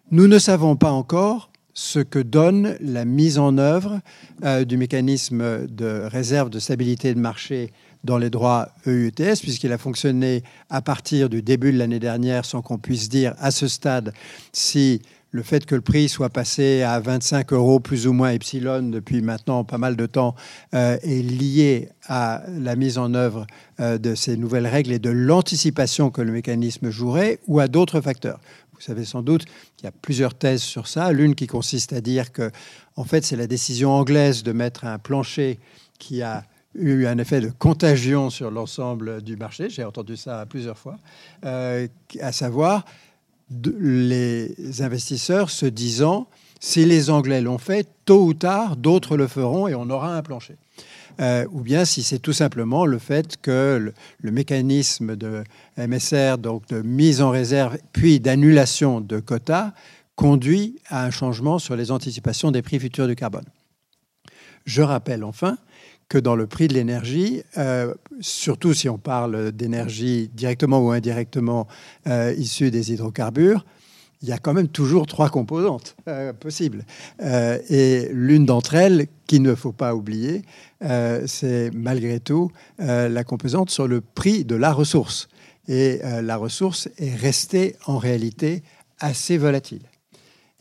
[0.09, 3.99] Nous ne savons pas encore ce que donne la mise en œuvre
[4.43, 7.71] euh, du mécanisme de réserve de stabilité de marché
[8.03, 12.61] dans les droits EUTS, puisqu'il a fonctionné à partir du début de l'année dernière sans
[12.61, 14.13] qu'on puisse dire à ce stade
[14.51, 18.81] si le fait que le prix soit passé à 25 euros plus ou moins epsilon
[18.83, 20.35] depuis maintenant pas mal de temps
[20.73, 23.47] euh, est lié à la mise en œuvre
[23.79, 28.01] euh, de ces nouvelles règles et de l'anticipation que le mécanisme jouerait ou à d'autres
[28.01, 28.39] facteurs.
[28.81, 29.45] Vous savez sans doute
[29.77, 31.11] qu'il y a plusieurs thèses sur ça.
[31.11, 32.49] L'une qui consiste à dire que,
[32.95, 35.59] en fait, c'est la décision anglaise de mettre un plancher
[35.99, 39.69] qui a eu un effet de contagion sur l'ensemble du marché.
[39.69, 40.97] J'ai entendu ça plusieurs fois,
[41.45, 41.87] euh,
[42.21, 42.83] à savoir
[43.51, 46.27] les investisseurs se disant
[46.59, 50.23] si les Anglais l'ont fait, tôt ou tard, d'autres le feront et on aura un
[50.23, 50.57] plancher.
[51.21, 55.43] Euh, ou bien si c'est tout simplement le fait que le, mécanisme de
[55.77, 59.73] MSR, donc de mise en réserve puis d'annulation de quotas,
[60.15, 63.45] conduit à un changement sur les anticipations des prix futurs du carbone.
[64.65, 65.57] Je rappelle enfin
[66.09, 71.67] que dans le prix de l'énergie, euh, surtout si on parle d'énergie directement ou indirectement
[72.07, 73.65] euh, issue des hydrocarbures,
[74.21, 76.85] il y a quand même toujours trois composantes euh, possibles.
[77.21, 80.41] et l'une d'entre elles, qu'il ne faut pas oublier,
[81.25, 85.29] c'est malgré tout la composante sur le prix de la ressource.
[85.69, 88.61] Et la ressource est restée en réalité
[88.99, 89.83] assez volatile.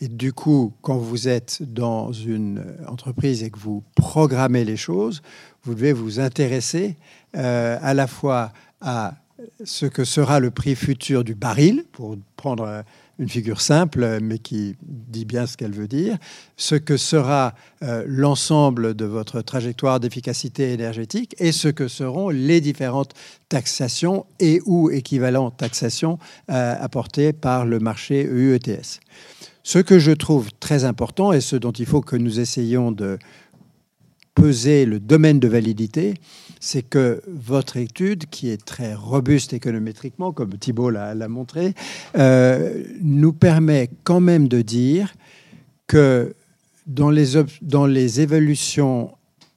[0.01, 5.21] Et du coup, quand vous êtes dans une entreprise et que vous programmez les choses,
[5.63, 6.97] vous devez vous intéresser
[7.37, 9.15] euh, à la fois à
[9.63, 12.83] ce que sera le prix futur du baril, pour prendre
[13.21, 16.17] une figure simple, mais qui dit bien ce qu'elle veut dire,
[16.57, 22.63] ce que sera euh, l'ensemble de votre trajectoire d'efficacité énergétique et ce que seront les
[22.63, 23.13] différentes
[23.51, 26.19] taxations et ou équivalentes taxations
[26.51, 29.01] euh, apportées par le marché EUETS.
[29.63, 33.19] Ce que je trouve très important et ce dont il faut que nous essayions de
[34.35, 36.15] peser le domaine de validité,
[36.61, 41.75] c'est que votre étude, qui est très robuste économétriquement, comme Thibault l'a montré,
[42.17, 45.15] euh, nous permet quand même de dire
[45.87, 46.35] que
[46.87, 49.11] dans les, évolutions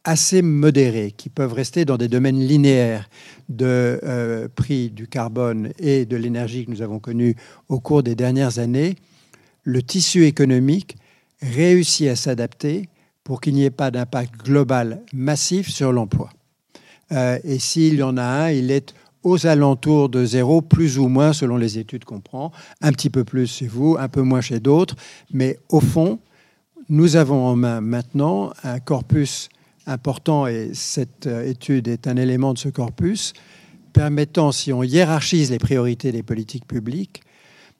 [0.06, 3.10] assez modérées, qui peuvent rester dans des domaines linéaires
[3.50, 7.36] de euh, prix du carbone et de l'énergie que nous avons connus
[7.70, 8.96] au cours des dernières années,
[9.64, 10.96] le tissu économique
[11.42, 12.90] réussit à s'adapter
[13.24, 16.30] pour qu'il n'y ait pas d'impact global massif sur l'emploi.
[17.12, 18.94] Euh, et s'il y en a un, il est
[19.24, 22.52] aux alentours de zéro, plus ou moins selon les études qu'on prend,
[22.82, 24.96] un petit peu plus chez vous, un peu moins chez d'autres,
[25.32, 26.20] mais au fond,
[26.90, 29.50] nous avons en main maintenant un corpus
[29.86, 33.34] important, et cette euh, étude est un élément de ce corpus,
[33.94, 37.22] permettant, si on hiérarchise les priorités des politiques publiques,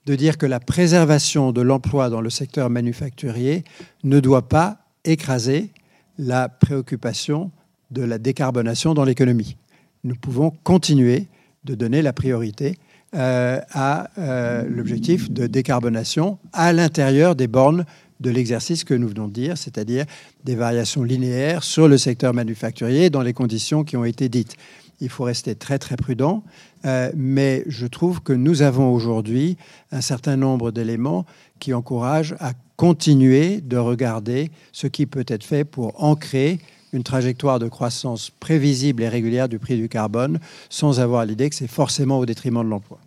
[0.06, 3.64] de dire que la préservation de l'emploi dans le secteur manufacturier
[4.04, 5.70] ne doit pas écraser
[6.18, 7.50] la préoccupation
[7.90, 9.56] de la décarbonation dans l'économie.
[10.04, 11.26] Nous pouvons continuer
[11.64, 12.78] de donner la priorité
[13.14, 17.84] euh, à euh, l'objectif de décarbonation à l'intérieur des bornes
[18.20, 20.04] de l'exercice que nous venons de dire, c'est-à-dire
[20.44, 24.56] des variations linéaires sur le secteur manufacturier dans les conditions qui ont été dites.
[25.00, 26.44] Il faut rester très très prudent,
[26.86, 29.56] euh, mais je trouve que nous avons aujourd'hui
[29.92, 31.24] un certain nombre d'éléments
[31.58, 36.58] qui encouragent à continuer de regarder ce qui peut être fait pour ancrer
[36.94, 40.40] une trajectoire de croissance prévisible et régulière du prix du carbone
[40.70, 42.98] sans avoir l'idée que c'est forcément au détriment de l'emploi.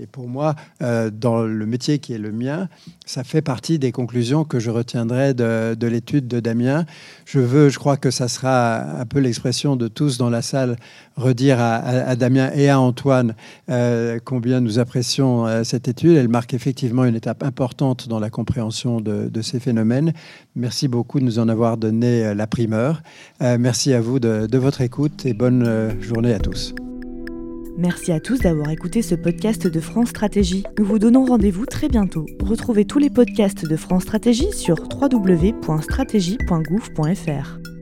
[0.00, 2.68] Et pour moi, euh, dans le métier qui est le mien,
[3.04, 6.86] ça fait partie des conclusions que je retiendrai de, l'étude de Damien.
[7.26, 10.76] Je veux, je crois que ça sera un peu l'expression de tous dans la salle,
[11.16, 13.34] redire à, Damien et à Antoine
[13.68, 16.16] euh, combien nous apprécions euh, cette étude.
[16.16, 20.12] Elle marque effectivement une étape importante dans la compréhension de, ces phénomènes.
[20.56, 23.02] Merci beaucoup de nous en avoir donné la primeur.
[23.40, 26.74] merci à vous de votre écoute et bonne journée à tous.
[27.80, 30.64] Merci à tous d'avoir écouté ce podcast de France Stratégie.
[30.78, 32.26] Nous vous donnons rendez-vous très bientôt.
[32.42, 37.79] Retrouvez tous les podcasts de France Stratégie sur www.stratégie.gouv.fr.